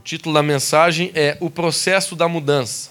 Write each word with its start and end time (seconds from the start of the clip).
O 0.00 0.02
título 0.02 0.34
da 0.34 0.42
mensagem 0.42 1.12
é 1.14 1.36
O 1.40 1.50
Processo 1.50 2.16
da 2.16 2.26
Mudança. 2.26 2.88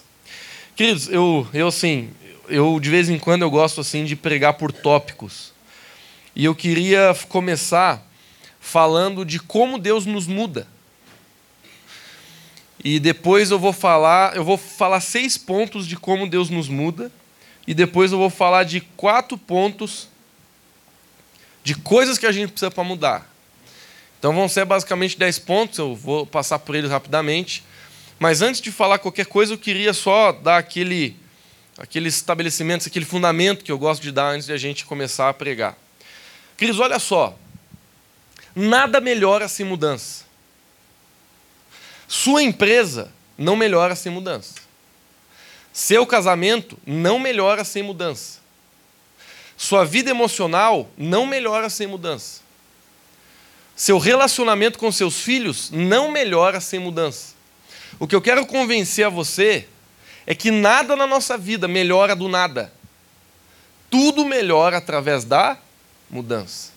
Queridos, 0.76 1.10
eu, 1.10 1.48
eu 1.52 1.70
assim, 1.70 2.12
eu 2.48 2.80
de 2.80 2.88
vez 2.88 3.10
em 3.10 3.18
quando 3.18 3.42
eu 3.42 3.50
gosto 3.50 3.82
assim 3.82 4.06
de 4.06 4.16
pregar 4.16 4.54
por 4.54 4.72
tópicos. 4.72 5.52
E 6.36 6.46
eu 6.46 6.54
queria 6.54 7.18
começar 7.28 8.08
falando 8.60 9.26
de 9.26 9.40
como 9.40 9.80
Deus 9.80 10.06
nos 10.06 10.28
muda. 10.28 10.68
E 12.84 13.00
depois 13.00 13.50
eu 13.50 13.58
vou 13.58 13.74
falar, 13.74 14.36
eu 14.36 14.44
vou 14.44 14.56
falar 14.56 15.00
seis 15.00 15.36
pontos 15.36 15.88
de 15.88 15.98
como 15.98 16.30
Deus 16.30 16.52
nos 16.52 16.70
muda, 16.70 17.12
e 17.66 17.74
depois 17.74 18.12
eu 18.12 18.20
vou 18.20 18.30
falar 18.30 18.66
de 18.66 18.82
quatro 18.82 19.36
pontos 19.36 20.08
de 21.64 21.74
coisas 21.74 22.20
que 22.20 22.28
a 22.28 22.32
gente 22.32 22.52
precisa 22.52 22.70
para 22.70 22.84
mudar. 22.84 23.28
Então 24.20 24.36
vão 24.36 24.50
ser 24.50 24.66
basicamente 24.66 25.18
dez 25.18 25.40
pontos, 25.40 25.80
eu 25.80 25.96
vou 25.96 26.26
passar 26.26 26.60
por 26.60 26.76
eles 26.76 26.92
rapidamente. 26.92 27.64
Mas 28.20 28.42
antes 28.42 28.60
de 28.60 28.70
falar 28.70 29.00
qualquer 29.00 29.26
coisa, 29.26 29.54
eu 29.54 29.58
queria 29.58 29.94
só 29.94 30.34
dar 30.34 30.58
aquele, 30.58 31.16
aquele 31.78 32.10
estabelecimento, 32.10 32.86
aquele 32.86 33.06
fundamento 33.06 33.64
que 33.64 33.72
eu 33.72 33.80
gosto 33.80 34.02
de 34.02 34.12
dar 34.12 34.32
antes 34.32 34.46
de 34.46 34.52
a 34.52 34.58
gente 34.58 34.84
começar 34.84 35.30
a 35.30 35.34
pregar. 35.34 35.78
Cris, 36.58 36.78
olha 36.78 37.00
só. 37.00 37.34
Nada 38.54 39.00
melhora 39.00 39.48
sem 39.48 39.66
mudança. 39.66 40.26
Sua 42.06 42.44
empresa 42.44 43.14
não 43.38 43.56
melhora 43.56 43.96
sem 43.96 44.12
mudança. 44.12 44.56
Seu 45.72 46.06
casamento 46.06 46.78
não 46.86 47.20
melhora 47.20 47.64
sem 47.64 47.82
mudança. 47.82 48.40
Sua 49.56 49.86
vida 49.86 50.10
emocional 50.10 50.90
não 50.98 51.26
melhora 51.26 51.70
sem 51.70 51.88
mudança. 51.88 52.49
Seu 53.80 53.98
relacionamento 53.98 54.78
com 54.78 54.92
seus 54.92 55.22
filhos 55.22 55.72
não 55.72 56.12
melhora 56.12 56.60
sem 56.60 56.78
mudança. 56.78 57.34
O 57.98 58.06
que 58.06 58.14
eu 58.14 58.22
quero 58.22 58.46
convencer 58.46 59.06
a 59.06 59.10
você 59.10 59.70
é 60.28 60.36
que 60.36 60.52
nada 60.52 60.98
na 60.98 61.08
nossa 61.08 61.38
vida 61.38 61.66
melhora 61.66 62.14
do 62.14 62.28
nada. 62.28 62.74
Tudo 63.90 64.26
melhora 64.26 64.80
através 64.80 65.24
da 65.24 65.58
mudança. 66.10 66.74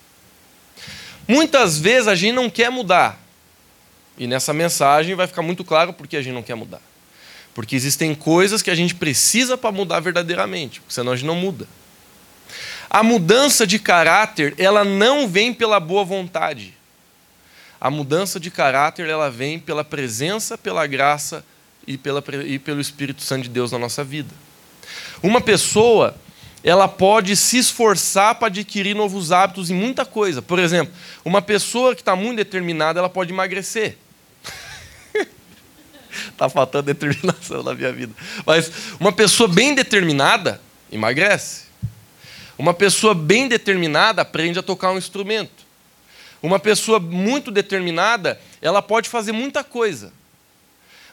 Muitas 1.27 1.77
vezes 1.77 2.07
a 2.07 2.15
gente 2.15 2.35
não 2.35 2.49
quer 2.49 2.71
mudar, 2.71 3.21
e 4.17 4.25
nessa 4.25 4.53
mensagem 4.53 5.13
vai 5.13 5.27
ficar 5.27 5.41
muito 5.41 5.65
claro 5.65 5.91
porque 5.91 6.15
a 6.15 6.21
gente 6.21 6.33
não 6.33 6.41
quer 6.41 6.55
mudar. 6.55 6.81
Porque 7.53 7.75
existem 7.75 8.15
coisas 8.15 8.61
que 8.61 8.71
a 8.71 8.75
gente 8.75 8.95
precisa 8.95 9.57
para 9.57 9.73
mudar 9.73 9.99
verdadeiramente, 9.99 10.81
senão 10.87 11.11
a 11.11 11.17
gente 11.17 11.27
não 11.27 11.35
muda. 11.35 11.67
A 12.89 13.03
mudança 13.03 13.67
de 13.67 13.77
caráter, 13.77 14.55
ela 14.57 14.85
não 14.85 15.27
vem 15.27 15.53
pela 15.53 15.81
boa 15.81 16.05
vontade. 16.05 16.81
A 17.83 17.89
mudança 17.89 18.39
de 18.39 18.49
caráter, 18.49 19.09
ela 19.09 19.29
vem 19.29 19.59
pela 19.59 19.83
presença, 19.83 20.57
pela 20.57 20.87
graça 20.87 21.43
e, 21.85 21.97
pela, 21.97 22.23
e 22.45 22.57
pelo 22.57 22.79
Espírito 22.79 23.21
Santo 23.21 23.43
de 23.43 23.49
Deus 23.49 23.73
na 23.73 23.77
nossa 23.77 24.05
vida. 24.05 24.33
Uma 25.21 25.41
pessoa, 25.41 26.15
ela 26.63 26.87
pode 26.87 27.35
se 27.35 27.57
esforçar 27.57 28.35
para 28.35 28.47
adquirir 28.47 28.95
novos 28.95 29.33
hábitos 29.33 29.69
em 29.69 29.73
muita 29.73 30.05
coisa. 30.05 30.41
Por 30.41 30.59
exemplo, 30.59 30.93
uma 31.25 31.41
pessoa 31.41 31.93
que 31.93 31.99
está 31.99 32.15
muito 32.15 32.37
determinada, 32.37 33.01
ela 33.01 33.09
pode 33.09 33.33
emagrecer. 33.33 33.97
Está 36.29 36.47
faltando 36.47 36.85
determinação 36.85 37.63
na 37.63 37.73
minha 37.73 37.91
vida. 37.91 38.13
Mas 38.45 38.71
uma 38.97 39.11
pessoa 39.11 39.49
bem 39.49 39.75
determinada 39.75 40.61
emagrece. 40.89 41.63
Uma 42.57 42.73
pessoa 42.73 43.13
bem 43.13 43.49
determinada 43.49 44.21
aprende 44.21 44.57
a 44.57 44.63
tocar 44.63 44.91
um 44.91 44.97
instrumento. 44.97 45.62
Uma 46.43 46.59
pessoa 46.59 46.99
muito 46.99 47.49
determinada, 47.49 48.37
ela 48.61 48.81
pode 48.81 49.07
fazer 49.07 49.31
muita 49.31 49.63
coisa. 49.63 50.11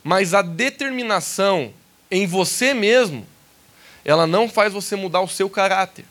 Mas 0.02 0.34
a 0.34 0.42
determinação 0.42 1.72
em 2.10 2.26
você 2.26 2.74
mesmo, 2.74 3.24
ela 4.04 4.26
não 4.26 4.48
faz 4.48 4.72
você 4.72 4.96
mudar 4.96 5.20
o 5.20 5.28
seu 5.28 5.48
caráter. 5.48 6.04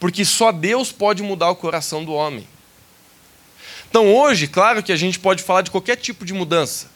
Porque 0.00 0.24
só 0.24 0.50
Deus 0.50 0.90
pode 0.90 1.22
mudar 1.22 1.50
o 1.50 1.56
coração 1.56 2.04
do 2.04 2.12
homem. 2.12 2.48
Então, 3.88 4.12
hoje, 4.12 4.48
claro 4.48 4.82
que 4.82 4.92
a 4.92 4.96
gente 4.96 5.20
pode 5.20 5.44
falar 5.44 5.62
de 5.62 5.70
qualquer 5.70 5.94
tipo 5.94 6.24
de 6.24 6.32
mudança. 6.32 6.90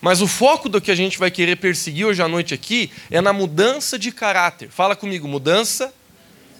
Mas 0.00 0.20
o 0.20 0.26
foco 0.26 0.68
do 0.68 0.80
que 0.80 0.90
a 0.90 0.94
gente 0.94 1.18
vai 1.18 1.30
querer 1.30 1.56
perseguir 1.56 2.06
hoje 2.06 2.20
à 2.20 2.26
noite 2.26 2.52
aqui 2.52 2.90
é 3.12 3.20
na 3.20 3.32
mudança 3.32 3.96
de 3.96 4.10
caráter. 4.10 4.70
Fala 4.70 4.96
comigo, 4.96 5.28
mudança 5.28 5.94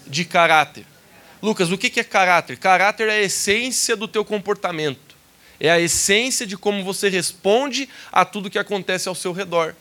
de 0.07 0.25
caráter. 0.25 0.87
Lucas, 1.43 1.71
o 1.71 1.79
que 1.79 2.01
é 2.01 2.05
caráter? 2.05 2.59
Caráter 2.59 3.09
é 3.09 3.13
a 3.13 3.23
essência 3.23 3.97
do 3.97 4.09
teu 4.09 4.25
comportamento. 4.25 5.17
É 5.61 5.71
a 5.71 5.81
essência 5.81 6.47
de 6.47 6.57
como 6.57 6.85
você 6.85 7.09
responde 7.09 7.89
a 8.13 8.25
tudo 8.25 8.51
que 8.51 8.59
acontece 8.59 9.09
ao 9.09 9.15
seu 9.15 9.33
redor. 9.33 9.75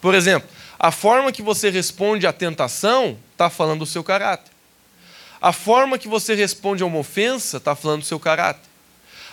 Por 0.00 0.14
exemplo, 0.14 0.48
a 0.78 0.90
forma 0.90 1.32
que 1.32 1.42
você 1.42 1.70
responde 1.70 2.26
à 2.26 2.32
tentação 2.32 3.18
está 3.32 3.50
falando 3.50 3.80
do 3.80 3.86
seu 3.86 4.04
caráter. 4.04 4.52
A 5.40 5.52
forma 5.52 5.98
que 5.98 6.08
você 6.08 6.34
responde 6.34 6.82
a 6.82 6.86
uma 6.86 6.98
ofensa 6.98 7.58
está 7.58 7.74
falando 7.74 8.00
do 8.00 8.06
seu 8.06 8.18
caráter. 8.18 8.68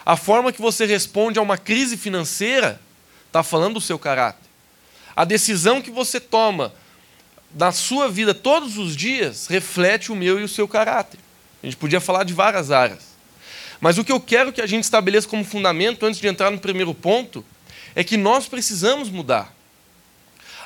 A 0.06 0.18
forma 0.18 0.52
que 0.52 0.62
você 0.62 0.86
responde 0.86 1.40
a 1.40 1.42
uma 1.42 1.58
crise 1.58 1.96
financeira 1.96 2.80
está 3.28 3.42
falando 3.42 3.76
do 3.76 3.82
seu 3.82 3.98
caráter. 3.98 4.50
A 5.16 5.24
decisão 5.24 5.82
que 5.82 5.92
você 5.92 6.20
toma 6.20 6.74
na 7.54 7.72
sua 7.72 8.10
vida 8.10 8.34
todos 8.34 8.78
os 8.78 8.96
dias 8.96 9.48
reflete 9.48 10.12
o 10.12 10.16
meu 10.16 10.40
e 10.40 10.44
o 10.44 10.48
seu 10.48 10.68
caráter. 10.68 11.20
A 11.64 11.66
gente 11.66 11.78
podia 11.78 12.02
falar 12.02 12.26
de 12.26 12.34
várias 12.34 12.72
áreas. 12.72 13.14
Mas 13.80 13.98
o 13.98 14.04
que 14.04 14.12
eu 14.12 14.20
quero 14.20 14.52
que 14.52 14.62
a 14.62 14.68
gente 14.68 14.84
estabeleça 14.84 15.28
como 15.28 15.46
fundamento, 15.46 16.06
antes 16.06 16.20
de 16.20 16.28
entrar 16.28 16.52
no 16.52 16.60
primeiro 16.60 16.94
ponto, 16.94 17.44
é 17.96 18.04
que 18.04 18.18
nós 18.18 18.48
precisamos 18.48 19.10
mudar. 19.10 19.56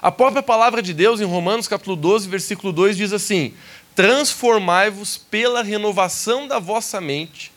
A 0.01 0.11
própria 0.11 0.41
palavra 0.41 0.81
de 0.81 0.93
Deus, 0.93 1.21
em 1.21 1.25
Romanos 1.25 1.67
capítulo 1.67 1.95
12, 1.95 2.27
versículo 2.27 2.73
2, 2.73 2.97
diz 2.97 3.13
assim: 3.13 3.53
Transformai-vos 3.95 5.17
pela 5.17 5.63
renovação 5.63 6.47
da 6.47 6.57
vossa 6.57 6.99
mente, 6.99 7.51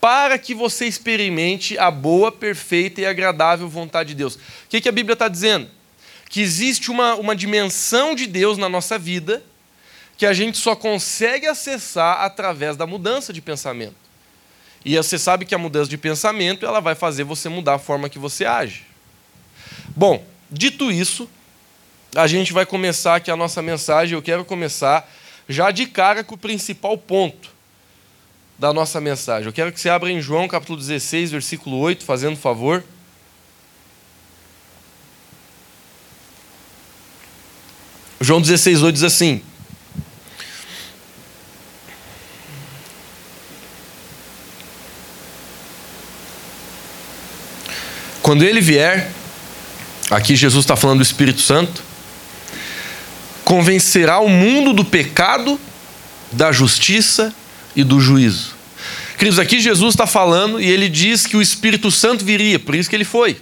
para 0.00 0.36
que 0.38 0.54
você 0.54 0.86
experimente 0.86 1.78
a 1.78 1.90
boa, 1.90 2.32
perfeita 2.32 3.00
e 3.00 3.06
agradável 3.06 3.68
vontade 3.68 4.10
de 4.10 4.14
Deus. 4.16 4.34
O 4.34 4.40
que, 4.68 4.80
que 4.80 4.88
a 4.88 4.92
Bíblia 4.92 5.14
está 5.14 5.28
dizendo? 5.28 5.68
Que 6.28 6.40
existe 6.40 6.90
uma, 6.90 7.14
uma 7.14 7.36
dimensão 7.36 8.14
de 8.14 8.26
Deus 8.26 8.58
na 8.58 8.68
nossa 8.68 8.98
vida 8.98 9.44
que 10.20 10.26
a 10.26 10.34
gente 10.34 10.58
só 10.58 10.76
consegue 10.76 11.46
acessar 11.46 12.20
através 12.20 12.76
da 12.76 12.86
mudança 12.86 13.32
de 13.32 13.40
pensamento. 13.40 13.94
E 14.84 14.94
você 14.94 15.18
sabe 15.18 15.46
que 15.46 15.54
a 15.54 15.58
mudança 15.58 15.88
de 15.88 15.96
pensamento 15.96 16.66
ela 16.66 16.78
vai 16.78 16.94
fazer 16.94 17.24
você 17.24 17.48
mudar 17.48 17.76
a 17.76 17.78
forma 17.78 18.06
que 18.06 18.18
você 18.18 18.44
age. 18.44 18.84
Bom, 19.96 20.22
dito 20.50 20.92
isso, 20.92 21.26
a 22.14 22.26
gente 22.26 22.52
vai 22.52 22.66
começar 22.66 23.16
aqui 23.16 23.30
a 23.30 23.36
nossa 23.36 23.62
mensagem. 23.62 24.14
Eu 24.14 24.20
quero 24.20 24.44
começar 24.44 25.10
já 25.48 25.70
de 25.70 25.86
cara 25.86 26.22
com 26.22 26.34
o 26.34 26.38
principal 26.38 26.98
ponto 26.98 27.48
da 28.58 28.74
nossa 28.74 29.00
mensagem. 29.00 29.46
Eu 29.46 29.54
quero 29.54 29.72
que 29.72 29.80
você 29.80 29.88
abra 29.88 30.10
em 30.10 30.20
João 30.20 30.46
capítulo 30.46 30.78
16, 30.78 31.30
versículo 31.30 31.78
8, 31.78 32.04
fazendo 32.04 32.36
favor. 32.36 32.84
João 38.20 38.38
16, 38.38 38.82
8 38.82 38.92
diz 38.92 39.02
assim: 39.02 39.42
Quando 48.30 48.44
ele 48.44 48.60
vier, 48.60 49.10
aqui 50.08 50.36
Jesus 50.36 50.62
está 50.62 50.76
falando 50.76 50.98
do 50.98 51.02
Espírito 51.02 51.40
Santo, 51.40 51.82
convencerá 53.44 54.20
o 54.20 54.28
mundo 54.28 54.72
do 54.72 54.84
pecado, 54.84 55.58
da 56.30 56.52
justiça 56.52 57.34
e 57.74 57.82
do 57.82 57.98
juízo. 57.98 58.54
Queridos, 59.18 59.40
aqui 59.40 59.58
Jesus 59.58 59.94
está 59.94 60.06
falando 60.06 60.60
e 60.60 60.70
ele 60.70 60.88
diz 60.88 61.26
que 61.26 61.36
o 61.36 61.42
Espírito 61.42 61.90
Santo 61.90 62.24
viria, 62.24 62.56
por 62.56 62.76
isso 62.76 62.88
que 62.88 62.94
ele 62.94 63.04
foi. 63.04 63.36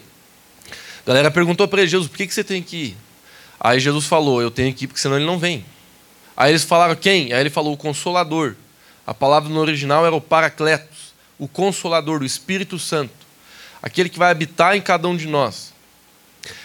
A 1.04 1.08
galera 1.08 1.30
perguntou 1.30 1.68
para 1.68 1.82
ele, 1.82 1.90
Jesus, 1.90 2.08
por 2.08 2.16
que, 2.16 2.26
que 2.26 2.32
você 2.32 2.42
tem 2.42 2.62
que 2.62 2.76
ir? 2.78 2.96
Aí 3.60 3.78
Jesus 3.78 4.06
falou, 4.06 4.40
eu 4.40 4.50
tenho 4.50 4.72
que 4.72 4.86
ir 4.86 4.88
porque 4.88 5.02
senão 5.02 5.16
ele 5.16 5.26
não 5.26 5.38
vem. 5.38 5.66
Aí 6.34 6.50
eles 6.50 6.64
falaram, 6.64 6.96
quem? 6.96 7.30
Aí 7.34 7.40
ele 7.40 7.50
falou, 7.50 7.74
o 7.74 7.76
Consolador. 7.76 8.54
A 9.06 9.12
palavra 9.12 9.50
no 9.50 9.60
original 9.60 10.06
era 10.06 10.16
o 10.16 10.20
Paracletos, 10.22 11.12
o 11.38 11.46
Consolador, 11.46 12.22
o 12.22 12.24
Espírito 12.24 12.78
Santo. 12.78 13.17
Aquele 13.82 14.08
que 14.08 14.18
vai 14.18 14.30
habitar 14.30 14.76
em 14.76 14.80
cada 14.80 15.06
um 15.08 15.16
de 15.16 15.26
nós. 15.26 15.72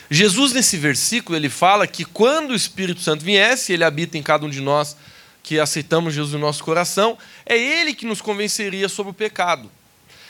Jesus, 0.10 0.54
nesse 0.54 0.78
versículo, 0.78 1.36
ele 1.36 1.50
fala 1.50 1.88
que 1.88 2.06
quando 2.06 2.52
o 2.52 2.56
Espírito 2.56 3.02
Santo 3.02 3.24
viesse, 3.24 3.74
ele 3.74 3.84
habita 3.84 4.18
em 4.18 4.24
cada 4.24 4.46
um 4.46 4.50
de 4.50 4.62
nós 4.62 4.96
que 5.44 5.60
aceitamos 5.60 6.14
Jesus 6.14 6.34
no 6.34 6.40
nosso 6.40 6.64
coração, 6.64 7.18
é 7.46 7.58
Ele 7.58 7.94
que 7.94 8.06
nos 8.06 8.22
convenceria 8.22 8.88
sobre 8.88 9.12
o 9.12 9.14
pecado. 9.14 9.70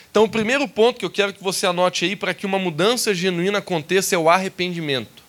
Então, 0.10 0.24
o 0.24 0.30
primeiro 0.30 0.68
ponto 0.68 1.00
que 1.00 1.06
eu 1.06 1.10
quero 1.10 1.34
que 1.34 1.44
você 1.44 1.68
anote 1.68 2.06
aí 2.06 2.16
para 2.16 2.34
que 2.34 2.46
uma 2.46 2.60
mudança 2.60 3.14
genuína 3.14 3.60
aconteça 3.60 4.16
é 4.16 4.18
o 4.18 4.30
arrependimento. 4.30 5.24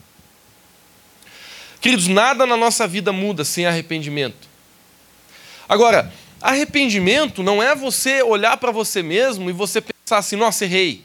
Queridos, 1.81 2.09
nada 2.09 2.47
na 2.47 2.57
nossa 2.57 2.87
vida 2.89 3.13
muda 3.13 3.45
sem 3.45 3.67
arrependimento. 3.67 4.49
Agora, 5.69 6.13
arrependimento 6.41 7.43
não 7.43 7.63
é 7.63 7.75
você 7.75 8.23
olhar 8.23 8.57
para 8.57 8.71
você 8.71 9.03
mesmo 9.03 9.51
e 9.51 9.53
você 9.53 9.83
pensar 9.83 10.19
assim: 10.19 10.37
nossa, 10.37 10.65
errei, 10.65 11.05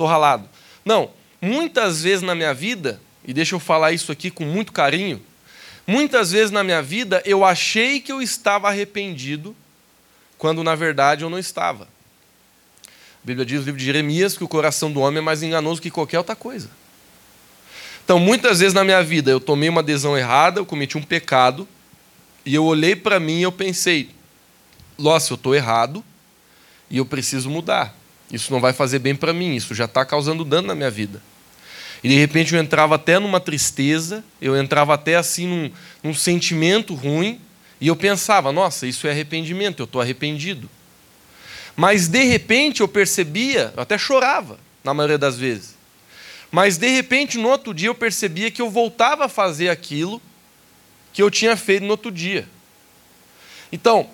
estou 0.00 0.08
ralado. 0.08 0.48
Não, 0.84 1.10
muitas 1.40 2.02
vezes 2.02 2.22
na 2.22 2.34
minha 2.34 2.54
vida, 2.54 3.00
e 3.24 3.34
deixa 3.34 3.54
eu 3.54 3.60
falar 3.60 3.92
isso 3.92 4.10
aqui 4.10 4.30
com 4.30 4.44
muito 4.44 4.72
carinho, 4.72 5.20
muitas 5.86 6.32
vezes 6.32 6.50
na 6.50 6.64
minha 6.64 6.82
vida 6.82 7.22
eu 7.26 7.44
achei 7.44 8.00
que 8.00 8.10
eu 8.10 8.22
estava 8.22 8.68
arrependido, 8.68 9.54
quando 10.38 10.64
na 10.64 10.74
verdade 10.74 11.22
eu 11.22 11.30
não 11.30 11.38
estava. 11.38 11.84
A 12.84 13.26
Bíblia 13.26 13.44
diz 13.44 13.60
no 13.60 13.66
livro 13.66 13.78
de 13.78 13.84
Jeremias 13.84 14.38
que 14.38 14.44
o 14.44 14.48
coração 14.48 14.90
do 14.90 15.00
homem 15.00 15.18
é 15.18 15.20
mais 15.20 15.42
enganoso 15.42 15.82
que 15.82 15.90
qualquer 15.90 16.16
outra 16.16 16.34
coisa. 16.34 16.70
Então, 18.02 18.18
muitas 18.18 18.60
vezes 18.60 18.72
na 18.72 18.82
minha 18.82 19.02
vida 19.02 19.30
eu 19.30 19.38
tomei 19.38 19.68
uma 19.68 19.82
adesão 19.82 20.16
errada, 20.16 20.58
eu 20.58 20.66
cometi 20.66 20.96
um 20.96 21.02
pecado, 21.02 21.68
e 22.46 22.54
eu 22.54 22.64
olhei 22.64 22.96
para 22.96 23.20
mim 23.20 23.40
e 23.40 23.42
eu 23.42 23.52
pensei: 23.52 24.10
nossa, 24.98 25.32
eu 25.32 25.36
estou 25.36 25.54
errado 25.54 26.02
e 26.88 26.96
eu 26.96 27.04
preciso 27.04 27.50
mudar. 27.50 27.99
Isso 28.30 28.52
não 28.52 28.60
vai 28.60 28.72
fazer 28.72 28.98
bem 28.98 29.14
para 29.14 29.32
mim, 29.32 29.54
isso 29.56 29.74
já 29.74 29.86
está 29.86 30.04
causando 30.04 30.44
dano 30.44 30.68
na 30.68 30.74
minha 30.74 30.90
vida. 30.90 31.20
E 32.02 32.08
de 32.08 32.14
repente 32.14 32.54
eu 32.54 32.60
entrava 32.60 32.94
até 32.94 33.18
numa 33.18 33.40
tristeza, 33.40 34.24
eu 34.40 34.56
entrava 34.56 34.94
até 34.94 35.16
assim 35.16 35.46
num, 35.46 35.70
num 36.02 36.14
sentimento 36.14 36.94
ruim, 36.94 37.40
e 37.80 37.88
eu 37.88 37.96
pensava: 37.96 38.52
nossa, 38.52 38.86
isso 38.86 39.06
é 39.06 39.10
arrependimento, 39.10 39.80
eu 39.80 39.84
estou 39.84 40.00
arrependido. 40.00 40.68
Mas 41.76 42.08
de 42.08 42.22
repente 42.24 42.80
eu 42.80 42.88
percebia, 42.88 43.72
eu 43.76 43.82
até 43.82 43.98
chorava, 43.98 44.58
na 44.82 44.94
maioria 44.94 45.18
das 45.18 45.38
vezes. 45.38 45.74
Mas 46.50 46.76
de 46.76 46.88
repente, 46.88 47.38
no 47.38 47.48
outro 47.48 47.72
dia, 47.72 47.88
eu 47.88 47.94
percebia 47.94 48.50
que 48.50 48.60
eu 48.60 48.68
voltava 48.70 49.26
a 49.26 49.28
fazer 49.28 49.68
aquilo 49.68 50.20
que 51.12 51.22
eu 51.22 51.30
tinha 51.30 51.56
feito 51.56 51.84
no 51.84 51.90
outro 51.90 52.10
dia. 52.10 52.48
Então, 53.70 54.08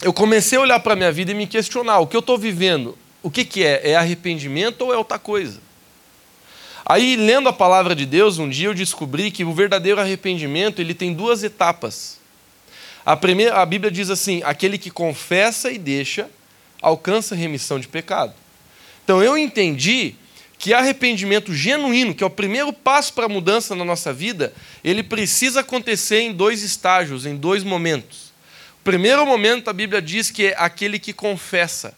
eu 0.00 0.12
comecei 0.12 0.56
a 0.56 0.62
olhar 0.62 0.80
para 0.80 0.94
a 0.94 0.96
minha 0.96 1.12
vida 1.12 1.32
e 1.32 1.34
me 1.34 1.46
questionar: 1.46 1.98
o 1.98 2.06
que 2.06 2.16
eu 2.16 2.20
estou 2.20 2.38
vivendo, 2.38 2.96
o 3.28 3.30
que, 3.30 3.44
que 3.44 3.62
é? 3.62 3.90
É 3.90 3.94
arrependimento 3.94 4.80
ou 4.86 4.94
é 4.94 4.96
outra 4.96 5.18
coisa? 5.18 5.60
Aí, 6.82 7.14
lendo 7.14 7.46
a 7.46 7.52
palavra 7.52 7.94
de 7.94 8.06
Deus, 8.06 8.38
um 8.38 8.48
dia 8.48 8.68
eu 8.68 8.74
descobri 8.74 9.30
que 9.30 9.44
o 9.44 9.52
verdadeiro 9.52 10.00
arrependimento 10.00 10.80
ele 10.80 10.94
tem 10.94 11.12
duas 11.12 11.42
etapas. 11.42 12.18
A 13.04 13.14
primeira, 13.14 13.60
a 13.60 13.66
Bíblia 13.66 13.90
diz 13.90 14.08
assim: 14.08 14.40
aquele 14.42 14.78
que 14.78 14.90
confessa 14.90 15.70
e 15.70 15.76
deixa 15.76 16.30
alcança 16.80 17.34
remissão 17.34 17.78
de 17.78 17.86
pecado. 17.86 18.32
Então 19.04 19.22
eu 19.22 19.36
entendi 19.36 20.14
que 20.58 20.72
arrependimento 20.72 21.52
genuíno, 21.52 22.14
que 22.14 22.24
é 22.24 22.26
o 22.26 22.30
primeiro 22.30 22.72
passo 22.72 23.12
para 23.12 23.26
a 23.26 23.28
mudança 23.28 23.76
na 23.76 23.84
nossa 23.84 24.10
vida, 24.10 24.54
ele 24.82 25.02
precisa 25.02 25.60
acontecer 25.60 26.20
em 26.20 26.32
dois 26.32 26.62
estágios, 26.62 27.26
em 27.26 27.36
dois 27.36 27.62
momentos. 27.62 28.32
O 28.80 28.84
primeiro 28.84 29.26
momento, 29.26 29.68
a 29.68 29.74
Bíblia 29.74 30.00
diz 30.00 30.30
que 30.30 30.46
é 30.46 30.54
aquele 30.56 30.98
que 30.98 31.12
confessa. 31.12 31.94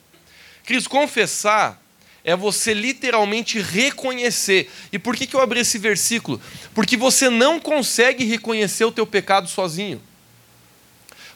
Cris, 0.71 0.87
confessar 0.87 1.83
é 2.23 2.37
você 2.37 2.73
literalmente 2.73 3.61
reconhecer. 3.61 4.71
E 4.93 5.01
por 5.01 5.17
que, 5.17 5.27
que 5.27 5.35
eu 5.35 5.41
abri 5.41 5.59
esse 5.59 5.79
versículo? 5.79 6.41
Porque 6.73 6.97
você 6.97 7.29
não 7.29 7.59
consegue 7.59 8.25
reconhecer 8.25 8.85
o 8.85 8.93
teu 8.93 9.05
pecado 9.05 9.49
sozinho. 9.49 10.01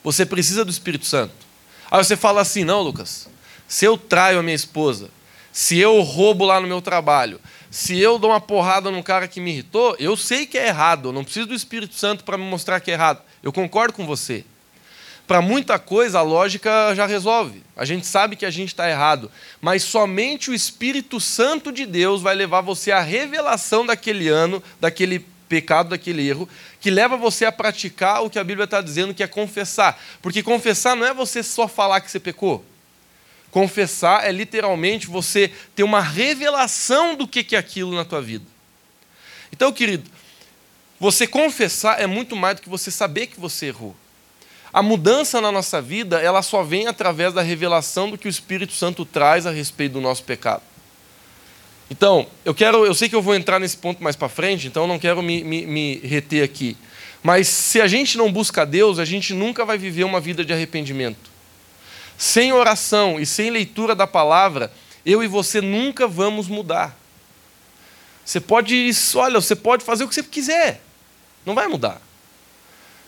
Você 0.05 0.25
precisa 0.25 0.65
do 0.65 0.71
Espírito 0.71 1.05
Santo. 1.05 1.35
Aí 1.91 2.05
você 2.05 2.17
fala 2.17 2.43
assim, 2.43 2.63
não, 2.63 2.81
Lucas, 2.81 3.29
se 3.67 3.85
eu 3.85 3.99
traio 3.99 4.39
a 4.39 4.43
minha 4.43 4.55
esposa, 4.55 5.11
se 5.53 5.81
eu 5.81 6.01
roubo 6.03 6.45
lá 6.45 6.61
no 6.61 6.69
meu 6.69 6.81
trabalho, 6.81 7.41
se 7.73 7.99
eu 7.99 8.21
dou 8.21 8.31
uma 8.31 8.41
porrada 8.41 8.89
num 8.89 9.03
cara 9.03 9.27
que 9.27 9.41
me 9.41 9.51
irritou, 9.51 9.97
eu 9.99 10.17
sei 10.17 10.47
que 10.47 10.57
é 10.57 10.69
errado, 10.69 11.09
eu 11.09 11.13
não 11.13 11.25
preciso 11.25 11.49
do 11.49 11.55
Espírito 11.55 11.97
Santo 11.97 12.23
para 12.23 12.39
me 12.39 12.45
mostrar 12.45 12.79
que 12.79 12.93
é 12.93 12.95
errado. 12.95 13.21
Eu 13.43 13.53
concordo 13.53 13.95
com 13.95 14.07
você. 14.07 14.45
Para 15.27 15.41
muita 15.41 15.79
coisa, 15.79 16.19
a 16.19 16.23
lógica 16.23 16.95
já 16.95 17.07
resolve. 17.07 17.63
A 17.75 17.85
gente 17.85 18.07
sabe 18.07 18.37
que 18.37 18.45
a 18.45 18.51
gente 18.51 18.69
está 18.69 18.89
errado. 18.89 19.31
Mas 19.61 19.83
somente 19.83 20.51
o 20.51 20.55
Espírito 20.55 21.19
Santo 21.19 21.73
de 21.73 21.87
Deus 21.87 22.21
vai 22.21 22.35
levar 22.35 22.61
você 22.61 22.93
à 22.93 23.01
revelação 23.01 23.87
daquele 23.87 24.29
ano, 24.29 24.63
daquele 24.79 25.25
pecado, 25.49 25.91
daquele 25.91 26.27
erro, 26.29 26.49
que 26.81 26.91
leva 26.91 27.17
você 27.17 27.47
a 27.47 27.53
praticar 27.53 28.23
o 28.23 28.29
que 28.29 28.39
a 28.39 28.45
Bíblia 28.45 28.65
está 28.65 28.83
dizendo 28.83 29.15
que 29.15 29.23
é 29.23 29.27
confessar. 29.27 29.99
Porque 30.21 30.43
confessar 30.43 30.95
não 30.95 31.07
é 31.07 31.15
você 31.15 31.43
só 31.43 31.67
falar 31.67 32.01
que 32.03 32.11
você 32.11 32.21
pecou. 32.21 32.63
Confessar 33.51 34.27
é 34.27 34.33
literalmente 34.33 35.07
você 35.07 35.51
ter 35.75 35.85
uma 35.85 36.01
revelação 36.01 37.15
do 37.15 37.27
que 37.27 37.55
é 37.55 37.59
aquilo 37.59 37.95
na 37.95 38.05
tua 38.05 38.21
vida. 38.21 38.45
Então, 39.53 39.73
querido, 39.73 40.11
você 41.01 41.27
confessar 41.27 42.01
é 42.01 42.07
muito 42.07 42.37
mais 42.37 42.57
do 42.57 42.63
que 42.63 42.69
você 42.69 42.91
saber 42.91 43.29
que 43.29 43.41
você 43.41 43.67
errou. 43.67 43.97
A 44.75 44.83
mudança 44.83 45.41
na 45.41 45.53
nossa 45.53 45.81
vida, 45.81 46.21
ela 46.21 46.43
só 46.43 46.65
vem 46.65 46.89
através 46.89 47.33
da 47.33 47.41
revelação 47.41 48.11
do 48.11 48.19
que 48.19 48.27
o 48.27 48.29
Espírito 48.29 48.73
Santo 48.73 49.05
traz 49.05 49.47
a 49.47 49.53
respeito 49.53 49.93
do 49.93 50.01
nosso 50.01 50.25
pecado. 50.25 50.63
Então, 51.89 52.27
eu 52.45 52.53
quero, 52.53 52.85
eu 52.85 52.93
sei 52.93 53.09
que 53.09 53.15
eu 53.15 53.23
vou 53.23 53.37
entrar 53.37 53.61
nesse 53.61 53.77
ponto 53.77 54.03
mais 54.03 54.17
para 54.17 54.29
frente, 54.29 54.67
então 54.67 54.83
eu 54.83 54.89
não 54.89 54.99
quero 54.99 55.23
me, 55.23 55.45
me, 55.45 55.65
me 55.65 55.99
reter 55.99 56.43
aqui. 56.43 56.77
Mas 57.23 57.47
se 57.47 57.81
a 57.81 57.87
gente 57.87 58.19
não 58.19 58.33
busca 58.33 58.67
Deus, 58.67 58.99
a 58.99 59.05
gente 59.05 59.33
nunca 59.33 59.65
vai 59.65 59.79
viver 59.79 60.03
uma 60.03 60.21
vida 60.21 60.45
de 60.45 60.53
arrependimento. 60.53 61.31
Sem 62.19 62.53
oração 62.53 63.21
e 63.21 63.25
sem 63.25 63.51
leitura 63.51 63.95
da 63.95 64.09
palavra, 64.09 64.73
eu 65.07 65.23
e 65.23 65.29
você 65.29 65.61
nunca 65.61 66.09
vamos 66.09 66.49
mudar. 66.49 66.99
Você 68.25 68.41
pode, 68.41 68.91
olha, 69.15 69.41
você 69.41 69.55
pode 69.55 69.85
fazer 69.85 70.03
o 70.03 70.09
que 70.09 70.17
você 70.17 70.23
quiser, 70.25 70.81
não 71.47 71.55
vai 71.55 71.69
mudar. 71.69 72.03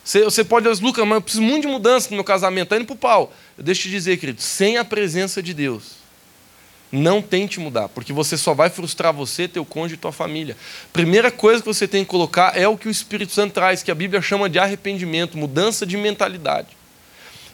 Você, 0.07 0.23
você 0.23 0.45
pode, 0.45 0.69
Lucas, 0.69 1.05
mas 1.05 1.17
eu 1.17 1.21
preciso 1.21 1.43
muito 1.43 1.63
de 1.63 1.67
mudança 1.67 2.09
no 2.11 2.15
meu 2.15 2.23
casamento, 2.23 2.67
está 2.67 2.77
indo 2.77 2.87
para 2.87 2.95
o 2.95 2.97
pau. 2.97 3.35
Eu 3.59 3.75
te 3.75 3.91
dizer, 3.91 4.17
querido, 4.19 4.41
sem 4.41 4.77
a 4.77 4.85
presença 4.85 5.43
de 5.43 5.53
Deus, 5.53 5.97
não 6.93 7.21
tente 7.21 7.59
mudar, 7.59 7.89
porque 7.89 8.13
você 8.13 8.37
só 8.37 8.55
vai 8.55 8.71
frustrar 8.71 9.13
você, 9.13 9.49
teu 9.49 9.65
cônjuge 9.65 9.95
e 9.95 9.97
tua 9.97 10.13
família. 10.13 10.57
Primeira 10.93 11.29
coisa 11.33 11.61
que 11.61 11.67
você 11.67 11.89
tem 11.89 12.05
que 12.05 12.11
colocar 12.11 12.57
é 12.57 12.69
o 12.69 12.79
que 12.79 12.87
o 12.87 12.91
Espírito 12.91 13.33
Santo 13.33 13.55
traz, 13.55 13.83
que 13.83 13.91
a 13.91 13.97
Bíblia 13.97 14.23
chama 14.23 14.49
de 14.49 14.61
arrependimento, 14.61 15.37
mudança 15.37 15.85
de 15.85 15.97
mentalidade. 15.97 16.69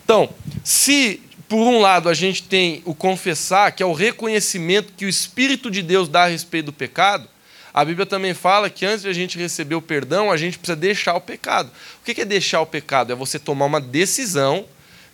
Então, 0.05 0.29
se 0.63 1.23
por 1.49 1.57
um 1.57 1.81
lado, 1.81 2.11
a 2.11 2.15
gente 2.15 2.43
tem 2.43 2.83
o 2.85 2.95
confessar, 2.95 3.73
que 3.73 3.83
é 3.83 3.87
o 3.87 3.95
reconhecimento 3.95 4.93
que 4.95 5.07
o 5.07 5.09
Espírito 5.09 5.71
de 5.71 5.81
Deus 5.81 6.07
dá 6.07 6.25
a 6.25 6.29
respeito 6.29 6.67
do 6.67 6.73
pecado. 6.73 7.27
A 7.75 7.85
Bíblia 7.85 8.05
também 8.05 8.35
fala 8.35 8.69
que 8.69 8.85
antes 8.85 9.03
de 9.03 9.09
a 9.09 9.13
gente 9.13 9.39
receber 9.39 9.75
o 9.75 9.83
perdão, 9.83 10.31
a 10.31 10.37
gente 10.37 10.59
precisa 10.59 10.77
deixar 10.77 11.15
o 11.15 11.21
pecado. 11.21 11.71
O 12.01 12.05
que 12.05 12.21
é 12.21 12.25
deixar 12.25 12.61
o 12.61 12.67
pecado? 12.67 13.13
É 13.13 13.15
você 13.15 13.39
tomar 13.39 13.65
uma 13.65 13.81
decisão 13.81 14.67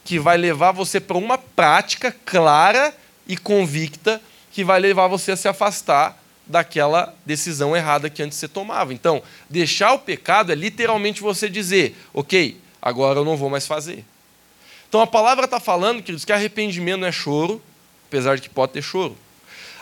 que 0.04 0.18
vai 0.18 0.36
levar 0.36 0.72
você 0.72 0.98
para 0.98 1.16
uma 1.16 1.38
prática 1.38 2.14
clara 2.24 2.94
e 3.26 3.36
convicta 3.36 4.20
que 4.50 4.64
vai 4.64 4.80
levar 4.80 5.06
você 5.06 5.32
a 5.32 5.36
se 5.36 5.46
afastar 5.46 6.18
daquela 6.46 7.14
decisão 7.26 7.76
errada 7.76 8.10
que 8.10 8.22
antes 8.22 8.38
você 8.38 8.48
tomava. 8.48 8.92
Então, 8.92 9.22
deixar 9.48 9.92
o 9.92 9.98
pecado 9.98 10.50
é 10.50 10.54
literalmente 10.54 11.20
você 11.20 11.48
dizer: 11.48 11.94
ok, 12.12 12.58
agora 12.80 13.20
eu 13.20 13.24
não 13.24 13.36
vou 13.36 13.50
mais 13.50 13.66
fazer. 13.66 14.04
Então 14.88 15.00
a 15.02 15.06
palavra 15.06 15.44
está 15.44 15.60
falando, 15.60 16.02
queridos, 16.02 16.24
que 16.24 16.32
arrependimento 16.32 17.00
não 17.00 17.08
é 17.08 17.12
choro, 17.12 17.62
apesar 18.08 18.36
de 18.36 18.42
que 18.42 18.48
pode 18.48 18.72
ter 18.72 18.82
choro. 18.82 19.16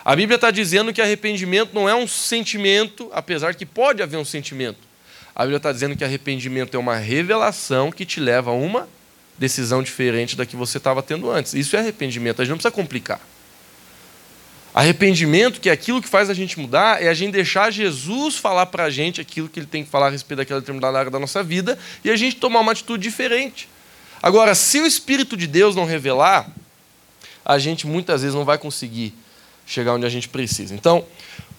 A 0.07 0.15
Bíblia 0.15 0.37
está 0.37 0.53
dizendo 0.53 0.93
que 0.93 1.03
arrependimento 1.03 1.75
não 1.75 1.89
é 1.89 1.95
um 1.97 2.07
sentimento, 2.07 3.11
apesar 3.13 3.57
que 3.57 3.67
pode 3.67 4.01
haver 4.05 4.17
um 4.17 4.25
sentimento. 4.25 4.79
A 5.35 5.43
Bíblia 5.43 5.57
está 5.57 5.73
dizendo 5.73 5.97
que 5.97 6.05
arrependimento 6.05 6.77
é 6.77 6.79
uma 6.79 6.95
revelação 6.95 7.91
que 7.91 8.07
te 8.07 8.21
leva 8.21 8.53
a 8.53 8.55
uma 8.55 8.89
decisão 9.37 9.83
diferente 9.83 10.37
da 10.37 10.47
que 10.47 10.55
você 10.55 10.79
estava 10.79 11.03
tendo 11.03 11.29
antes. 11.29 11.55
Isso 11.55 11.75
é 11.75 11.81
arrependimento, 11.81 12.41
a 12.41 12.45
gente 12.45 12.51
não 12.51 12.57
precisa 12.57 12.71
complicar. 12.71 13.19
Arrependimento, 14.73 15.61
que 15.61 15.69
é 15.69 15.73
aquilo 15.73 16.01
que 16.01 16.09
faz 16.09 16.31
a 16.31 16.35
gente 16.35 16.57
mudar, 16.57 17.03
é 17.03 17.09
a 17.09 17.15
gente 17.15 17.33
deixar 17.33 17.73
Jesus 17.73 18.37
falar 18.37 18.67
para 18.67 18.85
a 18.85 18.91
gente 18.91 19.21
aquilo 19.21 19.49
que 19.49 19.59
ele 19.59 19.67
tem 19.67 19.83
que 19.83 19.91
falar 19.91 20.07
a 20.07 20.11
respeito 20.11 20.39
daquela 20.39 20.61
determinada 20.61 20.97
área 20.97 21.11
da 21.11 21.19
nossa 21.19 21.43
vida 21.43 21.77
e 22.05 22.11
a 22.11 22.17
gente 22.17 22.37
tomar 22.37 22.61
uma 22.61 22.71
atitude 22.71 23.03
diferente. 23.03 23.69
Agora, 24.23 24.55
se 24.55 24.79
o 24.79 24.87
Espírito 24.87 25.37
de 25.37 25.49
Deus 25.49 25.75
não 25.75 25.85
revelar, 25.85 26.49
a 27.45 27.59
gente 27.59 27.89
muitas 27.89 28.23
vezes 28.23 28.37
não 28.37 28.45
vai 28.45 28.57
conseguir 28.57 29.13
chegar 29.67 29.95
onde 29.95 30.07
a 30.07 30.09
gente 30.09 30.29
precisa. 30.29 30.75
Então, 30.75 31.05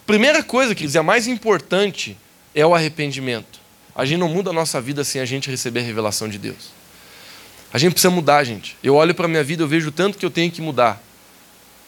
primeira 0.06 0.42
coisa, 0.42 0.74
queridos, 0.74 0.96
a 0.96 1.02
mais 1.02 1.26
importante 1.28 2.16
é 2.54 2.66
o 2.66 2.74
arrependimento. 2.74 3.60
A 3.94 4.04
gente 4.04 4.18
não 4.18 4.28
muda 4.28 4.50
a 4.50 4.52
nossa 4.52 4.80
vida 4.80 5.04
sem 5.04 5.20
a 5.20 5.24
gente 5.24 5.50
receber 5.50 5.80
a 5.80 5.82
revelação 5.82 6.28
de 6.28 6.38
Deus. 6.38 6.70
A 7.72 7.78
gente 7.78 7.92
precisa 7.92 8.10
mudar, 8.10 8.42
gente. 8.44 8.76
Eu 8.82 8.94
olho 8.94 9.14
para 9.14 9.26
a 9.26 9.28
minha 9.28 9.44
vida, 9.44 9.62
eu 9.62 9.68
vejo 9.68 9.92
tanto 9.92 10.16
que 10.16 10.24
eu 10.24 10.30
tenho 10.30 10.50
que 10.50 10.62
mudar. 10.62 11.02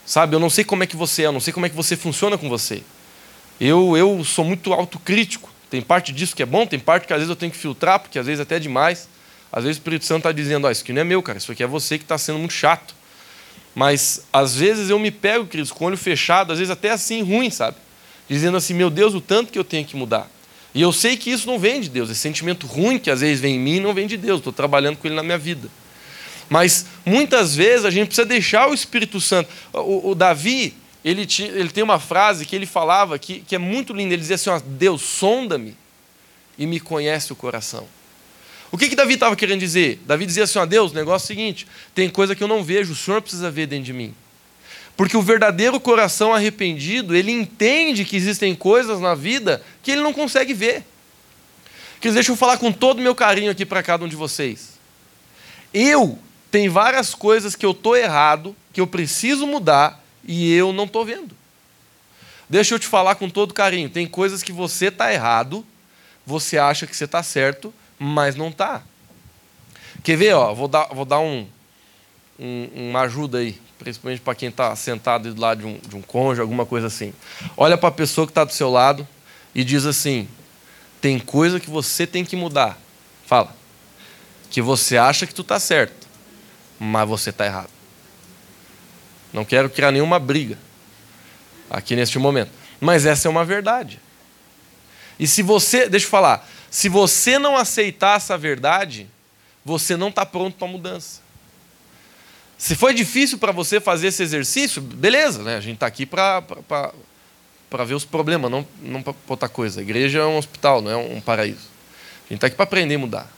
Sabe, 0.05 0.35
eu 0.35 0.41
não 0.41 0.51
sei 0.51 0.65
como 0.65 0.83
é 0.83 0.87
que 0.87 0.97
você 0.97 1.23
é, 1.23 1.27
eu 1.27 1.33
não 1.33 1.41
sei 1.41 1.53
como 1.53 1.67
é 1.67 1.69
que 1.69 1.77
você 1.77 1.97
funciona 1.97 2.37
com 2.37 2.49
você. 2.49 2.83
Eu, 3.61 3.97
eu 3.97 4.23
sou 4.25 4.45
muito 4.45 4.73
autocrítico. 4.73 5.49
Tem 5.71 5.81
parte 5.81 6.13
disso 6.13 6.35
que 6.35 6.43
é 6.43 6.47
bom, 6.47 6.67
tem 6.67 6.81
parte 6.81 7.07
que 7.07 7.13
às 7.13 7.19
vezes 7.19 7.31
eu 7.31 7.37
tenho 7.37 7.53
que 7.53 7.59
filtrar, 7.59 8.01
porque 8.01 8.19
às 8.19 8.27
vezes 8.27 8.41
até 8.41 8.57
é 8.57 8.59
demais. 8.59 9.09
Às 9.53 9.65
vezes 9.65 9.77
o 9.77 9.81
Espírito 9.81 10.05
Santo 10.05 10.19
está 10.19 10.33
dizendo, 10.33 10.67
oh, 10.67 10.71
isso 10.71 10.83
aqui 10.83 10.93
não 10.93 11.01
é 11.01 11.05
meu, 11.05 11.23
cara, 11.23 11.39
isso 11.39 11.53
aqui 11.53 11.63
é 11.63 11.67
você 11.67 11.97
que 11.97 12.05
está 12.05 12.19
sendo 12.19 12.39
muito 12.39 12.53
chato. 12.53 12.95
Mas 13.75 14.23
às 14.33 14.55
vezes 14.55 14.91
eu 14.91 14.99
me 14.99 15.11
pego, 15.11 15.47
queridos, 15.47 15.71
com 15.73 15.85
o 15.85 15.87
olho 15.89 15.97
fechado, 15.97 16.53
às 16.53 16.59
vezes 16.59 16.71
até 16.71 16.91
assim 16.91 17.23
ruim, 17.23 17.51
sabe? 17.51 17.77
Dizendo 18.29 18.57
assim, 18.57 18.75
meu 18.75 18.91
Deus, 18.91 19.15
o 19.15 19.21
tanto 19.21 19.53
que 19.53 19.59
eu 19.59 19.65
tenho 19.65 19.85
que 19.85 19.97
mudar. 19.97 20.31
E 20.75 20.81
eu 20.81 20.93
sei 20.93 21.17
que 21.17 21.31
isso 21.31 21.47
não 21.47 21.59
vem 21.59 21.81
de 21.81 21.89
Deus, 21.89 22.11
esse 22.11 22.21
sentimento 22.21 22.67
ruim 22.67 22.99
que 22.99 23.11
às 23.11 23.21
vezes 23.21 23.41
vem 23.41 23.57
em 23.57 23.59
mim 23.59 23.81
não 23.81 23.93
vem 23.93 24.07
de 24.07 24.17
Deus, 24.17 24.39
estou 24.39 24.53
trabalhando 24.53 24.97
com 24.97 25.07
ele 25.07 25.17
na 25.17 25.23
minha 25.23 25.39
vida. 25.39 25.69
Mas 26.49 26.87
muitas 27.07 27.55
vezes 27.55 27.85
a 27.85 27.91
gente 27.91 28.09
precisa 28.09 28.27
deixar 28.27 28.69
o 28.69 28.75
Espírito 28.75 29.21
Santo. 29.21 29.49
O, 29.73 30.11
o 30.11 30.15
Davi, 30.17 30.75
ele, 31.05 31.25
tinha, 31.25 31.49
ele 31.49 31.71
tem 31.71 31.83
uma 31.85 32.01
frase 32.01 32.45
que 32.45 32.57
ele 32.57 32.67
falava 32.67 33.17
que, 33.21 33.41
que 33.41 33.55
é 33.55 33.59
muito 33.59 33.93
linda. 33.93 34.15
Ele 34.15 34.21
dizia 34.21 34.35
assim: 34.35 34.51
ó, 34.51 34.61
Deus, 34.65 35.01
sonda-me 35.01 35.77
e 36.59 36.67
me 36.67 36.81
conhece 36.81 37.33
o 37.33 37.37
coração. 37.37 37.87
O 38.73 38.79
que, 38.79 38.89
que 38.89 38.95
Davi 38.95 39.15
estava 39.15 39.35
querendo 39.35 39.61
dizer? 39.61 40.01
Davi 40.07 40.27
dizia 40.27 40.45
assim: 40.45 40.59
ó, 40.59 40.67
Deus, 40.67 40.93
o 40.93 40.95
negócio 40.95 41.25
é 41.25 41.27
o 41.27 41.29
seguinte: 41.29 41.67
tem 41.95 42.09
coisa 42.09 42.35
que 42.35 42.43
eu 42.43 42.49
não 42.49 42.63
vejo, 42.63 42.93
o 42.93 42.97
Senhor 42.97 43.21
precisa 43.21 43.51
ver 43.51 43.67
dentro 43.67 43.85
de 43.85 43.93
mim. 43.93 44.15
Porque 44.97 45.17
o 45.17 45.23
verdadeiro 45.23 45.81
coração 45.81 46.35
arrependido, 46.35 47.17
ele 47.17 47.33
entende 47.33 48.05
que 48.05 48.17
existem 48.17 48.55
coisas 48.55 49.01
na 49.01 49.15
vida 49.15 49.63
que 49.83 49.91
ele 49.91 50.03
não 50.03 50.13
consegue 50.13 50.53
ver. 50.53 50.85
Quer 52.01 52.13
deixa 52.13 52.33
eu 52.33 52.37
falar 52.37 52.59
com 52.59 52.71
todo 52.71 52.99
o 52.99 53.03
meu 53.03 53.15
carinho 53.15 53.51
aqui 53.51 53.65
para 53.67 53.83
cada 53.83 54.05
um 54.05 54.09
de 54.09 54.17
vocês. 54.17 54.79
Eu 55.73 56.19
tenho 56.51 56.71
várias 56.71 57.15
coisas 57.15 57.55
que 57.55 57.65
eu 57.65 57.71
estou 57.71 57.97
errado, 57.97 58.57
que 58.73 58.81
eu 58.81 58.87
preciso 58.87 59.47
mudar 59.47 60.03
e 60.25 60.53
eu 60.53 60.73
não 60.73 60.85
estou 60.85 61.05
vendo. 61.05 61.35
Deixa 62.49 62.75
eu 62.75 62.79
te 62.79 62.87
falar 62.87 63.15
com 63.15 63.31
todo 63.31 63.55
carinho. 63.55 63.89
Tem 63.89 64.07
coisas 64.07 64.43
que 64.43 64.53
você 64.53 64.87
está 64.87 65.13
errado, 65.13 65.65
você 66.27 66.59
acha 66.59 66.87
que 66.87 66.97
você 66.97 67.05
está 67.05 67.23
certo, 67.23 67.73
mas 68.03 68.35
não 68.35 68.49
está. 68.49 68.83
Quer 70.03 70.17
ver? 70.17 70.33
Ó, 70.33 70.55
vou 70.55 70.67
dar, 70.67 70.87
vou 70.87 71.05
dar 71.05 71.21
um, 71.21 71.47
um, 72.39 72.69
uma 72.75 73.03
ajuda 73.03 73.37
aí, 73.37 73.61
principalmente 73.79 74.23
para 74.23 74.35
quem 74.35 74.49
está 74.49 74.75
sentado 74.75 75.35
do 75.35 75.39
lado 75.39 75.61
de 75.61 75.67
um, 75.67 75.79
de 75.79 75.95
um 75.95 76.01
cônjuge, 76.01 76.41
alguma 76.41 76.65
coisa 76.65 76.87
assim. 76.87 77.13
Olha 77.59 77.77
para 77.77 77.91
a 77.91 77.93
pessoa 77.93 78.27
que 78.27 78.31
está 78.31 78.43
do 78.43 78.55
seu 78.55 78.71
lado 78.71 79.07
e 79.55 79.63
diz 79.63 79.85
assim: 79.85 80.27
tem 80.99 81.19
coisa 81.19 81.61
que 81.61 81.69
você 81.69 82.07
tem 82.07 82.25
que 82.25 82.35
mudar. 82.35 82.79
Fala. 83.27 83.55
Que 84.51 84.63
você 84.63 84.97
acha 84.97 85.27
que 85.27 85.35
tu 85.35 85.43
está 85.43 85.61
certo, 85.61 86.09
mas 86.79 87.07
você 87.07 87.29
está 87.29 87.45
errado. 87.45 87.71
Não 89.31 89.45
quero 89.45 89.69
criar 89.69 89.93
nenhuma 89.93 90.19
briga 90.19 90.59
aqui 91.69 91.95
neste 91.95 92.19
momento. 92.19 92.51
Mas 92.81 93.05
essa 93.05 93.29
é 93.29 93.31
uma 93.31 93.45
verdade. 93.45 94.01
E 95.19 95.27
se 95.27 95.43
você, 95.43 95.87
deixa 95.87 96.07
eu 96.07 96.11
falar, 96.11 96.49
se 96.71 96.89
você 96.89 97.39
não 97.39 97.57
aceitar 97.57 98.17
essa 98.17 98.39
verdade, 98.39 99.09
você 99.65 99.97
não 99.97 100.09
está 100.09 100.25
pronto 100.25 100.57
para 100.57 100.69
a 100.69 100.71
mudança. 100.71 101.21
Se 102.57 102.77
foi 102.77 102.95
difícil 102.95 103.39
para 103.39 103.53
você 103.53 103.81
fazer 103.81 104.09
esse 104.09 104.23
exercício, 104.23 104.81
beleza, 104.81 105.43
né? 105.43 105.57
a 105.57 105.61
gente 105.61 105.75
está 105.75 105.87
aqui 105.87 106.07
para 106.07 106.45
ver 107.85 107.95
os 107.95 108.05
problemas, 108.05 108.51
não, 108.51 108.67
não 108.81 109.03
para 109.03 109.15
outra 109.27 109.49
coisa. 109.49 109.81
A 109.81 109.83
igreja 109.83 110.21
é 110.21 110.25
um 110.25 110.37
hospital, 110.37 110.81
não 110.81 110.91
é 110.91 110.97
um 110.97 111.21
paraíso. 111.21 111.69
A 112.27 112.29
gente 112.29 112.37
está 112.37 112.47
aqui 112.47 112.57
para 112.57 112.65
aprender 112.65 112.95
a 112.95 112.99
mudar. 112.99 113.33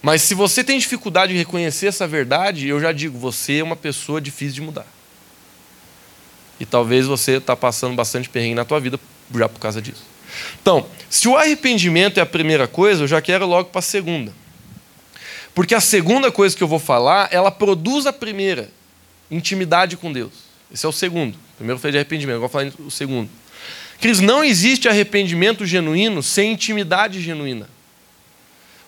Mas 0.00 0.22
se 0.22 0.34
você 0.34 0.64
tem 0.64 0.78
dificuldade 0.78 1.32
de 1.32 1.38
reconhecer 1.38 1.88
essa 1.88 2.06
verdade, 2.06 2.66
eu 2.66 2.80
já 2.80 2.92
digo, 2.92 3.18
você 3.18 3.58
é 3.58 3.62
uma 3.62 3.76
pessoa 3.76 4.20
difícil 4.20 4.54
de 4.54 4.60
mudar. 4.62 4.86
E 6.58 6.64
talvez 6.64 7.06
você 7.06 7.32
está 7.32 7.54
passando 7.54 7.94
bastante 7.94 8.28
perrengue 8.28 8.54
na 8.54 8.64
tua 8.64 8.80
vida 8.80 8.98
já 9.34 9.48
por 9.48 9.58
causa 9.58 9.82
disso. 9.82 10.09
Então, 10.60 10.86
se 11.08 11.28
o 11.28 11.36
arrependimento 11.36 12.18
é 12.18 12.20
a 12.20 12.26
primeira 12.26 12.66
coisa, 12.68 13.02
eu 13.04 13.08
já 13.08 13.20
quero 13.20 13.46
logo 13.46 13.70
para 13.70 13.80
a 13.80 13.82
segunda. 13.82 14.32
Porque 15.54 15.74
a 15.74 15.80
segunda 15.80 16.30
coisa 16.30 16.56
que 16.56 16.62
eu 16.62 16.68
vou 16.68 16.78
falar, 16.78 17.28
ela 17.32 17.50
produz 17.50 18.06
a 18.06 18.12
primeira, 18.12 18.70
intimidade 19.30 19.96
com 19.96 20.12
Deus. 20.12 20.32
Esse 20.72 20.86
é 20.86 20.88
o 20.88 20.92
segundo. 20.92 21.34
O 21.34 21.56
primeiro 21.56 21.80
foi 21.80 21.90
de 21.90 21.98
arrependimento, 21.98 22.36
agora 22.36 22.48
vou 22.48 22.60
falar 22.60 22.86
o 22.86 22.90
segundo. 22.90 23.28
Cris, 24.00 24.20
não 24.20 24.42
existe 24.42 24.88
arrependimento 24.88 25.66
genuíno 25.66 26.22
sem 26.22 26.52
intimidade 26.52 27.20
genuína. 27.20 27.68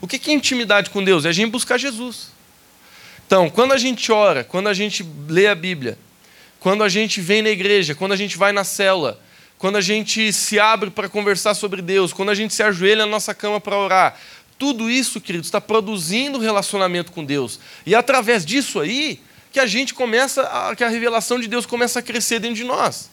O 0.01 0.07
que 0.07 0.31
é 0.31 0.35
intimidade 0.35 0.91
com 0.91 1.05
Deus? 1.05 1.25
É 1.25 1.29
a 1.29 1.33
gente 1.33 1.51
buscar 1.51 1.79
Jesus. 1.79 2.29
Então, 3.27 3.49
quando 3.49 3.73
a 3.73 3.79
gente 3.79 4.11
ora, 4.11 4.43
quando 4.43 4.69
a 4.69 4.75
gente 4.75 5.07
lê 5.29 5.47
a 5.47 5.55
Bíblia, 5.55 5.99
quando 6.59 6.83
a 6.83 6.89
gente 6.89 7.21
vem 7.21 7.43
na 7.43 7.51
igreja, 7.51 7.95
quando 7.95 8.13
a 8.13 8.17
gente 8.17 8.37
vai 8.37 8.53
na 8.53 8.65
célula, 8.65 9.21
quando 9.62 9.76
a 9.76 9.81
gente 9.81 10.33
se 10.33 10.59
abre 10.59 10.90
para 10.90 11.09
conversar 11.09 11.54
sobre 11.54 11.81
Deus, 11.81 12.12
quando 12.12 12.31
a 12.31 12.35
gente 12.35 12.52
se 12.52 12.64
ajoelha 12.64 13.07
na 13.07 13.12
nossa 13.12 13.33
cama 13.33 13.61
para 13.61 13.78
orar, 13.78 14.19
tudo 14.59 14.90
isso, 14.90 15.21
queridos, 15.21 15.47
está 15.47 15.61
produzindo 15.61 16.40
relacionamento 16.40 17.12
com 17.12 17.25
Deus. 17.25 17.61
E 17.87 17.95
é 17.95 17.97
através 17.97 18.45
disso 18.45 18.81
aí 18.81 19.21
que 19.52 19.61
a 19.61 19.66
gente 19.66 19.95
começa, 19.95 20.42
a, 20.42 20.75
que 20.75 20.83
a 20.83 20.88
revelação 20.88 21.38
de 21.38 21.47
Deus 21.47 21.64
começa 21.64 22.00
a 22.00 22.02
crescer 22.02 22.40
dentro 22.40 22.57
de 22.57 22.64
nós. 22.64 23.09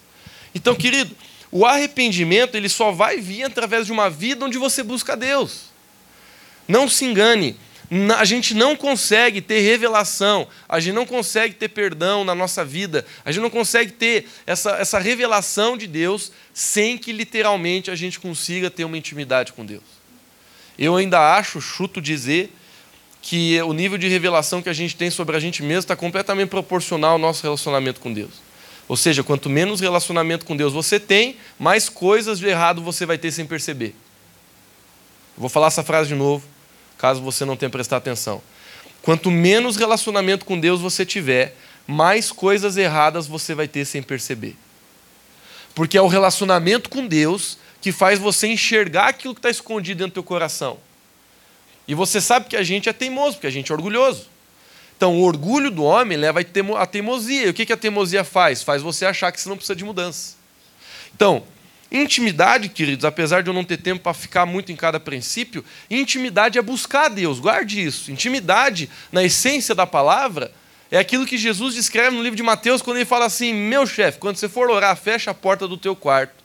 Então, 0.55 0.73
querido, 0.73 1.15
o 1.51 1.67
arrependimento 1.67 2.55
ele 2.55 2.67
só 2.67 2.91
vai 2.91 3.17
vir 3.17 3.43
através 3.43 3.85
de 3.85 3.91
uma 3.91 4.09
vida 4.09 4.43
onde 4.43 4.57
você 4.57 4.81
busca 4.81 5.15
Deus. 5.15 5.65
Não 6.67 6.89
se 6.89 7.05
engane, 7.05 7.59
a 8.17 8.23
gente 8.23 8.53
não 8.53 8.75
consegue 8.75 9.41
ter 9.41 9.61
revelação, 9.61 10.47
a 10.67 10.79
gente 10.79 10.93
não 10.93 11.07
consegue 11.07 11.55
ter 11.55 11.69
perdão 11.69 12.23
na 12.23 12.35
nossa 12.35 12.63
vida, 12.63 13.03
a 13.25 13.31
gente 13.31 13.41
não 13.41 13.49
consegue 13.49 13.91
ter 13.91 14.27
essa, 14.45 14.71
essa 14.73 14.99
revelação 14.99 15.75
de 15.75 15.87
Deus 15.87 16.31
sem 16.53 16.99
que 16.99 17.11
literalmente 17.11 17.89
a 17.89 17.95
gente 17.95 18.19
consiga 18.19 18.69
ter 18.69 18.83
uma 18.83 18.97
intimidade 18.97 19.53
com 19.53 19.65
Deus. 19.65 19.83
Eu 20.77 20.95
ainda 20.95 21.35
acho, 21.35 21.59
chuto 21.59 21.99
dizer, 21.99 22.53
que 23.23 23.59
o 23.63 23.73
nível 23.73 23.97
de 23.97 24.07
revelação 24.07 24.61
que 24.61 24.69
a 24.69 24.73
gente 24.73 24.95
tem 24.95 25.09
sobre 25.09 25.35
a 25.35 25.39
gente 25.39 25.63
mesmo 25.63 25.79
está 25.79 25.95
completamente 25.95 26.49
proporcional 26.49 27.13
ao 27.13 27.17
nosso 27.17 27.41
relacionamento 27.43 27.99
com 27.99 28.13
Deus. 28.13 28.31
Ou 28.87 28.95
seja, 28.95 29.23
quanto 29.23 29.49
menos 29.49 29.81
relacionamento 29.81 30.45
com 30.45 30.55
Deus 30.55 30.73
você 30.73 30.99
tem, 30.99 31.37
mais 31.57 31.89
coisas 31.89 32.39
de 32.39 32.47
errado 32.47 32.83
você 32.83 33.05
vai 33.05 33.17
ter 33.17 33.31
sem 33.31 33.45
perceber. 33.45 33.95
Vou 35.35 35.49
falar 35.49 35.67
essa 35.67 35.83
frase 35.83 36.09
de 36.09 36.15
novo 36.15 36.58
caso 36.99 37.21
você 37.21 37.45
não 37.45 37.57
tenha 37.57 37.69
prestado 37.69 37.99
atenção. 37.99 38.41
Quanto 39.01 39.31
menos 39.31 39.77
relacionamento 39.77 40.45
com 40.45 40.59
Deus 40.59 40.81
você 40.81 41.05
tiver, 41.05 41.55
mais 41.87 42.31
coisas 42.31 42.77
erradas 42.77 43.25
você 43.25 43.55
vai 43.55 43.67
ter 43.67 43.85
sem 43.85 44.03
perceber. 44.03 44.55
Porque 45.73 45.97
é 45.97 46.01
o 46.01 46.07
relacionamento 46.07 46.89
com 46.89 47.07
Deus 47.07 47.57
que 47.81 47.91
faz 47.91 48.19
você 48.19 48.47
enxergar 48.47 49.07
aquilo 49.07 49.33
que 49.33 49.39
está 49.39 49.49
escondido 49.49 49.99
dentro 49.99 50.11
do 50.11 50.15
teu 50.15 50.23
coração. 50.23 50.77
E 51.87 51.95
você 51.95 52.19
sabe 52.19 52.47
que 52.47 52.57
a 52.57 52.63
gente 52.63 52.89
é 52.89 52.93
teimoso, 52.93 53.37
porque 53.37 53.47
a 53.47 53.51
gente 53.51 53.71
é 53.71 53.75
orgulhoso. 53.75 54.27
Então, 54.97 55.17
o 55.17 55.23
orgulho 55.23 55.71
do 55.71 55.83
homem 55.83 56.17
leva 56.17 56.41
a 56.77 56.85
teimosia. 56.85 57.47
E 57.47 57.49
o 57.49 57.53
que 57.53 57.71
a 57.71 57.77
teimosia 57.77 58.25
faz? 58.25 58.61
Faz 58.61 58.81
você 58.81 59.05
achar 59.05 59.31
que 59.31 59.39
você 59.39 59.47
não 59.47 59.55
precisa 59.55 59.75
de 59.75 59.85
mudança. 59.85 60.35
Então, 61.15 61.43
Intimidade, 61.91 62.69
queridos, 62.69 63.03
apesar 63.03 63.41
de 63.41 63.49
eu 63.49 63.53
não 63.53 63.63
ter 63.63 63.77
tempo 63.77 64.03
para 64.03 64.13
ficar 64.13 64.45
muito 64.45 64.71
em 64.71 64.75
cada 64.75 64.99
princípio, 64.99 65.65
intimidade 65.89 66.59
é 66.59 66.61
buscar 66.61 67.09
Deus, 67.09 67.39
guarde 67.39 67.83
isso. 67.83 68.11
Intimidade, 68.11 68.87
na 69.11 69.23
essência 69.23 69.73
da 69.73 69.87
palavra, 69.87 70.51
é 70.91 70.99
aquilo 70.99 71.25
que 71.25 71.37
Jesus 71.37 71.73
descreve 71.73 72.15
no 72.15 72.21
livro 72.21 72.37
de 72.37 72.43
Mateus, 72.43 72.83
quando 72.83 72.97
ele 72.97 73.05
fala 73.05 73.25
assim: 73.25 73.53
Meu 73.53 73.87
chefe, 73.87 74.19
quando 74.19 74.37
você 74.37 74.47
for 74.47 74.69
orar, 74.69 74.95
fecha 74.95 75.31
a 75.31 75.33
porta 75.33 75.67
do 75.67 75.77
teu 75.77 75.95
quarto, 75.95 76.43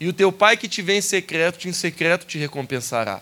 e 0.00 0.08
o 0.08 0.12
teu 0.12 0.32
pai 0.32 0.56
que 0.56 0.66
te 0.66 0.82
vê 0.82 0.96
em 0.96 1.00
secreto, 1.00 1.68
em 1.68 1.72
secreto 1.72 2.26
te 2.26 2.36
recompensará. 2.36 3.20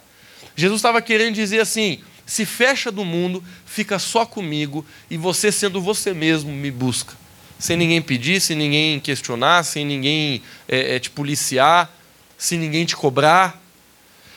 Jesus 0.57 0.79
estava 0.79 1.03
querendo 1.03 1.35
dizer 1.35 1.61
assim: 1.61 2.01
se 2.25 2.47
fecha 2.47 2.91
do 2.91 3.05
mundo, 3.05 3.45
fica 3.67 3.99
só 3.99 4.25
comigo, 4.25 4.87
e 5.11 5.19
você, 5.19 5.53
sendo 5.53 5.83
você 5.83 6.15
mesmo, 6.15 6.51
me 6.51 6.71
busca 6.71 7.27
sem 7.59 7.77
ninguém 7.77 8.00
pedir, 8.00 8.41
sem 8.41 8.57
ninguém 8.57 9.00
questionar, 9.00 9.65
sem 9.65 9.85
ninguém 9.85 10.43
é, 10.69 10.97
é, 10.97 10.99
te 10.99 11.11
policiar, 11.11 11.93
sem 12.37 12.59
ninguém 12.59 12.85
te 12.85 12.95
cobrar. 12.95 13.61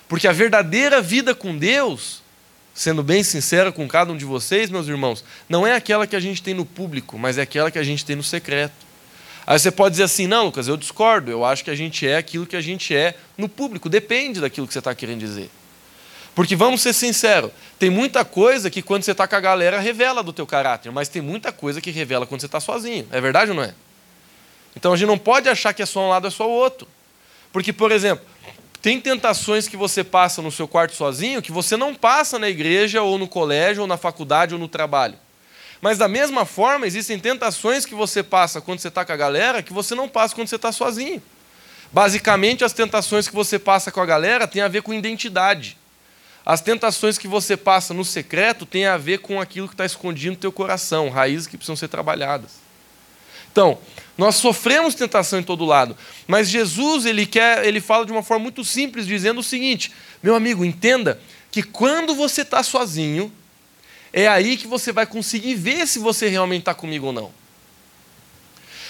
Porque 0.08 0.28
a 0.28 0.32
verdadeira 0.32 1.01
vida 1.01 1.36
com 1.36 1.58
Deus, 1.58 2.22
sendo 2.74 3.04
bem 3.04 3.24
sincero 3.24 3.72
com 3.72 3.88
cada 3.88 4.12
um 4.12 4.18
de 4.18 4.25
vocês, 4.25 4.70
meus 4.70 4.88
irmãos, 4.88 5.24
não 5.48 5.66
é 5.66 5.75
aquela 5.75 6.08
que 6.08 6.16
a 6.16 6.20
gente 6.20 6.42
tem 6.42 6.54
no 6.54 6.66
público, 6.66 7.18
mas 7.18 7.38
é 7.38 7.44
aquela 7.44 7.70
que 7.70 7.80
a 7.80 7.84
gente 7.84 8.04
tem 8.04 8.16
no 8.16 8.24
secreto. 8.24 8.92
Aí 9.46 9.58
você 9.58 9.72
pode 9.72 9.94
dizer 9.94 10.04
assim: 10.04 10.28
não, 10.28 10.46
Lucas, 10.46 10.68
eu 10.68 10.78
discordo, 10.78 11.32
eu 11.32 11.46
acho 11.46 11.63
que 11.63 11.70
a 11.70 11.75
gente 11.75 12.08
é 12.08 12.18
aquilo 12.18 12.46
que 12.46 12.56
a 12.56 12.62
gente 12.62 12.96
é 12.96 13.16
no 13.38 13.48
público, 13.48 13.90
depende 13.90 14.42
daquilo 14.42 14.68
que 14.68 14.74
você 14.74 14.80
está 14.80 14.94
querendo 14.94 15.20
dizer. 15.20 15.50
Porque 16.34 16.56
vamos 16.56 16.82
ser 16.82 16.94
sinceros, 16.94 17.52
tem 17.78 17.90
muita 17.90 18.24
coisa 18.24 18.70
que 18.70 18.82
quando 18.82 19.04
você 19.04 19.12
está 19.12 19.28
com 19.28 19.36
a 19.36 19.40
galera 19.40 19.80
revela 19.80 20.24
do 20.24 20.32
teu 20.32 20.48
caráter, 20.48 20.92
mas 20.92 21.10
tem 21.10 21.22
muita 21.22 21.52
coisa 21.52 21.82
que 21.82 21.92
revela 21.92 22.26
quando 22.26 22.40
você 22.40 22.46
está 22.46 22.60
sozinho. 22.60 23.08
É 23.12 23.20
verdade 23.20 23.52
ou 23.52 23.58
não 23.58 23.64
é? 23.64 23.74
Então 24.76 24.94
a 24.94 24.96
gente 24.96 25.08
não 25.08 25.18
pode 25.18 25.50
achar 25.50 25.74
que 25.74 25.82
é 25.82 25.86
só 25.86 26.00
um 26.00 26.10
lado, 26.10 26.28
é 26.28 26.30
só 26.30 26.48
o 26.48 26.52
outro. 26.52 26.88
Porque, 27.52 27.74
por 27.74 27.92
exemplo, 27.92 28.26
tem 28.82 29.00
tentações 29.00 29.68
que 29.68 29.76
você 29.76 30.04
passa 30.04 30.42
no 30.42 30.52
seu 30.52 30.68
quarto 30.68 30.96
sozinho 30.96 31.42
que 31.42 31.52
você 31.52 31.76
não 31.76 31.94
passa 31.94 32.40
na 32.40 32.50
igreja, 32.50 33.02
ou 33.02 33.18
no 33.18 33.28
colégio, 33.28 33.82
ou 33.82 33.88
na 33.88 33.98
faculdade, 33.98 34.54
ou 34.54 34.60
no 34.60 34.68
trabalho. 34.68 35.16
Mas 35.82 35.98
da 35.98 36.08
mesma 36.08 36.46
forma, 36.46 36.88
existem 36.88 37.20
tentações 37.20 37.86
que 37.86 37.94
você 37.94 38.24
passa 38.24 38.62
quando 38.62 38.80
você 38.80 38.88
está 38.88 39.04
com 39.04 39.12
a 39.12 39.18
galera 39.18 39.62
que 39.62 39.74
você 39.74 39.96
não 39.96 40.08
passa 40.08 40.34
quando 40.34 40.48
você 40.48 40.56
está 40.56 40.72
sozinho. 40.72 41.22
Basicamente, 41.92 42.64
as 42.64 42.72
tentações 42.72 43.28
que 43.28 43.36
você 43.36 43.60
passa 43.60 43.92
com 43.92 44.00
a 44.00 44.06
galera 44.06 44.48
têm 44.48 44.62
a 44.62 44.68
ver 44.68 44.82
com 44.82 44.94
identidade. 44.94 45.78
As 46.45 46.62
tentações 46.62 47.17
que 47.17 47.27
você 47.27 47.55
passa 47.55 47.93
no 47.93 48.03
secreto 48.03 48.65
têm 48.65 48.86
a 48.86 48.98
ver 48.98 49.19
com 49.19 49.39
aquilo 49.39 49.67
que 49.67 49.74
está 49.74 49.86
escondido 49.86 50.31
no 50.31 50.38
teu 50.38 50.51
coração, 50.51 51.10
raízes 51.10 51.48
que 51.48 51.55
precisam 51.55 51.75
ser 51.75 51.88
trabalhadas. 51.88 52.51
Então, 53.51 53.77
nós 54.17 54.36
sofremos 54.36 54.95
tentação 54.95 55.39
em 55.39 55.43
todo 55.43 55.65
lado, 55.65 55.95
mas 56.25 56.50
Jesus 56.50 57.05
ele 57.05 57.25
quer, 57.25 57.65
ele 57.65 57.81
fala 57.81 58.05
de 58.05 58.12
uma 58.12 58.24
forma 58.24 58.43
muito 58.43 58.63
simples, 58.63 59.05
dizendo 59.05 59.39
o 59.39 59.43
seguinte: 59.43 59.91
meu 60.24 60.36
amigo, 60.36 60.65
entenda 60.65 61.19
que 61.51 61.62
quando 61.62 62.15
você 62.15 62.41
está 62.41 62.63
sozinho, 62.63 63.31
é 64.13 64.27
aí 64.27 64.57
que 64.57 64.67
você 64.67 64.91
vai 64.91 65.05
conseguir 65.05 65.55
ver 65.55 65.86
se 65.86 66.00
você 66.00 66.27
realmente 66.27 66.62
está 66.62 66.74
comigo 66.74 67.07
ou 67.07 67.13
não. 67.13 67.31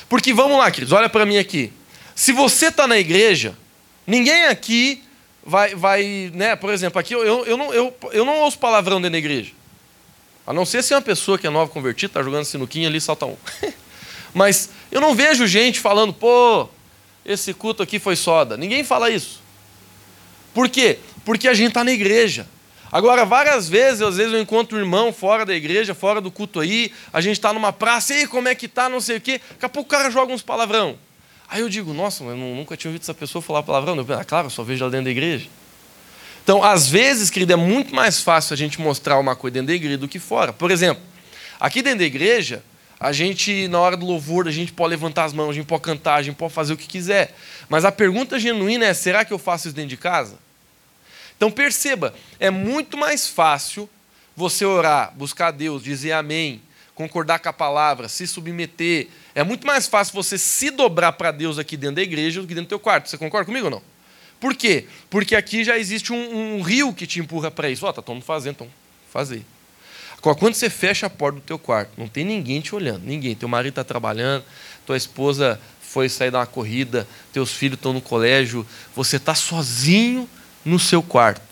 Porque 0.08 0.34
vamos 0.34 0.58
lá, 0.58 0.70
queridos, 0.70 0.94
olha 0.94 1.10
para 1.10 1.26
mim 1.26 1.38
aqui. 1.38 1.72
Se 2.16 2.32
você 2.32 2.68
está 2.68 2.88
na 2.88 2.98
igreja, 2.98 3.58
ninguém 4.06 4.46
aqui 4.46 5.04
vai, 5.46 5.76
vai 5.76 6.32
né? 6.34 6.56
Por 6.56 6.72
exemplo, 6.72 7.00
aqui 7.00 7.14
eu, 7.14 7.24
eu, 7.24 7.46
eu, 7.46 7.58
não, 7.58 7.74
eu, 7.74 7.96
eu 8.12 8.26
não 8.26 8.40
ouço 8.40 8.60
palavrão 8.60 8.98
dentro 8.98 9.14
da 9.14 9.18
igreja. 9.18 9.52
A 10.46 10.54
não 10.54 10.66
ser 10.66 10.84
se 10.84 10.94
é 10.94 10.96
uma 10.96 11.02
pessoa 11.02 11.38
que 11.38 11.46
é 11.46 11.50
nova 11.50 11.72
convertida, 11.72 12.12
está 12.12 12.24
jogando 12.24 12.46
sinuquinha 12.46 12.88
ali, 12.88 13.00
salta 13.00 13.26
um. 13.26 13.38
Mas 14.34 14.70
eu 14.92 15.02
não 15.02 15.14
vejo 15.14 15.46
gente 15.46 15.80
falando, 15.80 16.14
pô, 16.14 16.68
esse 17.26 17.54
culto 17.54 17.84
aqui 17.84 18.00
foi 18.00 18.16
soda. 18.16 18.58
Ninguém 18.58 18.84
fala 18.84 19.10
isso. 19.10 19.42
Por 20.54 20.70
quê? 20.70 21.00
Porque 21.24 21.48
a 21.48 21.54
gente 21.54 21.70
está 21.70 21.84
na 21.84 21.92
igreja. 21.92 22.48
Agora, 22.92 23.24
várias 23.24 23.70
vezes, 23.70 24.02
às 24.02 24.18
vezes 24.18 24.34
eu 24.34 24.42
encontro 24.42 24.78
um 24.78 24.80
irmão 24.82 25.14
fora 25.14 25.46
da 25.46 25.56
igreja, 25.56 25.94
fora 25.94 26.20
do 26.20 26.30
culto 26.30 26.60
aí, 26.60 26.92
a 27.14 27.22
gente 27.22 27.38
está 27.38 27.54
numa 27.54 27.72
praça, 27.72 28.14
e 28.14 28.28
como 28.28 28.50
é 28.50 28.56
que 28.56 28.68
tá, 28.68 28.90
não 28.90 29.00
sei 29.00 29.18
o 29.18 29.22
quê. 29.22 29.40
Daqui 29.52 29.66
a 29.66 29.70
pouco 29.70 29.88
o 29.88 29.92
cara 29.92 30.10
joga 30.10 30.34
uns 30.34 30.42
palavrão. 30.42 30.98
Aí 31.52 31.60
eu 31.60 31.68
digo, 31.68 31.94
nossa, 31.94 32.24
eu 32.24 32.38
nunca 32.38 32.78
tinha 32.78 32.90
ouvido 32.90 33.02
essa 33.02 33.14
pessoa 33.14 33.42
falar 33.42 33.62
palavrão. 33.62 33.98
Eu, 33.98 34.06
ah, 34.18 34.24
claro, 34.24 34.46
eu 34.48 34.50
só 34.50 34.64
vejo 34.64 34.86
ela 34.86 34.90
dentro 34.90 35.04
da 35.04 35.12
igreja. 35.12 35.50
Então, 36.42 36.64
às 36.64 36.88
vezes, 36.88 37.30
querido, 37.30 37.52
é 37.52 37.58
muito 37.58 37.94
mais 37.94 38.22
fácil 38.22 38.54
a 38.54 38.58
gente 38.58 38.80
mostrar 38.80 39.20
uma 39.20 39.36
coisa 39.36 39.56
dentro 39.56 39.68
da 39.68 39.74
igreja 39.74 39.98
do 39.98 40.08
que 40.08 40.18
fora. 40.18 40.54
Por 40.54 40.72
exemplo, 40.72 41.04
aqui 41.60 41.82
dentro 41.82 42.00
da 42.00 42.06
igreja, 42.06 42.64
a 42.98 43.12
gente, 43.12 43.68
na 43.68 43.82
hora 43.82 43.98
do 43.98 44.06
louvor, 44.06 44.48
a 44.48 44.52
gente 44.52 44.72
pode 44.72 44.92
levantar 44.92 45.26
as 45.26 45.34
mãos, 45.34 45.50
a 45.50 45.54
gente 45.54 45.66
pode 45.66 45.82
cantar, 45.82 46.16
a 46.16 46.24
gente 46.24 46.36
pode 46.36 46.54
fazer 46.54 46.72
o 46.72 46.78
que 46.78 46.88
quiser. 46.88 47.36
Mas 47.68 47.84
a 47.84 47.92
pergunta 47.92 48.40
genuína 48.40 48.86
é: 48.86 48.94
será 48.94 49.26
que 49.26 49.34
eu 49.34 49.38
faço 49.38 49.68
isso 49.68 49.76
dentro 49.76 49.90
de 49.90 49.98
casa? 49.98 50.40
Então 51.36 51.52
perceba, 51.52 52.14
é 52.40 52.50
muito 52.50 52.96
mais 52.96 53.28
fácil 53.28 53.90
você 54.38 54.64
orar, 54.64 55.12
buscar 55.18 55.52
Deus, 55.52 55.84
dizer 55.84 56.14
amém, 56.14 56.62
concordar 56.96 57.40
com 57.40 57.50
a 57.50 57.54
palavra, 57.54 58.08
se 58.08 58.28
submeter. 58.28 59.08
É 59.34 59.44
muito 59.44 59.66
mais 59.66 59.88
fácil 59.88 60.14
você 60.14 60.38
se 60.38 60.70
dobrar 60.70 61.14
para 61.14 61.32
Deus 61.32 61.58
aqui 61.58 61.78
dentro 61.78 61.96
da 61.96 62.02
igreja 62.02 62.42
do 62.42 62.48
que 62.48 62.54
dentro 62.54 62.68
do 62.68 62.70
teu 62.70 62.80
quarto. 62.80 63.10
Você 63.10 63.18
concorda 63.18 63.46
comigo 63.46 63.66
ou 63.66 63.72
não? 63.72 63.82
Por 64.40 64.56
quê? 64.56 64.88
Porque 65.10 65.36
aqui 65.36 65.64
já 65.64 65.78
existe 65.78 66.12
um, 66.12 66.58
um 66.58 66.62
rio 66.62 66.94
que 66.94 67.06
te 67.06 67.20
empurra 67.20 67.52
para 67.52 67.70
isso. 67.70 67.86
Ó, 67.86 67.90
oh, 67.90 67.94
tá 67.94 68.02
todo 68.02 68.16
mundo 68.16 68.26
fazendo, 68.26 68.54
então 68.56 68.68
fazer. 69.12 69.44
Quando 70.22 70.54
você 70.54 70.70
fecha 70.70 71.08
a 71.08 71.10
porta 71.10 71.40
do 71.40 71.42
teu 71.42 71.58
quarto, 71.58 71.94
não 71.98 72.08
tem 72.08 72.24
ninguém 72.24 72.62
te 72.62 72.76
olhando, 72.76 73.04
ninguém. 73.04 73.36
Teu 73.36 73.50
marido 73.50 73.72
está 73.72 73.84
trabalhando, 73.84 74.44
tua 74.86 74.96
esposa 74.96 75.60
foi 75.82 76.08
sair 76.08 76.30
dar 76.30 76.40
uma 76.40 76.46
corrida, 76.46 77.08
teus 77.34 77.52
filhos 77.52 77.78
estão 77.78 77.92
no 77.92 78.02
colégio, 78.02 78.66
você 78.96 79.18
está 79.18 79.34
sozinho 79.34 80.30
no 80.64 80.78
seu 80.80 81.02
quarto. 81.02 81.51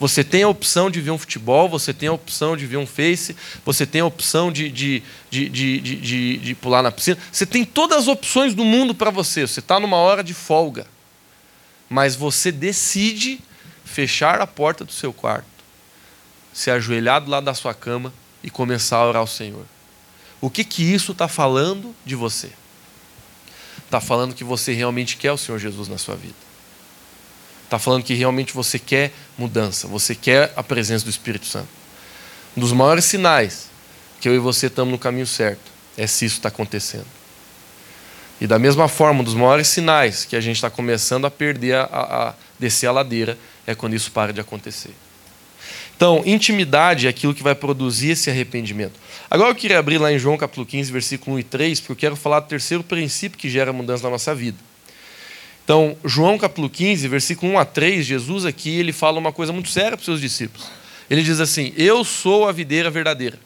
Você 0.00 0.24
tem 0.24 0.42
a 0.42 0.48
opção 0.48 0.90
de 0.90 0.98
ver 0.98 1.10
um 1.10 1.18
futebol, 1.18 1.68
você 1.68 1.92
tem 1.92 2.08
a 2.08 2.12
opção 2.12 2.56
de 2.56 2.64
ver 2.64 2.78
um 2.78 2.86
face, 2.86 3.36
você 3.66 3.86
tem 3.86 4.00
a 4.00 4.06
opção 4.06 4.50
de, 4.50 4.70
de, 4.70 5.02
de, 5.30 5.48
de, 5.50 5.80
de, 5.80 6.36
de 6.38 6.54
pular 6.54 6.82
na 6.82 6.90
piscina. 6.90 7.18
Você 7.30 7.44
tem 7.44 7.66
todas 7.66 7.98
as 7.98 8.08
opções 8.08 8.54
do 8.54 8.64
mundo 8.64 8.94
para 8.94 9.10
você. 9.10 9.46
Você 9.46 9.60
está 9.60 9.78
numa 9.78 9.98
hora 9.98 10.24
de 10.24 10.32
folga. 10.32 10.86
Mas 11.86 12.16
você 12.16 12.50
decide 12.50 13.40
fechar 13.84 14.40
a 14.40 14.46
porta 14.46 14.86
do 14.86 14.92
seu 14.92 15.12
quarto, 15.12 15.44
se 16.50 16.70
ajoelhar 16.70 17.20
do 17.20 17.30
lado 17.30 17.44
da 17.44 17.52
sua 17.52 17.74
cama 17.74 18.10
e 18.42 18.48
começar 18.48 18.96
a 18.96 19.06
orar 19.06 19.20
ao 19.20 19.26
Senhor. 19.26 19.66
O 20.40 20.48
que, 20.48 20.64
que 20.64 20.82
isso 20.82 21.12
está 21.12 21.28
falando 21.28 21.94
de 22.06 22.14
você? 22.14 22.50
Está 23.84 24.00
falando 24.00 24.34
que 24.34 24.44
você 24.44 24.72
realmente 24.72 25.18
quer 25.18 25.32
o 25.32 25.36
Senhor 25.36 25.58
Jesus 25.58 25.88
na 25.88 25.98
sua 25.98 26.16
vida. 26.16 26.50
Está 27.64 27.78
falando 27.78 28.02
que 28.02 28.14
realmente 28.14 28.52
você 28.52 28.80
quer 28.80 29.12
mudança, 29.40 29.88
você 29.88 30.14
quer 30.14 30.52
a 30.54 30.62
presença 30.62 31.04
do 31.04 31.10
Espírito 31.10 31.46
Santo. 31.46 31.68
Um 32.54 32.60
dos 32.60 32.72
maiores 32.72 33.06
sinais 33.06 33.70
que 34.20 34.28
eu 34.28 34.34
e 34.34 34.38
você 34.38 34.66
estamos 34.66 34.92
no 34.92 34.98
caminho 34.98 35.26
certo 35.26 35.62
é 35.96 36.06
se 36.06 36.26
isso 36.26 36.36
está 36.36 36.48
acontecendo. 36.48 37.06
E 38.38 38.46
da 38.46 38.58
mesma 38.58 38.86
forma, 38.86 39.20
um 39.20 39.24
dos 39.24 39.34
maiores 39.34 39.68
sinais 39.68 40.26
que 40.26 40.36
a 40.36 40.40
gente 40.40 40.56
está 40.56 40.68
começando 40.68 41.24
a 41.24 41.30
perder, 41.30 41.76
a, 41.76 41.84
a 41.84 42.34
descer 42.58 42.86
a 42.86 42.92
ladeira, 42.92 43.38
é 43.66 43.74
quando 43.74 43.94
isso 43.94 44.12
para 44.12 44.32
de 44.32 44.40
acontecer. 44.40 44.94
Então, 45.96 46.22
intimidade 46.24 47.06
é 47.06 47.10
aquilo 47.10 47.34
que 47.34 47.42
vai 47.42 47.54
produzir 47.54 48.10
esse 48.10 48.30
arrependimento. 48.30 48.98
Agora 49.30 49.50
eu 49.50 49.54
queria 49.54 49.78
abrir 49.78 49.98
lá 49.98 50.12
em 50.12 50.18
João 50.18 50.36
capítulo 50.36 50.66
15, 50.66 50.92
versículo 50.92 51.36
1 51.36 51.38
e 51.38 51.42
3, 51.42 51.80
porque 51.80 51.92
eu 51.92 51.96
quero 51.96 52.16
falar 52.16 52.40
do 52.40 52.48
terceiro 52.48 52.82
princípio 52.82 53.38
que 53.38 53.48
gera 53.48 53.72
mudança 53.72 54.02
na 54.04 54.10
nossa 54.10 54.34
vida. 54.34 54.58
Então, 55.70 55.96
João 56.04 56.36
capítulo 56.36 56.68
15, 56.68 57.06
versículo 57.06 57.52
1 57.52 57.58
a 57.60 57.64
3, 57.64 58.04
Jesus 58.04 58.44
aqui 58.44 58.70
ele 58.70 58.92
fala 58.92 59.20
uma 59.20 59.32
coisa 59.32 59.52
muito 59.52 59.68
séria 59.68 59.92
para 59.92 60.00
os 60.00 60.04
seus 60.04 60.20
discípulos. 60.20 60.66
Ele 61.08 61.22
diz 61.22 61.38
assim: 61.38 61.72
Eu 61.76 62.02
sou 62.02 62.48
a 62.48 62.50
videira 62.50 62.90
verdadeira 62.90 63.38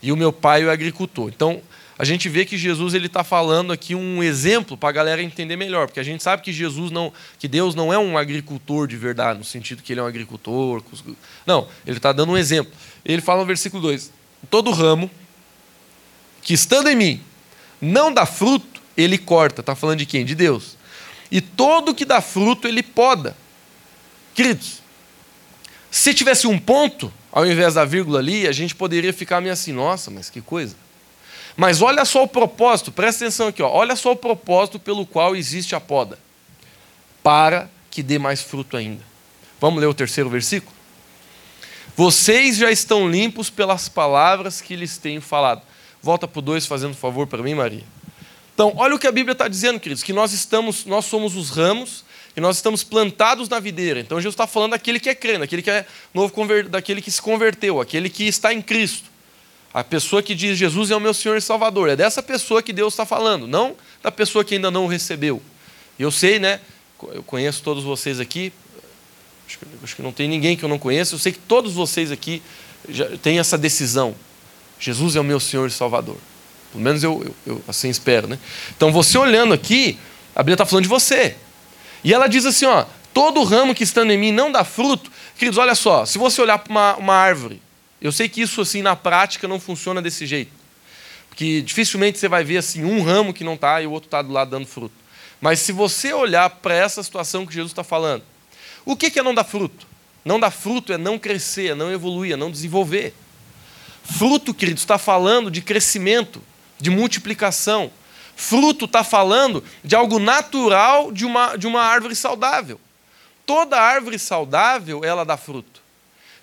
e 0.00 0.12
o 0.12 0.16
meu 0.16 0.32
pai 0.32 0.62
é 0.62 0.66
o 0.66 0.70
agricultor. 0.70 1.28
Então, 1.28 1.60
a 1.98 2.04
gente 2.04 2.28
vê 2.28 2.44
que 2.44 2.56
Jesus 2.56 2.94
ele 2.94 3.06
está 3.08 3.24
falando 3.24 3.72
aqui 3.72 3.96
um 3.96 4.22
exemplo 4.22 4.76
para 4.76 4.90
a 4.90 4.92
galera 4.92 5.20
entender 5.20 5.56
melhor, 5.56 5.88
porque 5.88 5.98
a 5.98 6.04
gente 6.04 6.22
sabe 6.22 6.40
que 6.40 6.52
Jesus 6.52 6.92
não, 6.92 7.12
que 7.36 7.48
Deus 7.48 7.74
não 7.74 7.92
é 7.92 7.98
um 7.98 8.16
agricultor 8.16 8.86
de 8.86 8.96
verdade, 8.96 9.40
no 9.40 9.44
sentido 9.44 9.82
que 9.82 9.92
ele 9.92 9.98
é 9.98 10.04
um 10.04 10.06
agricultor. 10.06 10.84
Não, 11.44 11.66
ele 11.84 11.96
está 11.96 12.12
dando 12.12 12.30
um 12.30 12.38
exemplo. 12.38 12.72
Ele 13.04 13.20
fala 13.20 13.40
no 13.40 13.46
versículo 13.46 13.82
2: 13.82 14.12
Todo 14.48 14.70
ramo 14.70 15.10
que 16.42 16.54
estando 16.54 16.88
em 16.88 16.94
mim 16.94 17.20
não 17.80 18.14
dá 18.14 18.24
fruto, 18.24 18.80
ele 18.96 19.18
corta. 19.18 19.62
Está 19.62 19.74
falando 19.74 19.98
de 19.98 20.06
quem? 20.06 20.24
De 20.24 20.36
Deus 20.36 20.76
e 21.30 21.40
todo 21.40 21.94
que 21.94 22.04
dá 22.04 22.20
fruto 22.20 22.68
ele 22.68 22.82
poda. 22.82 23.36
Queridos, 24.34 24.80
se 25.90 26.12
tivesse 26.12 26.46
um 26.46 26.58
ponto, 26.58 27.12
ao 27.32 27.46
invés 27.46 27.74
da 27.74 27.84
vírgula 27.84 28.18
ali, 28.18 28.46
a 28.46 28.52
gente 28.52 28.74
poderia 28.74 29.12
ficar 29.12 29.40
meio 29.40 29.52
assim, 29.52 29.72
nossa, 29.72 30.10
mas 30.10 30.28
que 30.28 30.40
coisa. 30.40 30.76
Mas 31.56 31.80
olha 31.80 32.04
só 32.04 32.22
o 32.22 32.28
propósito, 32.28 32.92
presta 32.92 33.24
atenção 33.24 33.48
aqui, 33.48 33.62
ó, 33.62 33.70
olha 33.70 33.96
só 33.96 34.12
o 34.12 34.16
propósito 34.16 34.78
pelo 34.78 35.06
qual 35.06 35.34
existe 35.34 35.74
a 35.74 35.80
poda. 35.80 36.18
Para 37.22 37.68
que 37.90 38.02
dê 38.02 38.18
mais 38.18 38.42
fruto 38.42 38.76
ainda. 38.76 39.02
Vamos 39.58 39.80
ler 39.80 39.86
o 39.86 39.94
terceiro 39.94 40.28
versículo? 40.28 40.76
Vocês 41.96 42.58
já 42.58 42.70
estão 42.70 43.08
limpos 43.08 43.48
pelas 43.48 43.88
palavras 43.88 44.60
que 44.60 44.76
lhes 44.76 44.98
tenho 44.98 45.22
falado. 45.22 45.62
Volta 46.02 46.28
para 46.28 46.38
o 46.38 46.42
2, 46.42 46.66
fazendo 46.66 46.94
favor 46.94 47.26
para 47.26 47.42
mim, 47.42 47.54
Maria. 47.54 47.84
Então, 48.56 48.72
olha 48.76 48.94
o 48.94 48.98
que 48.98 49.06
a 49.06 49.12
Bíblia 49.12 49.32
está 49.32 49.48
dizendo, 49.48 49.78
queridos, 49.78 50.02
que 50.02 50.14
nós 50.14 50.32
estamos, 50.32 50.86
nós 50.86 51.04
somos 51.04 51.36
os 51.36 51.50
ramos 51.50 52.06
e 52.34 52.40
nós 52.40 52.56
estamos 52.56 52.82
plantados 52.82 53.50
na 53.50 53.60
videira. 53.60 54.00
Então 54.00 54.18
Jesus 54.18 54.32
está 54.32 54.46
falando 54.46 54.70
daquele 54.70 54.98
que 54.98 55.10
é 55.10 55.14
crente, 55.14 55.40
daquele 55.40 55.60
que 55.60 55.70
é 55.70 55.84
novo 56.14 56.32
daquele 56.70 57.02
que 57.02 57.10
se 57.10 57.20
converteu, 57.20 57.82
aquele 57.82 58.08
que 58.08 58.24
está 58.24 58.54
em 58.54 58.62
Cristo. 58.62 59.10
A 59.74 59.84
pessoa 59.84 60.22
que 60.22 60.34
diz 60.34 60.56
Jesus 60.56 60.90
é 60.90 60.96
o 60.96 61.00
meu 61.00 61.12
Senhor 61.12 61.36
e 61.36 61.40
Salvador. 61.42 61.90
É 61.90 61.96
dessa 61.96 62.22
pessoa 62.22 62.62
que 62.62 62.72
Deus 62.72 62.94
está 62.94 63.04
falando, 63.04 63.46
não 63.46 63.76
da 64.02 64.10
pessoa 64.10 64.42
que 64.42 64.54
ainda 64.54 64.70
não 64.70 64.86
o 64.86 64.88
recebeu. 64.88 65.42
Eu 65.98 66.10
sei, 66.10 66.38
né? 66.38 66.58
Eu 67.12 67.22
conheço 67.22 67.62
todos 67.62 67.84
vocês 67.84 68.18
aqui. 68.18 68.50
Acho 69.46 69.58
que, 69.58 69.66
acho 69.84 69.96
que 69.96 70.02
não 70.02 70.12
tem 70.12 70.26
ninguém 70.26 70.56
que 70.56 70.64
eu 70.64 70.68
não 70.70 70.78
conheça. 70.78 71.14
Eu 71.14 71.18
sei 71.18 71.32
que 71.32 71.40
todos 71.40 71.74
vocês 71.74 72.10
aqui 72.10 72.42
já 72.88 73.18
têm 73.18 73.38
essa 73.38 73.58
decisão. 73.58 74.14
Jesus 74.80 75.14
é 75.14 75.20
o 75.20 75.24
meu 75.24 75.38
Senhor 75.38 75.66
e 75.66 75.70
Salvador. 75.70 76.16
Pelo 76.76 76.84
menos 76.84 77.02
eu, 77.02 77.22
eu, 77.24 77.54
eu 77.54 77.64
assim 77.66 77.88
espero, 77.88 78.28
né? 78.28 78.38
Então 78.76 78.92
você 78.92 79.16
olhando 79.16 79.54
aqui, 79.54 79.98
a 80.34 80.42
Bíblia 80.42 80.54
está 80.54 80.66
falando 80.66 80.82
de 80.82 80.88
você. 80.88 81.34
E 82.04 82.12
ela 82.12 82.26
diz 82.28 82.44
assim: 82.44 82.66
ó, 82.66 82.84
todo 83.14 83.42
ramo 83.44 83.74
que 83.74 83.82
estando 83.82 84.10
em 84.10 84.18
mim 84.18 84.30
não 84.30 84.52
dá 84.52 84.62
fruto. 84.62 85.10
Queridos, 85.38 85.58
olha 85.58 85.74
só, 85.74 86.04
se 86.04 86.18
você 86.18 86.42
olhar 86.42 86.58
para 86.58 86.70
uma, 86.70 86.96
uma 86.96 87.14
árvore, 87.14 87.62
eu 88.00 88.12
sei 88.12 88.28
que 88.28 88.42
isso 88.42 88.60
assim 88.60 88.82
na 88.82 88.94
prática 88.94 89.48
não 89.48 89.58
funciona 89.58 90.02
desse 90.02 90.26
jeito. 90.26 90.52
Porque 91.30 91.62
dificilmente 91.62 92.18
você 92.18 92.28
vai 92.28 92.44
ver 92.44 92.58
assim 92.58 92.84
um 92.84 93.02
ramo 93.02 93.32
que 93.32 93.42
não 93.42 93.54
está 93.54 93.80
e 93.80 93.86
o 93.86 93.90
outro 93.90 94.08
está 94.08 94.20
do 94.20 94.32
lado 94.32 94.50
dando 94.50 94.66
fruto. 94.66 94.94
Mas 95.40 95.60
se 95.60 95.72
você 95.72 96.12
olhar 96.12 96.50
para 96.50 96.74
essa 96.74 97.02
situação 97.02 97.46
que 97.46 97.54
Jesus 97.54 97.72
está 97.72 97.82
falando, 97.82 98.22
o 98.84 98.94
que 98.94 99.18
é 99.18 99.22
não 99.22 99.34
dar 99.34 99.44
fruto? 99.44 99.86
Não 100.24 100.38
dar 100.38 100.50
fruto 100.50 100.92
é 100.92 100.98
não 100.98 101.18
crescer, 101.18 101.72
é 101.72 101.74
não 101.74 101.90
evoluir, 101.90 102.32
é 102.32 102.36
não 102.36 102.50
desenvolver. 102.50 103.14
Fruto, 104.02 104.54
queridos, 104.54 104.82
está 104.82 104.98
falando 104.98 105.50
de 105.50 105.60
crescimento, 105.60 106.40
de 106.78 106.90
multiplicação. 106.90 107.90
Fruto 108.34 108.84
está 108.84 109.02
falando 109.02 109.64
de 109.82 109.96
algo 109.96 110.18
natural 110.18 111.10
de 111.10 111.24
uma, 111.24 111.56
de 111.56 111.66
uma 111.66 111.82
árvore 111.82 112.14
saudável. 112.14 112.78
Toda 113.46 113.80
árvore 113.80 114.18
saudável, 114.18 115.04
ela 115.04 115.24
dá 115.24 115.36
fruto. 115.36 115.80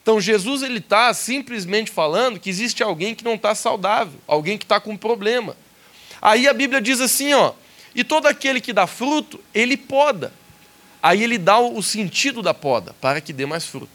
Então 0.02 0.19
Jesus 0.19 0.63
ele 0.63 0.80
está 0.80 1.13
simplesmente 1.13 1.89
falando 1.89 2.39
que 2.39 2.50
existe 2.50 2.84
alguém 2.84 3.15
que 3.15 3.24
não 3.24 3.36
está 3.36 3.56
saudável, 3.56 4.19
alguém 4.28 4.58
que 4.58 4.65
está 4.65 4.80
com 4.80 4.98
problema. 4.98 5.56
Aí 6.22 6.48
a 6.48 6.54
Bíblia 6.54 6.82
diz 6.82 7.00
assim, 7.00 7.34
ó, 7.34 7.54
e 7.93 8.04
todo 8.04 8.28
aquele 8.28 8.60
que 8.60 8.74
dá 8.74 8.88
fruto, 8.88 9.39
ele 9.54 9.78
poda. 9.78 10.34
Aí 11.02 11.24
ele 11.24 11.38
dá 11.38 11.60
o 11.60 11.82
sentido 11.84 12.41
da 12.41 12.54
poda, 12.54 12.96
para 13.00 13.22
que 13.22 13.32
dê 13.32 13.46
mais 13.46 13.65
fruto. 13.65 13.91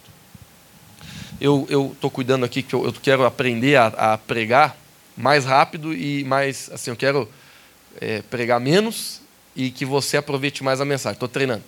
Eu 1.40 1.92
estou 1.94 2.11
cuidando 2.11 2.44
aqui 2.44 2.62
que 2.62 2.74
eu, 2.74 2.85
eu 2.85 2.92
quero 2.92 3.24
aprender 3.24 3.77
a, 3.77 3.87
a 3.87 4.18
pregar 4.18 4.77
mais 5.18 5.44
rápido 5.44 5.92
e 5.92 6.24
mais. 6.24 6.70
Assim, 6.72 6.90
eu 6.90 6.96
quero 6.96 7.28
é, 8.00 8.22
pregar 8.22 8.61
menos 8.61 9.20
e 9.54 9.70
que 9.70 9.85
você 9.85 10.16
aproveite 10.16 10.62
mais 10.62 10.81
a 10.81 10.85
mensagem. 10.85 11.14
Estou 11.14 11.28
treinando. 11.28 11.64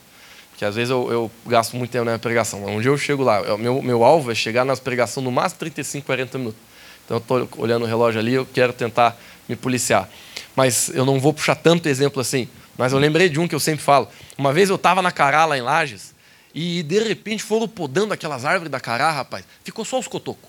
Porque 0.50 0.64
às 0.64 0.76
vezes 0.76 0.90
eu, 0.90 1.10
eu, 1.10 1.30
gasto 1.46 1.76
muito 1.76 1.90
tempo 1.90 2.04
na 2.04 2.18
pregação. 2.18 2.80
Dia 2.80 2.90
eu 2.90 2.98
chego 2.98 3.22
lá. 3.22 3.54
O 3.54 3.58
meu, 3.58 3.82
meu 3.82 4.04
alvo 4.04 4.30
é 4.30 4.34
chegar 4.34 4.64
nas 4.64 4.78
pregações 4.78 5.24
no 5.24 5.32
máximo 5.32 5.58
35, 5.58 6.06
40 6.06 6.38
minutos. 6.38 6.60
Então 7.04 7.16
eu 7.16 7.44
estou 7.44 7.62
olhando 7.62 7.82
o 7.82 7.86
relógio 7.86 8.20
ali, 8.20 8.34
eu 8.34 8.46
quero 8.46 8.72
tentar 8.72 9.18
me 9.48 9.56
policiar. 9.56 10.08
Mas 10.54 10.88
eu 10.90 11.04
não 11.04 11.18
vou 11.18 11.32
puxar 11.34 11.56
tanto 11.56 11.88
exemplo 11.88 12.20
assim. 12.20 12.48
Mas 12.78 12.92
eu 12.92 12.98
lembrei 12.98 13.28
de 13.28 13.40
um 13.40 13.48
que 13.48 13.54
eu 13.54 13.60
sempre 13.60 13.82
falo. 13.82 14.08
Uma 14.38 14.52
vez 14.52 14.68
eu 14.70 14.76
estava 14.76 15.02
na 15.02 15.10
Cará, 15.10 15.44
lá 15.44 15.58
em 15.58 15.60
Lages, 15.60 16.14
e 16.54 16.82
de 16.82 16.98
repente 17.00 17.42
foram 17.42 17.66
podando 17.66 18.14
aquelas 18.14 18.44
árvores 18.44 18.70
da 18.70 18.80
Cará, 18.80 19.10
rapaz. 19.10 19.44
Ficou 19.64 19.84
só 19.84 19.98
os 19.98 20.08
cotocos. 20.08 20.48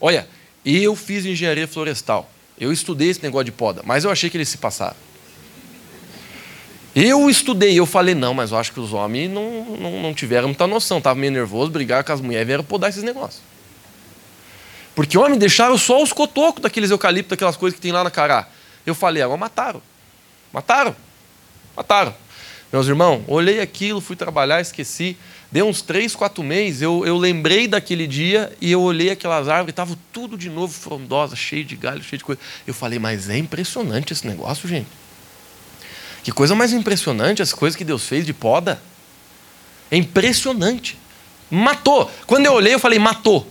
Olha, 0.00 0.28
eu 0.66 0.96
fiz 0.96 1.24
engenharia 1.24 1.68
florestal. 1.68 2.28
Eu 2.58 2.72
estudei 2.72 3.10
esse 3.10 3.22
negócio 3.22 3.44
de 3.44 3.52
poda, 3.52 3.82
mas 3.84 4.04
eu 4.04 4.10
achei 4.10 4.28
que 4.28 4.36
eles 4.36 4.48
se 4.48 4.58
passaram. 4.58 4.96
Eu 6.94 7.28
estudei, 7.28 7.78
eu 7.78 7.84
falei, 7.84 8.14
não, 8.14 8.32
mas 8.32 8.50
eu 8.50 8.58
acho 8.58 8.72
que 8.72 8.80
os 8.80 8.94
homens 8.94 9.30
não, 9.30 9.64
não, 9.76 10.02
não 10.02 10.14
tiveram 10.14 10.48
muita 10.48 10.66
noção. 10.66 10.96
Estavam 10.96 11.20
meio 11.20 11.30
nervosos, 11.30 11.68
brigaram 11.68 12.02
com 12.02 12.12
as 12.12 12.22
mulheres 12.22 12.44
e 12.44 12.46
vieram 12.46 12.64
podar 12.64 12.88
esses 12.88 13.02
negócios. 13.02 13.42
Porque 14.94 15.18
homem 15.18 15.38
deixaram 15.38 15.76
só 15.76 16.02
os 16.02 16.10
cotocos 16.10 16.62
daqueles 16.62 16.90
eucaliptos, 16.90 17.34
aquelas 17.34 17.54
coisas 17.54 17.76
que 17.76 17.82
tem 17.82 17.92
lá 17.92 18.02
na 18.02 18.10
Cará. 18.10 18.48
Eu 18.86 18.94
falei, 18.94 19.22
agora 19.22 19.38
mataram. 19.38 19.82
Mataram. 20.50 20.96
Mataram. 21.76 22.14
Meus 22.72 22.86
irmãos, 22.88 23.22
olhei 23.28 23.60
aquilo, 23.60 24.00
fui 24.00 24.16
trabalhar, 24.16 24.62
esqueci. 24.62 25.18
Deu 25.56 25.66
uns 25.66 25.80
três, 25.80 26.14
quatro 26.14 26.44
meses, 26.44 26.82
eu, 26.82 27.06
eu 27.06 27.16
lembrei 27.16 27.66
daquele 27.66 28.06
dia 28.06 28.54
e 28.60 28.70
eu 28.70 28.82
olhei 28.82 29.08
aquelas 29.08 29.48
árvores, 29.48 29.70
estava 29.72 29.96
tudo 30.12 30.36
de 30.36 30.50
novo 30.50 30.70
frondosa, 30.70 31.34
cheio 31.34 31.64
de 31.64 31.74
galho, 31.74 32.02
cheio 32.02 32.18
de 32.18 32.24
coisa. 32.24 32.38
Eu 32.66 32.74
falei, 32.74 32.98
mas 32.98 33.30
é 33.30 33.38
impressionante 33.38 34.12
esse 34.12 34.26
negócio, 34.26 34.68
gente. 34.68 34.86
Que 36.22 36.30
coisa 36.30 36.54
mais 36.54 36.74
impressionante 36.74 37.40
as 37.40 37.54
coisas 37.54 37.74
que 37.74 37.84
Deus 37.84 38.04
fez 38.04 38.26
de 38.26 38.34
poda. 38.34 38.82
É 39.90 39.96
impressionante. 39.96 40.98
Matou. 41.50 42.10
Quando 42.26 42.44
eu 42.44 42.52
olhei, 42.52 42.74
eu 42.74 42.78
falei, 42.78 42.98
matou. 42.98 43.50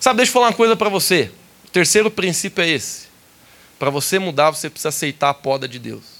Sabe, 0.00 0.16
deixa 0.16 0.30
eu 0.30 0.32
falar 0.32 0.46
uma 0.48 0.52
coisa 0.52 0.74
para 0.74 0.88
você. 0.88 1.30
O 1.64 1.68
terceiro 1.68 2.10
princípio 2.10 2.60
é 2.60 2.68
esse. 2.68 3.06
Para 3.78 3.88
você 3.88 4.18
mudar, 4.18 4.50
você 4.50 4.68
precisa 4.68 4.88
aceitar 4.88 5.30
a 5.30 5.34
poda 5.34 5.68
de 5.68 5.78
Deus. 5.78 6.11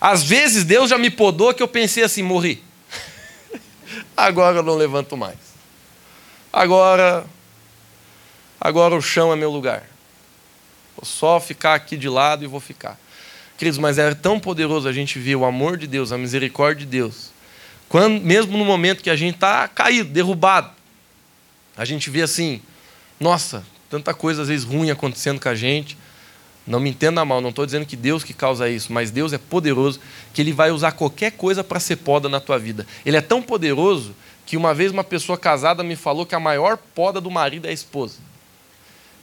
Às 0.00 0.22
vezes 0.22 0.64
Deus 0.64 0.88
já 0.88 0.96
me 0.96 1.10
podou 1.10 1.52
que 1.52 1.62
eu 1.62 1.68
pensei 1.68 2.02
assim, 2.02 2.22
morri. 2.22 2.62
Agora 4.16 4.58
eu 4.58 4.62
não 4.62 4.74
levanto 4.74 5.16
mais. 5.16 5.38
Agora 6.52 7.26
agora 8.60 8.94
o 8.94 9.00
chão 9.00 9.32
é 9.32 9.36
meu 9.36 9.50
lugar. 9.50 9.86
Vou 10.96 11.04
só 11.04 11.40
ficar 11.40 11.74
aqui 11.74 11.96
de 11.96 12.08
lado 12.08 12.44
e 12.44 12.46
vou 12.46 12.60
ficar. 12.60 12.98
Queridos, 13.56 13.78
mas 13.78 13.98
é 13.98 14.14
tão 14.14 14.40
poderoso 14.40 14.88
a 14.88 14.92
gente 14.92 15.18
ver 15.18 15.36
o 15.36 15.44
amor 15.44 15.76
de 15.76 15.86
Deus, 15.86 16.12
a 16.12 16.18
misericórdia 16.18 16.84
de 16.84 16.90
Deus. 16.90 17.30
Quando, 17.88 18.20
mesmo 18.22 18.56
no 18.56 18.64
momento 18.64 19.02
que 19.02 19.10
a 19.10 19.16
gente 19.16 19.34
está 19.34 19.68
caído, 19.68 20.10
derrubado, 20.10 20.70
a 21.76 21.84
gente 21.84 22.10
vê 22.10 22.22
assim, 22.22 22.60
nossa, 23.18 23.64
tanta 23.88 24.14
coisa 24.14 24.42
às 24.42 24.48
vezes 24.48 24.64
ruim 24.64 24.90
acontecendo 24.90 25.40
com 25.40 25.48
a 25.48 25.54
gente. 25.54 25.96
Não 26.70 26.78
me 26.78 26.88
entenda 26.88 27.24
mal, 27.24 27.40
não 27.40 27.50
estou 27.50 27.66
dizendo 27.66 27.84
que 27.84 27.96
Deus 27.96 28.22
que 28.22 28.32
causa 28.32 28.68
isso, 28.68 28.92
mas 28.92 29.10
Deus 29.10 29.32
é 29.32 29.38
poderoso, 29.38 29.98
que 30.32 30.40
Ele 30.40 30.52
vai 30.52 30.70
usar 30.70 30.92
qualquer 30.92 31.32
coisa 31.32 31.64
para 31.64 31.80
ser 31.80 31.96
poda 31.96 32.28
na 32.28 32.38
tua 32.38 32.60
vida. 32.60 32.86
Ele 33.04 33.16
é 33.16 33.20
tão 33.20 33.42
poderoso 33.42 34.14
que 34.46 34.56
uma 34.56 34.72
vez 34.72 34.92
uma 34.92 35.02
pessoa 35.02 35.36
casada 35.36 35.82
me 35.82 35.96
falou 35.96 36.24
que 36.24 36.34
a 36.34 36.38
maior 36.38 36.76
poda 36.94 37.20
do 37.20 37.28
marido 37.28 37.66
é 37.66 37.70
a 37.70 37.72
esposa. 37.72 38.18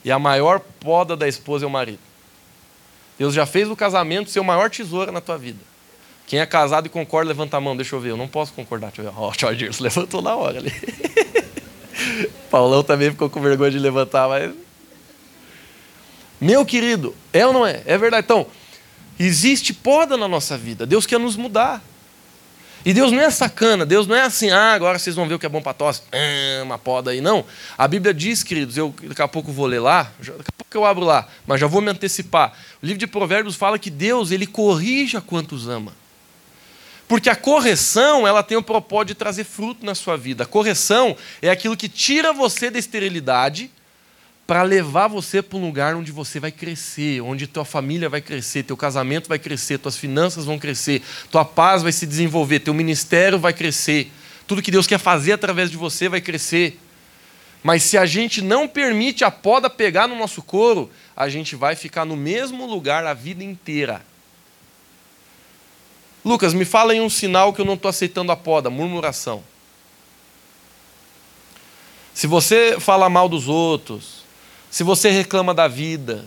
E 0.04 0.12
a 0.12 0.20
maior 0.20 0.60
poda 0.60 1.16
da 1.16 1.26
esposa 1.26 1.64
é 1.64 1.68
o 1.68 1.72
marido. 1.72 2.00
Deus 3.18 3.34
já 3.34 3.46
fez 3.46 3.70
o 3.70 3.78
casamento 3.78 4.30
ser 4.30 4.42
o 4.42 4.44
maior 4.44 4.70
tesouro 4.70 5.14
na 5.14 5.22
tua 5.22 5.38
vida. 5.38 5.60
Quem 6.28 6.42
é 6.42 6.46
casado 6.46 6.88
e 6.88 6.90
concorda, 6.90 7.30
levanta 7.30 7.56
a 7.56 7.62
mão, 7.62 7.78
deixa 7.78 7.96
eu 7.96 8.02
ver. 8.02 8.10
Eu 8.10 8.18
não 8.18 8.28
posso 8.28 8.52
concordar. 8.52 8.88
Deixa 8.88 9.04
eu 9.04 9.14
ver. 9.14 9.18
Ó, 9.18 9.32
levantou 9.80 10.22
na 10.22 10.36
hora 10.36 10.60
ali. 10.60 10.74
Paulão 12.52 12.84
também 12.84 13.10
ficou 13.10 13.30
com 13.30 13.40
vergonha 13.40 13.72
de 13.72 13.80
levantar, 13.80 14.28
mas. 14.28 14.67
Meu 16.40 16.66
querido, 16.66 17.16
é 17.34 17.46
ou 17.46 17.54
não 17.54 17.66
é? 17.66 17.82
É 17.86 17.98
verdade. 17.98 18.26
Então, 18.26 18.48
existe 19.20 19.74
poda 19.74 20.16
na 20.18 20.28
nossa 20.28 20.58
vida. 20.58 20.86
Deus 20.86 21.06
quer 21.06 21.20
nos 21.20 21.36
mudar. 21.36 21.84
E 22.86 22.94
Deus 22.94 23.12
não 23.12 23.20
é 23.20 23.30
sacana, 23.30 23.86
Deus 23.86 24.08
não 24.08 24.16
é 24.16 24.22
assim, 24.22 24.50
ah, 24.50 24.72
agora 24.72 24.98
vocês 24.98 25.14
vão 25.14 25.28
ver 25.28 25.34
o 25.34 25.40
que 25.40 25.46
é 25.46 25.50
bom 25.50 25.62
para 25.62 25.74
tosse, 25.74 26.04
ah, 26.10 26.64
uma 26.64 26.78
poda 26.78 27.12
aí. 27.12 27.20
Não. 27.20 27.44
A 27.78 27.86
Bíblia 27.86 28.14
diz, 28.14 28.44
queridos, 28.44 28.78
eu 28.78 28.96
daqui 29.04 29.22
a 29.22 29.28
pouco 29.28 29.52
vou 29.52 29.66
ler 29.66 29.80
lá, 29.80 30.04
daqui 30.20 30.32
a 30.32 30.54
pouco 30.58 30.74
eu 30.74 30.86
abro 30.86 31.04
lá, 31.04 31.28
mas 31.46 31.60
já 31.60 31.68
vou 31.68 31.82
me 31.82 31.90
antecipar. 31.90 32.54
O 32.82 32.86
livro 32.86 32.98
de 32.98 33.06
Provérbios 33.06 33.56
fala 33.56 33.78
que 33.78 33.90
Deus, 33.90 34.32
ele 34.32 34.48
corrige 34.48 35.20
quantos 35.20 35.68
ama. 35.68 35.92
Porque 37.08 37.30
a 37.30 37.36
correção, 37.36 38.28
ela 38.28 38.44
tem 38.44 38.58
o 38.58 38.64
propósito 38.64 39.08
de 39.10 39.16
trazer 39.16 39.44
fruto 39.44 39.86
na 39.86 39.96
sua 39.96 40.16
vida. 40.18 40.44
A 40.44 40.48
correção 40.48 41.16
é 41.42 41.50
aquilo 41.50 41.76
que 41.76 41.90
tira 41.90 42.32
você 42.32 42.70
da 42.70 42.80
esterilidade 42.80 43.72
para 44.48 44.64
levar 44.64 45.10
você 45.10 45.42
para 45.42 45.58
um 45.58 45.62
lugar 45.62 45.94
onde 45.94 46.10
você 46.10 46.40
vai 46.40 46.54
crescer, 46.54 47.20
onde 47.20 47.46
tua 47.46 47.66
família 47.66 48.08
vai 48.08 48.22
crescer, 48.22 48.64
teu 48.64 48.78
casamento 48.78 49.28
vai 49.28 49.38
crescer, 49.38 49.78
tuas 49.78 49.98
finanças 49.98 50.46
vão 50.46 50.58
crescer, 50.58 51.02
tua 51.30 51.44
paz 51.44 51.84
vai 51.84 51.92
se 51.92 52.08
desenvolver, 52.08 52.62
teu 52.62 52.74
ministério 52.74 53.38
vai 53.38 53.52
crescer. 53.52 54.10
Tudo 54.48 54.62
que 54.62 54.72
Deus 54.72 54.88
quer 54.88 55.00
fazer 55.00 55.34
através 55.34 55.70
de 55.70 55.76
você 55.76 56.08
vai 56.08 56.22
crescer. 56.22 56.80
Mas 57.62 57.84
se 57.84 57.98
a 57.98 58.06
gente 58.06 58.42
não 58.42 58.70
permite 58.70 59.26
a 59.26 59.30
poda 59.30 59.70
pegar 59.70 60.08
no 60.08 60.16
nosso 60.16 60.42
couro, 60.42 60.90
a 61.14 61.28
gente 61.28 61.54
vai 61.54 61.76
ficar 61.76 62.06
no 62.06 62.16
mesmo 62.16 62.66
lugar 62.66 63.06
a 63.06 63.14
vida 63.14 63.44
inteira. 63.44 64.02
Lucas, 66.24 66.54
me 66.54 66.64
fala 66.64 66.96
em 66.96 67.02
um 67.02 67.10
sinal 67.10 67.52
que 67.52 67.60
eu 67.60 67.66
não 67.66 67.74
estou 67.74 67.90
aceitando 67.90 68.32
a 68.32 68.36
poda, 68.38 68.70
murmuração. 68.70 69.44
Se 72.14 72.26
você 72.28 72.78
fala 72.80 73.10
mal 73.10 73.28
dos 73.28 73.50
outros, 73.50 74.17
se 74.78 74.84
você 74.84 75.10
reclama 75.10 75.56
da 75.56 75.68
vida, 75.68 76.24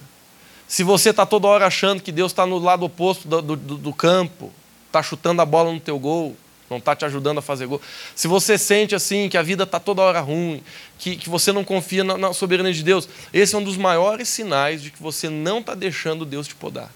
se 0.67 0.83
você 0.83 1.11
está 1.11 1.25
toda 1.25 1.47
hora 1.47 1.69
achando 1.69 2.03
que 2.03 2.11
Deus 2.11 2.33
está 2.33 2.45
no 2.45 2.59
lado 2.59 2.85
oposto 2.85 3.29
do, 3.29 3.41
do, 3.41 3.57
do 3.57 3.93
campo, 3.93 4.53
está 4.89 5.01
chutando 5.01 5.41
a 5.41 5.47
bola 5.47 5.73
no 5.73 5.79
teu 5.79 5.97
gol, 6.01 6.37
não 6.69 6.79
está 6.79 6.97
te 6.97 7.05
ajudando 7.05 7.39
a 7.39 7.43
fazer 7.43 7.67
gol. 7.67 7.81
Se 8.13 8.27
você 8.27 8.59
sente 8.59 8.93
assim 8.93 9.29
que 9.29 9.39
a 9.39 9.43
vida 9.43 9.63
está 9.63 9.79
toda 9.79 10.03
hora 10.03 10.19
ruim, 10.19 10.65
que, 10.99 11.15
que 11.15 11.29
você 11.29 11.53
não 11.53 11.63
confia 11.63 12.03
na, 12.03 12.19
na 12.19 12.33
soberania 12.33 12.75
de 12.75 12.83
Deus, 12.83 13.09
esse 13.33 13.55
é 13.55 13.59
um 13.59 13.63
dos 13.63 13.77
maiores 13.77 14.29
sinais 14.29 14.83
de 14.83 14.91
que 14.91 15.01
você 15.01 15.29
não 15.29 15.61
está 15.61 15.77
deixando 15.77 16.25
Deus 16.25 16.49
te 16.49 16.57
podar. 16.57 16.91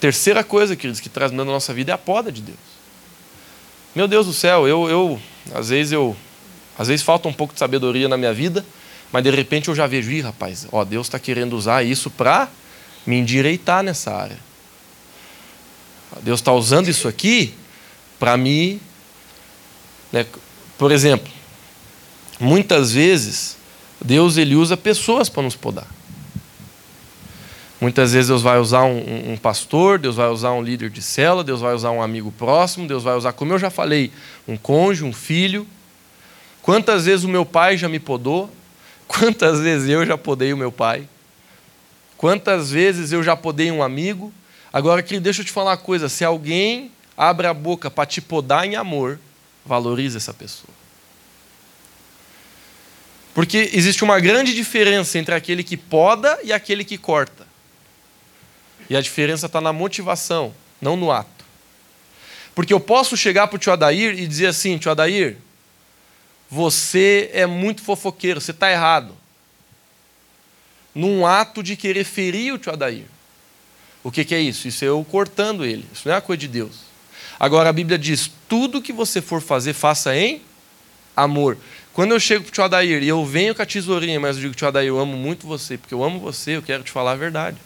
Terceira 0.00 0.42
coisa, 0.42 0.74
queridos, 0.74 1.00
que 1.00 1.10
traz 1.10 1.30
na 1.32 1.44
nossa 1.44 1.74
vida 1.74 1.92
é 1.92 1.94
a 1.94 1.98
poda 1.98 2.32
de 2.32 2.40
Deus. 2.40 2.58
Meu 3.94 4.08
Deus 4.08 4.26
do 4.26 4.32
céu, 4.32 4.66
eu, 4.66 4.88
eu 4.88 5.20
às 5.54 5.68
vezes 5.68 5.92
eu, 5.92 6.16
às 6.80 6.88
vezes 6.88 7.04
falta 7.04 7.28
um 7.28 7.32
pouco 7.32 7.52
de 7.52 7.60
sabedoria 7.60 8.08
na 8.08 8.16
minha 8.16 8.32
vida, 8.32 8.64
mas 9.12 9.22
de 9.22 9.30
repente 9.30 9.68
eu 9.68 9.74
já 9.74 9.86
vejo, 9.86 10.10
Ih, 10.10 10.22
rapaz, 10.22 10.66
ó, 10.72 10.82
Deus 10.82 11.08
está 11.08 11.18
querendo 11.18 11.54
usar 11.54 11.82
isso 11.82 12.08
para 12.08 12.48
me 13.06 13.16
endireitar 13.18 13.82
nessa 13.82 14.10
área. 14.14 14.38
Deus 16.22 16.40
está 16.40 16.54
usando 16.54 16.88
isso 16.88 17.06
aqui 17.06 17.52
para 18.18 18.34
me, 18.38 18.80
né, 20.10 20.24
por 20.78 20.90
exemplo, 20.90 21.30
muitas 22.40 22.92
vezes 22.92 23.58
Deus 24.02 24.38
ele 24.38 24.56
usa 24.56 24.74
pessoas 24.74 25.28
para 25.28 25.42
nos 25.42 25.56
podar. 25.56 25.86
Muitas 27.78 28.14
vezes 28.14 28.28
Deus 28.28 28.40
vai 28.40 28.58
usar 28.58 28.84
um, 28.84 29.32
um, 29.32 29.36
pastor, 29.36 29.98
Deus 29.98 30.16
vai 30.16 30.28
usar 30.28 30.52
um 30.52 30.62
líder 30.62 30.88
de 30.88 31.02
cela, 31.02 31.44
Deus 31.44 31.60
vai 31.60 31.74
usar 31.74 31.90
um 31.90 32.00
amigo 32.00 32.32
próximo, 32.32 32.88
Deus 32.88 33.02
vai 33.02 33.16
usar, 33.16 33.34
como 33.34 33.52
eu 33.52 33.58
já 33.58 33.68
falei, 33.68 34.10
um 34.48 34.56
cônjuge, 34.56 35.04
um 35.04 35.12
filho. 35.12 35.66
Quantas 36.62 37.06
vezes 37.06 37.24
o 37.24 37.28
meu 37.28 37.44
pai 37.44 37.76
já 37.76 37.88
me 37.88 37.98
podou? 37.98 38.50
Quantas 39.06 39.60
vezes 39.60 39.88
eu 39.88 40.04
já 40.06 40.16
podei 40.16 40.52
o 40.52 40.56
meu 40.56 40.70
pai? 40.70 41.08
Quantas 42.16 42.70
vezes 42.70 43.12
eu 43.12 43.22
já 43.22 43.34
podei 43.34 43.70
um 43.70 43.82
amigo? 43.82 44.32
Agora, 44.72 45.02
querido, 45.02 45.24
deixa 45.24 45.40
eu 45.40 45.44
te 45.44 45.50
falar 45.50 45.70
uma 45.70 45.76
coisa: 45.76 46.08
se 46.08 46.24
alguém 46.24 46.92
abre 47.16 47.46
a 47.46 47.54
boca 47.54 47.90
para 47.90 48.06
te 48.06 48.20
podar 48.20 48.66
em 48.66 48.76
amor, 48.76 49.18
valorize 49.64 50.16
essa 50.16 50.32
pessoa. 50.32 50.72
Porque 53.34 53.70
existe 53.72 54.04
uma 54.04 54.20
grande 54.20 54.54
diferença 54.54 55.18
entre 55.18 55.34
aquele 55.34 55.64
que 55.64 55.76
poda 55.76 56.38
e 56.42 56.52
aquele 56.52 56.84
que 56.84 56.98
corta. 56.98 57.46
E 58.88 58.96
a 58.96 59.00
diferença 59.00 59.46
está 59.46 59.60
na 59.60 59.72
motivação, 59.72 60.52
não 60.80 60.96
no 60.96 61.10
ato. 61.10 61.44
Porque 62.54 62.74
eu 62.74 62.80
posso 62.80 63.16
chegar 63.16 63.46
para 63.46 63.56
o 63.56 63.58
tio 63.58 63.72
Adair 63.72 64.18
e 64.18 64.26
dizer 64.26 64.48
assim: 64.48 64.78
tio 64.78 64.90
Adair, 64.90 65.36
você 66.50 67.30
é 67.32 67.46
muito 67.46 67.82
fofoqueiro, 67.82 68.40
você 68.40 68.50
está 68.50 68.70
errado. 68.70 69.14
Num 70.92 71.24
ato 71.24 71.62
de 71.62 71.76
querer 71.76 72.02
ferir 72.02 72.52
o 72.52 72.58
tio 72.58 72.72
Adair. 72.72 73.04
O 74.02 74.10
que, 74.10 74.24
que 74.24 74.34
é 74.34 74.40
isso? 74.40 74.66
Isso 74.66 74.84
é 74.84 74.88
eu 74.88 75.06
cortando 75.08 75.64
ele. 75.64 75.86
Isso 75.92 76.08
não 76.08 76.14
é 76.14 76.18
a 76.18 76.20
coisa 76.20 76.40
de 76.40 76.48
Deus. 76.48 76.80
Agora 77.38 77.68
a 77.68 77.72
Bíblia 77.72 77.96
diz: 77.96 78.30
tudo 78.48 78.82
que 78.82 78.92
você 78.92 79.22
for 79.22 79.40
fazer, 79.40 79.72
faça 79.72 80.16
em 80.16 80.42
amor. 81.16 81.56
Quando 81.92 82.12
eu 82.12 82.20
chego 82.20 82.44
para 82.44 82.50
o 82.50 82.52
tio 82.52 82.64
Adair 82.64 83.02
e 83.02 83.08
eu 83.08 83.24
venho 83.24 83.54
com 83.54 83.62
a 83.62 83.66
tesourinha, 83.66 84.18
mas 84.18 84.36
eu 84.36 84.42
digo, 84.42 84.54
tio 84.54 84.66
Adair, 84.66 84.88
eu 84.88 84.98
amo 84.98 85.16
muito 85.16 85.46
você, 85.46 85.78
porque 85.78 85.94
eu 85.94 86.02
amo 86.02 86.18
você, 86.18 86.56
eu 86.56 86.62
quero 86.62 86.82
te 86.82 86.90
falar 86.90 87.12
a 87.12 87.16
verdade. 87.16 87.58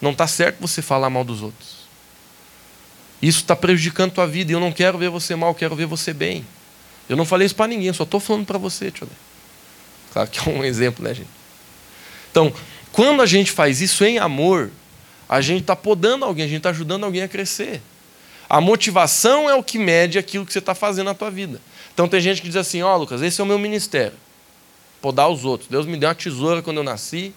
Não 0.00 0.12
está 0.12 0.26
certo 0.26 0.60
você 0.60 0.80
falar 0.80 1.10
mal 1.10 1.24
dos 1.24 1.42
outros. 1.42 1.86
Isso 3.20 3.40
está 3.40 3.56
prejudicando 3.56 4.12
a 4.12 4.14
tua 4.14 4.26
vida 4.26 4.52
e 4.52 4.54
eu 4.54 4.60
não 4.60 4.72
quero 4.72 4.96
ver 4.98 5.08
você 5.08 5.34
mal, 5.34 5.50
eu 5.50 5.54
quero 5.54 5.74
ver 5.74 5.86
você 5.86 6.12
bem. 6.12 6.46
Eu 7.08 7.16
não 7.16 7.24
falei 7.24 7.46
isso 7.46 7.54
para 7.54 7.66
ninguém, 7.66 7.92
só 7.92 8.02
estou 8.02 8.20
falando 8.20 8.46
para 8.46 8.58
você, 8.58 8.90
tio. 8.90 9.08
Claro 10.12 10.28
que 10.28 10.38
é 10.38 10.52
um 10.52 10.64
exemplo, 10.64 11.04
né, 11.04 11.14
gente? 11.14 11.28
Então, 12.30 12.52
quando 12.90 13.22
a 13.22 13.26
gente 13.26 13.52
faz 13.52 13.80
isso 13.80 14.04
em 14.04 14.18
amor, 14.18 14.70
a 15.28 15.40
gente 15.40 15.60
está 15.60 15.76
podando 15.76 16.24
alguém, 16.24 16.44
a 16.44 16.48
gente 16.48 16.58
está 16.58 16.70
ajudando 16.70 17.04
alguém 17.04 17.22
a 17.22 17.28
crescer. 17.28 17.80
A 18.48 18.60
motivação 18.60 19.50
é 19.50 19.54
o 19.54 19.62
que 19.62 19.78
mede 19.78 20.18
aquilo 20.18 20.46
que 20.46 20.52
você 20.52 20.60
está 20.60 20.74
fazendo 20.74 21.06
na 21.06 21.14
tua 21.14 21.30
vida. 21.30 21.60
Então 21.92 22.08
tem 22.08 22.20
gente 22.20 22.40
que 22.40 22.46
diz 22.46 22.56
assim, 22.56 22.82
ó 22.82 22.94
oh, 22.94 22.98
Lucas, 22.98 23.22
esse 23.22 23.40
é 23.40 23.44
o 23.44 23.46
meu 23.46 23.58
ministério. 23.58 24.16
Podar 25.00 25.28
os 25.28 25.44
outros. 25.44 25.68
Deus 25.68 25.86
me 25.86 25.96
deu 25.96 26.08
uma 26.08 26.14
tesoura 26.14 26.62
quando 26.62 26.78
eu 26.78 26.84
nasci. 26.84 27.32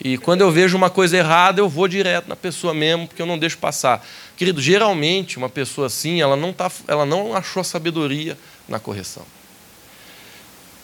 E 0.00 0.16
quando 0.18 0.42
eu 0.42 0.50
vejo 0.50 0.76
uma 0.76 0.90
coisa 0.90 1.16
errada, 1.16 1.60
eu 1.60 1.68
vou 1.68 1.88
direto 1.88 2.28
na 2.28 2.36
pessoa 2.36 2.72
mesmo, 2.72 3.08
porque 3.08 3.20
eu 3.20 3.26
não 3.26 3.38
deixo 3.38 3.58
passar. 3.58 4.06
Querido, 4.36 4.60
geralmente 4.60 5.38
uma 5.38 5.48
pessoa 5.48 5.88
assim, 5.88 6.20
ela 6.20 6.36
não, 6.36 6.52
tá, 6.52 6.70
ela 6.86 7.04
não 7.04 7.34
achou 7.34 7.64
sabedoria 7.64 8.38
na 8.68 8.78
correção. 8.78 9.24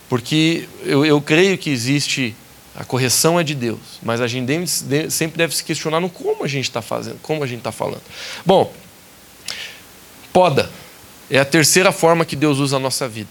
Porque 0.09 0.69
eu, 0.83 1.05
eu 1.05 1.21
creio 1.21 1.59
que 1.59 1.71
existe 1.71 2.35
a 2.77 2.85
correção 2.85 3.39
é 3.39 3.45
de 3.45 3.55
Deus, 3.55 3.79
mas 4.03 4.21
a 4.21 4.27
gente 4.27 4.47
sempre 5.09 5.39
deve 5.39 5.55
se 5.55 5.63
questionar 5.63 6.01
no 6.01 6.11
como 6.11 6.45
a 6.45 6.49
gente 6.49 6.65
está 6.65 6.83
fazendo, 6.83 7.21
como 7.23 7.45
a 7.45 7.47
gente 7.47 7.59
está 7.59 7.71
falando. 7.71 8.03
Bom, 8.45 8.75
poda 10.33 10.69
é 11.31 11.39
a 11.39 11.45
terceira 11.45 11.93
forma 11.93 12.25
que 12.25 12.35
Deus 12.35 12.59
usa 12.59 12.77
a 12.77 12.81
nossa 12.81 13.09
vida. 13.09 13.31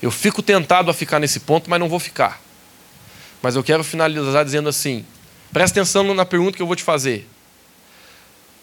Eu 0.00 0.10
fico 0.10 0.40
tentado 0.40 0.90
a 0.90 0.94
ficar 0.94 1.18
nesse 1.18 1.40
ponto, 1.40 1.68
mas 1.68 1.80
não 1.80 1.88
vou 1.88 1.98
ficar. 1.98 2.40
Mas 3.42 3.56
eu 3.56 3.64
quero 3.64 3.82
finalizar 3.82 4.44
dizendo 4.44 4.68
assim: 4.68 5.04
presta 5.52 5.80
atenção 5.80 6.14
na 6.14 6.24
pergunta 6.24 6.56
que 6.56 6.62
eu 6.62 6.66
vou 6.66 6.76
te 6.76 6.82
fazer. 6.82 7.28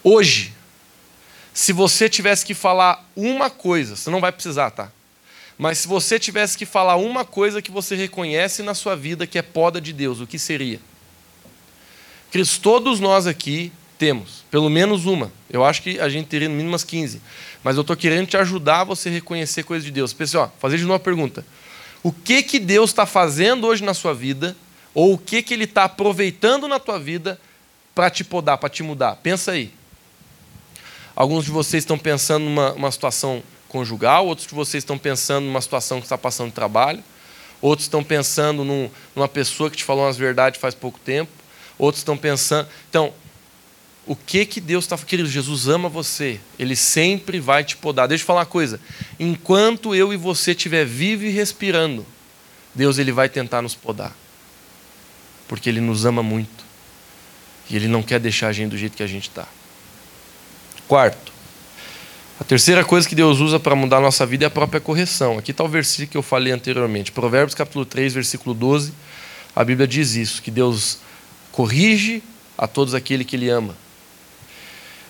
Hoje, 0.02 0.54
se 1.52 1.72
você 1.72 2.08
tivesse 2.08 2.46
que 2.46 2.54
falar 2.54 3.06
uma 3.14 3.50
coisa, 3.50 3.94
você 3.94 4.08
não 4.10 4.20
vai 4.20 4.32
precisar, 4.32 4.70
tá? 4.70 4.90
Mas 5.58 5.78
se 5.78 5.88
você 5.88 6.20
tivesse 6.20 6.56
que 6.56 6.64
falar 6.64 6.94
uma 6.96 7.24
coisa 7.24 7.60
que 7.60 7.70
você 7.70 7.96
reconhece 7.96 8.62
na 8.62 8.74
sua 8.74 8.94
vida 8.94 9.26
que 9.26 9.36
é 9.36 9.42
poda 9.42 9.80
de 9.80 9.92
Deus, 9.92 10.20
o 10.20 10.26
que 10.26 10.38
seria? 10.38 10.80
Cristo, 12.30 12.60
todos 12.60 13.00
nós 13.00 13.26
aqui 13.26 13.72
temos, 13.98 14.44
pelo 14.50 14.70
menos 14.70 15.04
uma. 15.04 15.32
Eu 15.50 15.64
acho 15.64 15.82
que 15.82 15.98
a 15.98 16.08
gente 16.08 16.26
teria 16.26 16.48
no 16.48 16.54
mínimo 16.54 16.72
umas 16.72 16.84
15. 16.84 17.20
Mas 17.64 17.74
eu 17.74 17.80
estou 17.80 17.96
querendo 17.96 18.28
te 18.28 18.36
ajudar 18.36 18.82
a 18.82 18.84
você 18.84 19.10
reconhecer 19.10 19.64
coisas 19.64 19.84
de 19.84 19.90
Deus. 19.90 20.12
Pessoal, 20.12 20.54
fazer 20.60 20.76
de 20.76 20.84
novo 20.84 20.94
a 20.94 21.00
pergunta. 21.00 21.44
O 22.02 22.12
que, 22.12 22.42
que 22.44 22.60
Deus 22.60 22.90
está 22.90 23.04
fazendo 23.04 23.66
hoje 23.66 23.82
na 23.82 23.94
sua 23.94 24.14
vida? 24.14 24.56
Ou 24.94 25.14
o 25.14 25.18
que, 25.18 25.42
que 25.42 25.52
Ele 25.52 25.64
está 25.64 25.84
aproveitando 25.84 26.68
na 26.68 26.78
tua 26.78 27.00
vida 27.00 27.40
para 27.94 28.08
te 28.08 28.22
podar, 28.22 28.58
para 28.58 28.68
te 28.68 28.84
mudar? 28.84 29.16
Pensa 29.16 29.52
aí. 29.52 29.72
Alguns 31.16 31.44
de 31.44 31.50
vocês 31.50 31.82
estão 31.82 31.98
pensando 31.98 32.44
numa 32.44 32.72
uma 32.74 32.92
situação 32.92 33.42
conjugal, 33.68 34.26
outros 34.26 34.46
de 34.46 34.54
vocês 34.54 34.82
estão 34.82 34.98
pensando 34.98 35.44
numa 35.44 35.60
situação 35.60 35.98
que 36.00 36.06
está 36.06 36.18
passando 36.18 36.48
de 36.48 36.54
trabalho, 36.54 37.02
outros 37.60 37.84
estão 37.84 38.02
pensando 38.02 38.64
num, 38.64 38.90
numa 39.14 39.28
pessoa 39.28 39.70
que 39.70 39.76
te 39.76 39.84
falou 39.84 40.04
umas 40.04 40.16
verdades 40.16 40.60
faz 40.60 40.74
pouco 40.74 40.98
tempo, 40.98 41.30
outros 41.78 42.00
estão 42.00 42.16
pensando. 42.16 42.68
Então, 42.88 43.12
o 44.06 44.16
que 44.16 44.46
que 44.46 44.60
Deus 44.60 44.84
está 44.84 44.96
querido? 44.96 45.28
Jesus 45.28 45.68
ama 45.68 45.88
você, 45.88 46.40
Ele 46.58 46.74
sempre 46.74 47.38
vai 47.38 47.62
te 47.62 47.76
podar. 47.76 48.08
Deixa 48.08 48.22
eu 48.22 48.26
falar 48.26 48.40
uma 48.40 48.46
coisa: 48.46 48.80
enquanto 49.20 49.94
eu 49.94 50.12
e 50.12 50.16
você 50.16 50.52
estiver 50.52 50.86
vivo 50.86 51.24
e 51.24 51.30
respirando, 51.30 52.06
Deus 52.74 52.98
ele 52.98 53.12
vai 53.12 53.28
tentar 53.28 53.60
nos 53.60 53.74
podar, 53.74 54.16
porque 55.46 55.68
Ele 55.68 55.80
nos 55.80 56.06
ama 56.06 56.22
muito 56.22 56.64
e 57.68 57.76
Ele 57.76 57.86
não 57.86 58.02
quer 58.02 58.18
deixar 58.18 58.48
a 58.48 58.52
gente 58.52 58.70
do 58.70 58.78
jeito 58.78 58.96
que 58.96 59.02
a 59.02 59.06
gente 59.06 59.28
está. 59.28 59.46
Quarto, 60.86 61.30
a 62.40 62.44
terceira 62.44 62.84
coisa 62.84 63.08
que 63.08 63.14
Deus 63.14 63.40
usa 63.40 63.58
para 63.58 63.74
mudar 63.74 63.96
a 63.96 64.00
nossa 64.00 64.24
vida 64.24 64.44
é 64.44 64.46
a 64.46 64.50
própria 64.50 64.80
correção. 64.80 65.38
Aqui 65.38 65.50
está 65.50 65.64
o 65.64 65.68
versículo 65.68 66.10
que 66.10 66.16
eu 66.16 66.22
falei 66.22 66.52
anteriormente. 66.52 67.10
Provérbios 67.10 67.54
capítulo 67.54 67.84
3, 67.84 68.14
versículo 68.14 68.54
12. 68.54 68.92
A 69.56 69.64
Bíblia 69.64 69.88
diz 69.88 70.14
isso, 70.14 70.40
que 70.40 70.50
Deus 70.50 71.00
corrige 71.50 72.22
a 72.56 72.68
todos 72.68 72.94
aquele 72.94 73.24
que 73.24 73.34
Ele 73.34 73.48
ama. 73.48 73.74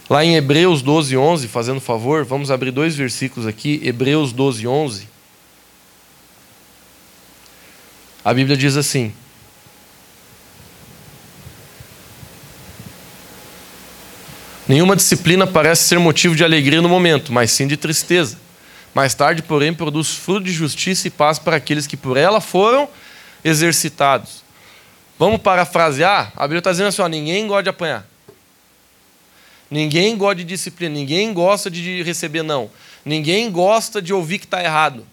Lá 0.09 0.25
em 0.25 0.37
Hebreus 0.37 0.81
12, 0.81 1.19
11, 1.19 1.49
fazendo 1.49 1.81
favor, 1.81 2.25
vamos 2.25 2.51
abrir 2.51 2.71
dois 2.71 2.97
versículos 2.97 3.47
aqui. 3.47 3.79
Hebreus 3.85 4.33
12, 4.33 4.67
11. 4.67 5.07
A 8.25 8.33
Bíblia 8.33 8.57
diz 8.57 8.75
assim: 8.75 9.13
Nenhuma 14.69 14.95
disciplina 14.95 15.47
parece 15.47 15.89
ser 15.89 15.99
motivo 15.99 16.37
de 16.37 16.45
alegria 16.45 16.83
no 16.83 16.91
momento, 16.91 17.33
mas 17.33 17.51
sim 17.51 17.67
de 17.67 17.77
tristeza. 17.77 18.39
Mais 18.95 19.15
tarde, 19.15 19.43
porém, 19.43 19.73
produz 19.73 20.11
fruto 20.11 20.45
de 20.45 20.53
justiça 20.53 21.09
e 21.09 21.11
paz 21.11 21.39
para 21.39 21.57
aqueles 21.57 21.87
que 21.87 21.97
por 21.97 22.19
ela 22.19 22.39
foram 22.39 22.87
exercitados. 23.43 24.45
Vamos 25.19 25.41
parafrasear? 25.41 26.33
A 26.37 26.43
Bíblia 26.43 26.59
está 26.59 26.71
dizendo 26.71 26.89
assim: 26.89 27.01
ó, 27.01 27.09
ninguém 27.09 27.47
gosta 27.47 27.63
de 27.63 27.69
apanhar. 27.71 28.07
Ninguém 29.71 30.17
gosta 30.17 30.37
de 30.37 30.45
disciplina. 30.45 30.95
Ninguém 30.95 31.33
gosta 31.33 31.71
de 31.71 32.03
receber 32.03 32.43
não. 32.43 32.71
Ninguém 33.05 33.51
gosta 33.51 34.03
de 34.03 34.13
ouvir 34.13 34.39
que 34.39 34.45
está 34.45 34.63
errado. 34.63 35.07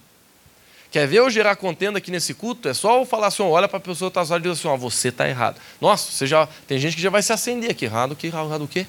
Quer 0.91 1.07
ver 1.07 1.17
eu 1.17 1.29
gerar 1.29 1.55
contenda 1.55 1.97
aqui 1.97 2.11
nesse 2.11 2.33
culto? 2.33 2.67
É 2.67 2.73
só 2.73 2.99
eu 2.99 3.05
falar 3.05 3.27
assim: 3.27 3.43
olha 3.43 3.69
para 3.69 3.77
a 3.77 3.81
pessoa 3.81 4.11
que 4.11 4.19
está 4.19 4.35
e 4.35 4.41
diz 4.41 4.51
assim: 4.51 4.67
ó, 4.67 4.75
você 4.75 5.07
está 5.09 5.27
errado. 5.29 5.55
Nossa, 5.79 6.11
você 6.11 6.27
já, 6.27 6.45
tem 6.67 6.77
gente 6.77 6.95
que 6.95 7.01
já 7.01 7.09
vai 7.09 7.21
se 7.21 7.31
acender 7.31 7.71
aqui. 7.71 7.85
Errado 7.85 8.11
o 8.11 8.15
quê? 8.15 8.27
Errado 8.27 8.63
o 8.63 8.67
quê? 8.67 8.85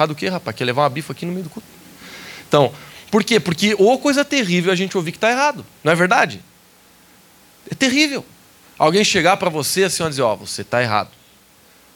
Errado 0.00 0.12
o 0.12 0.14
quê, 0.14 0.28
rapaz? 0.30 0.56
Quer 0.56 0.64
levar 0.64 0.84
uma 0.84 0.88
bifa 0.88 1.12
aqui 1.12 1.26
no 1.26 1.32
meio 1.32 1.44
do 1.44 1.50
culto? 1.50 1.68
Então, 2.48 2.72
por 3.10 3.22
quê? 3.22 3.38
Porque 3.38 3.76
ou 3.78 3.98
coisa 3.98 4.24
terrível 4.24 4.72
a 4.72 4.74
gente 4.74 4.96
ouvir 4.96 5.12
que 5.12 5.18
está 5.18 5.30
errado. 5.30 5.64
Não 5.84 5.92
é 5.92 5.94
verdade? 5.94 6.40
É 7.70 7.74
terrível. 7.74 8.24
Alguém 8.78 9.04
chegar 9.04 9.36
para 9.36 9.50
você 9.50 9.84
assim 9.84 10.02
e 10.02 10.08
dizer, 10.08 10.22
ó, 10.22 10.32
oh, 10.32 10.36
você 10.38 10.62
está 10.62 10.82
errado. 10.82 11.10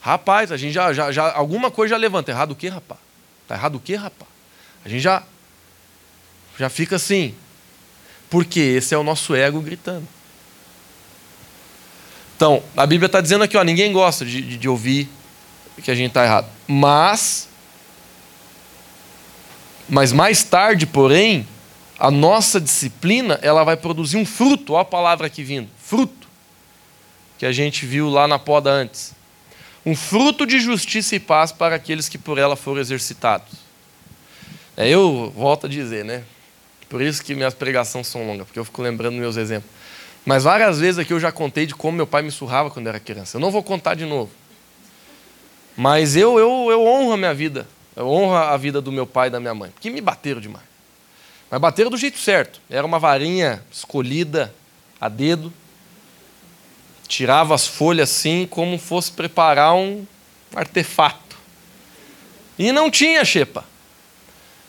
Rapaz, 0.02 0.52
a 0.52 0.58
gente 0.58 0.74
já, 0.74 0.92
já, 0.92 1.10
já, 1.10 1.32
alguma 1.32 1.70
coisa 1.70 1.94
já 1.94 1.96
levanta. 1.96 2.30
Errado 2.30 2.50
o 2.50 2.54
quê, 2.54 2.68
rapaz? 2.68 3.00
Está 3.42 3.54
errado 3.54 3.76
o 3.76 3.80
quê, 3.80 3.94
rapaz? 3.94 4.30
A 4.84 4.88
gente 4.90 5.00
já, 5.00 5.22
já 6.58 6.68
fica 6.68 6.96
assim. 6.96 7.34
Porque 8.28 8.60
esse 8.60 8.94
é 8.94 8.98
o 8.98 9.02
nosso 9.02 9.34
ego 9.34 9.62
gritando. 9.62 10.06
Então, 12.36 12.62
a 12.76 12.84
Bíblia 12.84 13.06
está 13.06 13.22
dizendo 13.22 13.44
aqui, 13.44 13.56
ó, 13.56 13.64
ninguém 13.64 13.94
gosta 13.94 14.26
de, 14.26 14.42
de, 14.42 14.58
de 14.58 14.68
ouvir 14.68 15.08
que 15.82 15.90
a 15.90 15.94
gente 15.94 16.08
está 16.08 16.22
errado. 16.22 16.48
Mas 16.68 17.48
mas 19.88 20.12
mais 20.12 20.42
tarde, 20.42 20.86
porém, 20.86 21.46
a 21.98 22.10
nossa 22.10 22.60
disciplina 22.60 23.38
ela 23.42 23.64
vai 23.64 23.76
produzir 23.76 24.16
um 24.16 24.26
fruto. 24.26 24.72
Olha 24.72 24.82
a 24.82 24.84
palavra 24.84 25.26
aqui 25.26 25.42
vindo: 25.42 25.68
fruto. 25.78 26.26
Que 27.38 27.46
a 27.46 27.52
gente 27.52 27.84
viu 27.84 28.08
lá 28.08 28.26
na 28.26 28.38
poda 28.38 28.70
antes. 28.70 29.14
Um 29.84 29.94
fruto 29.94 30.46
de 30.46 30.60
justiça 30.60 31.14
e 31.14 31.20
paz 31.20 31.52
para 31.52 31.74
aqueles 31.74 32.08
que 32.08 32.16
por 32.16 32.38
ela 32.38 32.56
foram 32.56 32.80
exercitados. 32.80 33.52
É, 34.76 34.88
eu 34.88 35.32
volto 35.36 35.66
a 35.66 35.68
dizer, 35.68 36.04
né? 36.04 36.24
Por 36.88 37.02
isso 37.02 37.22
que 37.22 37.34
minhas 37.34 37.54
pregações 37.54 38.06
são 38.06 38.26
longas, 38.26 38.46
porque 38.46 38.58
eu 38.58 38.64
fico 38.64 38.80
lembrando 38.80 39.16
meus 39.16 39.36
exemplos. 39.36 39.70
Mas 40.24 40.44
várias 40.44 40.80
vezes 40.80 40.98
aqui 40.98 41.12
eu 41.12 41.20
já 41.20 41.30
contei 41.30 41.66
de 41.66 41.74
como 41.74 41.96
meu 41.96 42.06
pai 42.06 42.22
me 42.22 42.30
surrava 42.30 42.70
quando 42.70 42.86
eu 42.86 42.90
era 42.90 43.00
criança. 43.00 43.36
Eu 43.36 43.40
não 43.40 43.50
vou 43.50 43.62
contar 43.62 43.94
de 43.94 44.06
novo. 44.06 44.30
Mas 45.76 46.16
eu, 46.16 46.38
eu, 46.38 46.70
eu 46.70 46.86
honro 46.86 47.12
a 47.12 47.16
minha 47.16 47.34
vida 47.34 47.66
eu 47.96 48.08
honro 48.08 48.34
a 48.34 48.56
vida 48.56 48.80
do 48.80 48.90
meu 48.90 49.06
pai 49.06 49.28
e 49.28 49.30
da 49.30 49.38
minha 49.38 49.54
mãe, 49.54 49.70
porque 49.70 49.90
me 49.90 50.00
bateram 50.00 50.40
demais. 50.40 50.64
Mas 51.50 51.60
bateram 51.60 51.90
do 51.90 51.96
jeito 51.96 52.18
certo. 52.18 52.60
Era 52.68 52.84
uma 52.84 52.98
varinha 52.98 53.62
escolhida 53.70 54.52
a 55.00 55.08
dedo. 55.08 55.52
Tirava 57.06 57.54
as 57.54 57.66
folhas 57.66 58.10
assim, 58.10 58.46
como 58.50 58.78
fosse 58.78 59.12
preparar 59.12 59.74
um 59.74 60.04
artefato. 60.54 61.36
E 62.58 62.72
não 62.72 62.90
tinha 62.90 63.24
xepa. 63.24 63.64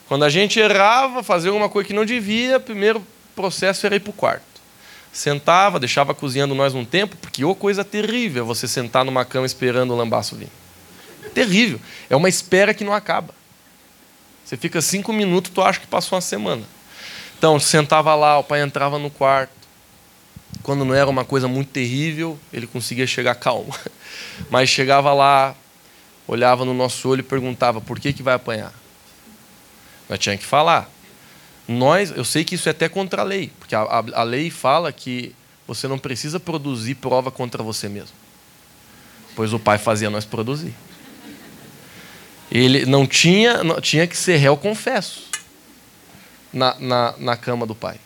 Quando 0.06 0.24
a 0.24 0.28
gente 0.28 0.60
errava, 0.60 1.22
fazia 1.22 1.50
alguma 1.50 1.68
coisa 1.68 1.88
que 1.88 1.94
não 1.94 2.04
devia, 2.04 2.60
primeiro 2.60 3.04
processo 3.34 3.84
era 3.86 3.96
ir 3.96 4.00
para 4.00 4.10
o 4.10 4.12
quarto. 4.12 4.44
Sentava, 5.12 5.80
deixava 5.80 6.14
cozinhando 6.14 6.54
nós 6.54 6.74
um 6.74 6.84
tempo, 6.84 7.16
porque 7.16 7.44
ô 7.44 7.54
coisa 7.54 7.84
terrível 7.84 8.44
é 8.44 8.46
você 8.46 8.68
sentar 8.68 9.04
numa 9.04 9.24
cama 9.24 9.46
esperando 9.46 9.92
o 9.92 9.96
lambaço 9.96 10.36
vir 10.36 10.50
terrível. 11.30 11.80
É 12.08 12.16
uma 12.16 12.28
espera 12.28 12.74
que 12.74 12.84
não 12.84 12.92
acaba. 12.92 13.34
Você 14.44 14.56
fica 14.56 14.80
cinco 14.80 15.12
minutos, 15.12 15.50
tu 15.52 15.60
acha 15.60 15.80
que 15.80 15.86
passou 15.86 16.16
uma 16.16 16.22
semana. 16.22 16.62
Então, 17.36 17.58
sentava 17.58 18.14
lá, 18.14 18.38
o 18.38 18.44
pai 18.44 18.62
entrava 18.62 18.98
no 18.98 19.10
quarto. 19.10 19.52
Quando 20.62 20.84
não 20.84 20.94
era 20.94 21.08
uma 21.08 21.24
coisa 21.24 21.48
muito 21.48 21.68
terrível, 21.70 22.38
ele 22.52 22.66
conseguia 22.66 23.06
chegar 23.06 23.34
calmo. 23.36 23.74
Mas 24.50 24.68
chegava 24.68 25.12
lá, 25.12 25.54
olhava 26.26 26.64
no 26.64 26.72
nosso 26.72 27.08
olho 27.08 27.20
e 27.20 27.24
perguntava: 27.24 27.80
por 27.80 27.98
que, 27.98 28.12
que 28.12 28.22
vai 28.22 28.34
apanhar? 28.34 28.72
Nós 30.08 30.18
tinha 30.18 30.36
que 30.36 30.44
falar. 30.44 30.88
Nós, 31.66 32.12
eu 32.16 32.24
sei 32.24 32.44
que 32.44 32.54
isso 32.54 32.68
é 32.68 32.70
até 32.70 32.88
contra 32.88 33.22
a 33.22 33.24
lei, 33.24 33.50
porque 33.58 33.74
a, 33.74 33.80
a, 33.80 34.04
a 34.20 34.22
lei 34.22 34.50
fala 34.50 34.92
que 34.92 35.34
você 35.66 35.88
não 35.88 35.98
precisa 35.98 36.38
produzir 36.38 36.94
prova 36.94 37.30
contra 37.30 37.62
você 37.62 37.88
mesmo. 37.88 38.14
Pois 39.34 39.52
o 39.52 39.58
pai 39.58 39.76
fazia 39.76 40.08
nós 40.08 40.24
produzir. 40.24 40.72
Ele 42.50 42.86
não 42.86 43.06
tinha, 43.06 43.64
não, 43.64 43.80
tinha 43.80 44.06
que 44.06 44.16
ser 44.16 44.36
réu 44.36 44.56
confesso 44.56 45.24
na, 46.52 46.76
na, 46.78 47.14
na 47.18 47.36
cama 47.36 47.66
do 47.66 47.74
pai. 47.74 47.98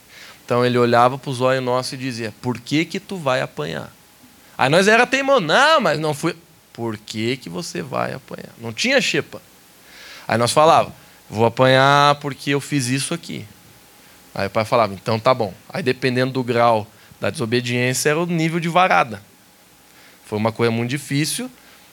Então 0.44 0.64
ele 0.64 0.78
olhava 0.78 1.18
para 1.18 1.30
os 1.30 1.40
olhos 1.40 1.62
nossos 1.62 1.92
e 1.92 1.96
dizia: 1.96 2.34
Por 2.40 2.58
que 2.58 2.84
que 2.84 2.98
tu 2.98 3.16
vai 3.16 3.40
apanhar? 3.40 3.92
Aí 4.56 4.68
nós 4.68 4.88
era 4.88 5.06
teimoso, 5.06 5.40
não, 5.40 5.80
mas 5.80 5.98
não 5.98 6.12
fui. 6.12 6.36
Por 6.72 6.98
que, 6.98 7.36
que 7.36 7.48
você 7.48 7.82
vai 7.82 8.12
apanhar? 8.12 8.50
Não 8.58 8.72
tinha 8.72 9.00
xepa. 9.00 9.40
Aí 10.26 10.38
nós 10.38 10.52
falava, 10.52 10.92
vou 11.28 11.44
apanhar 11.46 12.14
porque 12.16 12.50
eu 12.50 12.60
fiz 12.60 12.86
isso 12.86 13.12
aqui. 13.14 13.44
Aí 14.34 14.46
o 14.46 14.50
pai 14.50 14.64
falava, 14.64 14.94
então 14.94 15.18
tá 15.18 15.34
bom. 15.34 15.52
Aí 15.68 15.82
dependendo 15.82 16.32
do 16.32 16.44
grau 16.44 16.86
da 17.20 17.30
desobediência, 17.30 18.10
era 18.10 18.20
o 18.20 18.26
nível 18.26 18.60
de 18.60 18.68
varada. 18.68 19.22
Foi 20.24 20.38
uma 20.38 20.52
coisa 20.52 20.70
muito 20.70 20.90
difícil, 20.90 21.50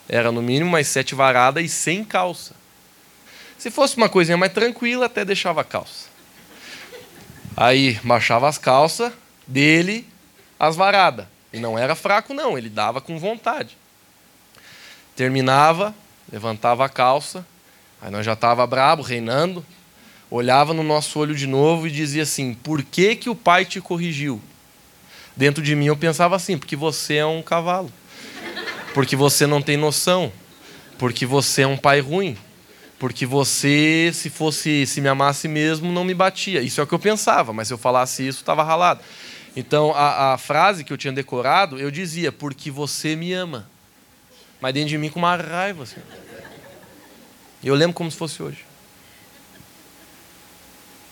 era 0.09 0.31
no 0.31 0.41
mínimo 0.41 0.71
mais 0.71 0.87
sete 0.87 1.13
varadas 1.13 1.63
e 1.63 1.69
sem 1.69 2.03
calça. 2.03 2.55
Se 3.57 3.71
fosse 3.71 3.97
uma 3.97 4.07
coisinha 4.07 4.37
mais 4.37 4.53
tranquila, 4.53 5.07
até 5.07 5.25
deixava 5.25 5.61
a 5.61 5.63
calça. 5.63 6.07
Aí 7.55 7.99
baixava 8.03 8.47
as 8.47 8.57
calças 8.57 9.11
dele, 9.45 10.07
as 10.59 10.75
varadas. 10.75 11.25
E 11.51 11.59
não 11.59 11.77
era 11.77 11.95
fraco, 11.95 12.33
não, 12.33 12.57
ele 12.57 12.69
dava 12.69 13.01
com 13.01 13.17
vontade. 13.17 13.75
Terminava, 15.15 15.95
levantava 16.31 16.85
a 16.85 16.89
calça, 16.89 17.45
aí 18.01 18.11
nós 18.11 18.25
já 18.25 18.33
estava 18.33 18.67
brabo, 18.67 19.01
reinando, 19.01 19.65
olhava 20.29 20.73
no 20.73 20.83
nosso 20.83 21.17
olho 21.19 21.33
de 21.33 21.47
novo 21.47 21.87
e 21.87 21.91
dizia 21.91 22.23
assim: 22.23 22.53
Por 22.53 22.83
que, 22.83 23.15
que 23.15 23.29
o 23.29 23.35
pai 23.35 23.65
te 23.65 23.81
corrigiu? 23.81 24.39
Dentro 25.35 25.63
de 25.63 25.75
mim 25.75 25.85
eu 25.85 25.97
pensava 25.97 26.35
assim: 26.35 26.57
Porque 26.57 26.75
você 26.75 27.15
é 27.15 27.25
um 27.25 27.41
cavalo. 27.41 27.91
Porque 28.97 29.15
você 29.15 29.45
não 29.45 29.61
tem 29.61 29.77
noção. 29.77 30.33
Porque 30.97 31.23
você 31.23 31.61
é 31.61 31.67
um 31.67 31.77
pai 31.77 31.99
ruim. 31.99 32.35
Porque 32.97 33.27
você, 33.27 34.09
se 34.11 34.27
fosse, 34.27 34.87
se 34.87 34.99
me 35.01 35.07
amasse 35.07 35.47
mesmo, 35.47 35.91
não 35.91 36.03
me 36.03 36.15
batia. 36.15 36.63
Isso 36.63 36.81
é 36.81 36.83
o 36.83 36.87
que 36.87 36.95
eu 36.95 36.97
pensava, 36.97 37.53
mas 37.53 37.67
se 37.67 37.75
eu 37.75 37.77
falasse 37.77 38.27
isso, 38.27 38.39
estava 38.39 38.63
ralado. 38.63 39.01
Então, 39.55 39.93
a, 39.93 40.33
a, 40.33 40.37
frase 40.39 40.83
que 40.83 40.91
eu 40.91 40.97
tinha 40.97 41.13
decorado, 41.13 41.77
eu 41.77 41.91
dizia, 41.91 42.31
porque 42.31 42.71
você 42.71 43.15
me 43.15 43.33
ama. 43.33 43.69
Mas 44.59 44.73
dentro 44.73 44.89
de 44.89 44.97
mim 44.97 45.09
com 45.09 45.19
uma 45.19 45.35
raiva. 45.35 45.83
Assim. 45.83 46.01
Eu 47.63 47.75
lembro 47.75 47.93
como 47.93 48.09
se 48.09 48.17
fosse 48.17 48.41
hoje. 48.41 48.65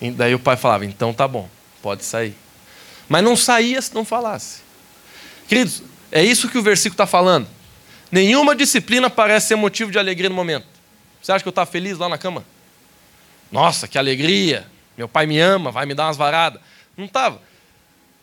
E 0.02 0.10
daí 0.10 0.34
o 0.34 0.40
pai 0.40 0.58
falava, 0.58 0.88
então 0.88 1.14
tá 1.14 1.28
bom, 1.28 1.48
pode 1.84 2.04
sair. 2.04 2.36
Mas 3.08 3.24
não 3.24 3.38
saía 3.38 3.80
se 3.80 3.94
não 3.94 4.04
falasse. 4.04 4.62
Queridos, 5.48 5.84
é 6.12 6.24
isso 6.24 6.50
que 6.50 6.58
o 6.58 6.64
versículo 6.64 6.96
está 6.96 7.06
falando. 7.06 7.54
Nenhuma 8.16 8.56
disciplina 8.56 9.10
parece 9.10 9.48
ser 9.48 9.56
motivo 9.58 9.92
de 9.92 10.00
alegria 10.00 10.30
no 10.30 10.36
momento. 10.36 10.66
Você 11.22 11.34
acha 11.34 11.44
que 11.44 11.50
eu 11.50 11.52
estava 11.52 11.70
feliz 11.70 11.98
lá 11.98 12.08
na 12.08 12.18
cama? 12.18 12.46
Nossa, 13.52 13.90
que 13.90 13.98
alegria! 13.98 14.66
Meu 14.98 15.06
pai 15.06 15.26
me 15.26 15.38
ama, 15.38 15.70
vai 15.70 15.86
me 15.86 15.94
dar 15.94 16.06
umas 16.06 16.16
varadas. 16.16 16.62
Não 16.96 17.08
estava. 17.08 17.42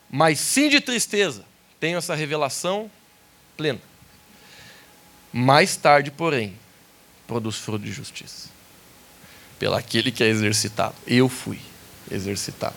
Mas 0.09 0.39
sim 0.39 0.67
de 0.67 0.81
tristeza. 0.81 1.45
Tenho 1.79 1.99
essa 1.99 2.15
revelação 2.15 2.89
plena. 3.55 3.79
Mais 5.31 5.75
tarde, 5.75 6.09
porém, 6.09 6.55
produz 7.27 7.57
fruto 7.57 7.85
de 7.85 7.91
justiça. 7.91 8.49
Pelo 9.59 9.75
aquele 9.75 10.11
que 10.11 10.23
é 10.23 10.27
exercitado. 10.27 10.95
Eu 11.05 11.29
fui 11.29 11.59
exercitado. 12.09 12.73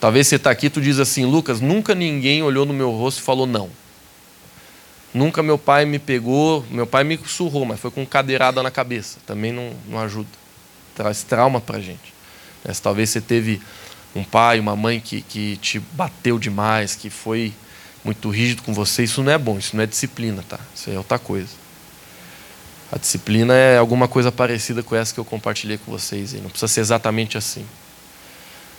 Talvez 0.00 0.28
você 0.28 0.36
está 0.36 0.52
aqui 0.52 0.66
e 0.66 0.70
tu 0.70 0.80
diz 0.80 1.00
assim, 1.00 1.24
Lucas, 1.24 1.60
nunca 1.60 1.96
ninguém 1.96 2.44
olhou 2.44 2.64
no 2.64 2.72
meu 2.72 2.92
rosto 2.92 3.18
e 3.18 3.24
falou 3.24 3.44
não. 3.44 3.68
Nunca 5.14 5.42
meu 5.42 5.56
pai 5.56 5.84
me 5.84 5.98
pegou, 5.98 6.64
meu 6.70 6.86
pai 6.86 7.04
me 7.04 7.18
surrou, 7.26 7.64
mas 7.64 7.80
foi 7.80 7.90
com 7.90 8.04
cadeirada 8.04 8.62
na 8.62 8.70
cabeça. 8.70 9.18
Também 9.26 9.52
não, 9.52 9.72
não 9.88 9.98
ajuda. 9.98 10.28
Traz 10.94 11.22
trauma 11.22 11.60
para 11.60 11.80
gente. 11.80 12.14
Mas 12.64 12.80
talvez 12.80 13.10
você 13.10 13.20
teve 13.20 13.60
um 14.14 14.24
pai, 14.24 14.58
uma 14.58 14.74
mãe 14.74 15.00
que, 15.00 15.22
que 15.22 15.56
te 15.58 15.78
bateu 15.78 16.38
demais, 16.38 16.94
que 16.94 17.08
foi 17.08 17.52
muito 18.04 18.30
rígido 18.30 18.62
com 18.62 18.72
você. 18.72 19.04
Isso 19.04 19.22
não 19.22 19.32
é 19.32 19.38
bom, 19.38 19.58
isso 19.58 19.76
não 19.76 19.82
é 19.82 19.86
disciplina, 19.86 20.44
tá? 20.48 20.58
Isso 20.74 20.90
é 20.90 20.98
outra 20.98 21.18
coisa. 21.18 21.50
A 22.90 22.98
disciplina 22.98 23.54
é 23.54 23.78
alguma 23.78 24.06
coisa 24.06 24.30
parecida 24.30 24.82
com 24.82 24.94
essa 24.94 25.12
que 25.12 25.18
eu 25.18 25.24
compartilhei 25.24 25.76
com 25.76 25.90
vocês. 25.90 26.32
Não 26.34 26.50
precisa 26.50 26.68
ser 26.68 26.80
exatamente 26.80 27.36
assim. 27.36 27.66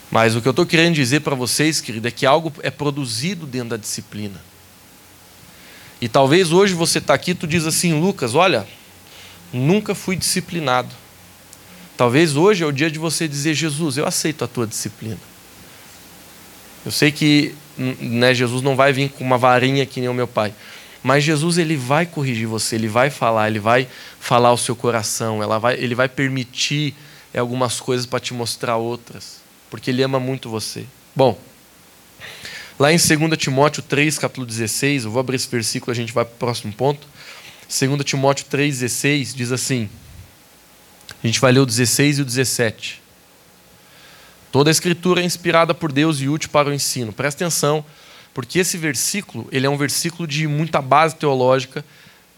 Mas 0.10 0.36
o 0.36 0.42
que 0.42 0.48
eu 0.48 0.52
estou 0.52 0.66
querendo 0.66 0.96
dizer 0.96 1.20
para 1.20 1.36
vocês, 1.36 1.82
querido, 1.82 2.08
é 2.08 2.12
que 2.12 2.26
algo 2.26 2.54
é 2.64 2.72
produzido 2.72 3.46
dentro 3.46 3.70
da 3.70 3.78
disciplina. 3.78 4.40
E 6.00 6.08
talvez 6.08 6.52
hoje 6.52 6.74
você 6.74 7.00
está 7.00 7.14
aqui 7.14 7.32
e 7.32 7.36
tu 7.36 7.48
diz 7.48 7.66
assim, 7.66 8.00
Lucas, 8.00 8.36
olha, 8.36 8.68
nunca 9.52 9.96
fui 9.96 10.16
disciplinado. 10.16 10.94
Talvez 11.96 12.36
hoje 12.36 12.64
é 12.64 12.68
o 12.68 12.72
dia 12.72 12.92
de 12.92 13.00
você 13.00 13.28
dizer, 13.28 13.56
Jesus, 13.56 13.98
eu 13.98 14.06
aceito 14.06 14.44
a 14.44 14.48
tua 14.48 14.68
disciplina. 14.68 15.18
Eu 16.86 16.92
sei 16.92 17.12
que 17.12 17.56
né, 17.78 18.34
Jesus 18.34 18.62
não 18.62 18.76
vai 18.76 18.94
vir 18.94 19.10
com 19.10 19.24
uma 19.24 19.38
varinha 19.38 19.86
que 19.86 20.00
nem 20.00 20.10
o 20.10 20.14
meu 20.14 20.28
pai. 20.28 20.54
Mas 21.04 21.24
Jesus 21.24 21.58
ele 21.58 21.76
vai 21.76 22.06
corrigir 22.06 22.48
você, 22.48 22.76
ele 22.76 22.88
vai 22.88 23.10
falar, 23.10 23.50
ele 23.50 23.60
vai 23.60 23.88
falar 24.20 24.50
ao 24.50 24.58
seu 24.58 24.76
coração, 24.76 25.42
ela 25.42 25.58
vai, 25.58 25.76
ele 25.76 25.96
vai 25.96 26.10
permitir 26.10 26.94
algumas 27.36 27.80
coisas 27.80 28.06
para 28.06 28.20
te 28.20 28.34
mostrar 28.34 28.78
outras, 28.78 29.40
porque 29.70 29.92
ele 29.92 30.02
ama 30.02 30.20
muito 30.20 30.50
você. 30.50 30.86
Bom, 31.16 31.40
Lá 32.80 32.94
em 32.94 32.98
2 32.98 33.38
Timóteo 33.38 33.82
3, 33.82 34.20
capítulo 34.20 34.46
16, 34.46 35.06
eu 35.06 35.12
vou 35.12 35.20
abrir 35.20 35.36
esse 35.36 35.50
versículo, 35.50 35.92
a 35.92 35.96
gente 35.96 36.14
vai 36.14 36.24
para 36.24 36.36
o 36.36 36.38
próximo 36.38 36.72
ponto. 36.72 37.08
2 37.68 38.04
Timóteo 38.06 38.46
3, 38.46 38.80
16 38.80 39.34
diz 39.34 39.52
assim: 39.52 39.90
a 41.24 41.26
gente 41.26 41.40
vai 41.40 41.52
ler 41.52 41.60
o 41.60 41.66
16 41.66 42.20
e 42.20 42.22
o 42.22 42.26
17. 42.26 43.02
Toda 44.52 44.70
a 44.70 44.72
escritura 44.72 45.22
é 45.22 45.26
inspirada 45.26 45.74
por 45.74 45.92
Deus 45.92 46.22
e 46.22 46.30
útil 46.30 46.50
para 46.50 46.70
o 46.70 46.74
ensino. 46.74 47.12
Presta 47.12 47.44
atenção, 47.44 47.84
porque 48.34 48.60
esse 48.60 48.78
versículo 48.78 49.48
ele 49.52 49.66
é 49.66 49.70
um 49.70 49.78
versículo 49.78 50.28
de 50.28 50.48
muita 50.48 50.80
base 50.80 51.16
teológica 51.16 51.84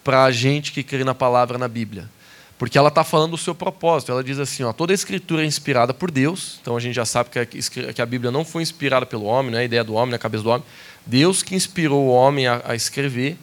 para 0.04 0.24
a 0.24 0.32
gente 0.32 0.72
que 0.72 0.84
crê 0.84 1.04
na 1.04 1.14
palavra 1.14 1.58
na 1.58 1.68
Bíblia. 1.68 2.10
Porque 2.60 2.78
ela 2.78 2.90
está 2.90 3.06
falando 3.06 3.32
do 3.32 3.38
seu 3.38 3.56
propósito. 3.56 4.12
Ela 4.12 4.22
diz 4.22 4.38
assim: 4.38 4.64
ó, 4.64 4.74
toda 4.74 4.92
a 4.92 4.96
escritura 4.96 5.42
é 5.42 5.46
inspirada 5.46 5.94
por 5.94 6.12
Deus. 6.12 6.60
Então 6.62 6.76
a 6.76 6.80
gente 6.80 6.94
já 6.94 7.06
sabe 7.06 7.30
que 7.30 8.02
a, 8.02 8.06
Bíblia 8.06 8.30
não 8.32 8.44
foi 8.44 8.62
inspirada 8.62 9.06
pelo 9.06 9.24
homem, 9.24 9.50
não 9.50 9.58
é 9.58 9.62
a 9.62 9.66
ideia 9.66 9.84
do 9.84 9.94
homem, 9.94 10.12
na 10.12 10.18
é 10.18 10.20
cabeça 10.20 10.44
do 10.44 10.50
homem. 10.50 10.66
Deus 11.06 11.42
que 11.42 11.56
inspirou 11.56 12.08
o 12.08 12.10
homem 12.10 12.48
a, 12.48 12.62
a 12.66 12.76
escrever 12.76 13.38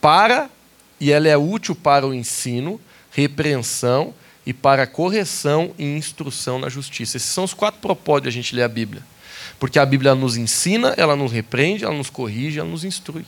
para, 0.00 0.50
e 0.98 1.12
ela 1.12 1.28
é 1.28 1.36
útil 1.36 1.76
para 1.76 2.04
o 2.04 2.12
ensino, 2.12 2.80
repreensão 3.12 4.12
e 4.44 4.52
para 4.52 4.88
correção 4.88 5.72
e 5.78 5.84
instrução 5.96 6.58
na 6.58 6.68
justiça. 6.68 7.16
Esses 7.16 7.30
são 7.30 7.44
os 7.44 7.54
quatro 7.54 7.80
propósitos 7.80 8.24
de 8.24 8.28
a 8.40 8.42
gente 8.42 8.56
ler 8.56 8.64
a 8.64 8.68
Bíblia. 8.68 9.04
Porque 9.60 9.78
a 9.78 9.86
Bíblia 9.86 10.16
nos 10.16 10.36
ensina, 10.36 10.94
ela 10.96 11.14
nos 11.14 11.30
repreende, 11.30 11.84
ela 11.84 11.94
nos 11.94 12.10
corrige, 12.10 12.58
ela 12.58 12.68
nos 12.68 12.82
instrui. 12.82 13.24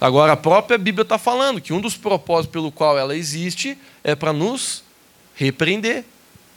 Agora, 0.00 0.32
a 0.32 0.36
própria 0.36 0.78
Bíblia 0.78 1.02
está 1.02 1.18
falando 1.18 1.60
que 1.60 1.72
um 1.72 1.80
dos 1.80 1.96
propósitos 1.96 2.50
pelo 2.50 2.72
qual 2.72 2.98
ela 2.98 3.14
existe 3.14 3.76
é 4.02 4.14
para 4.14 4.32
nos 4.32 4.82
repreender, 5.34 6.04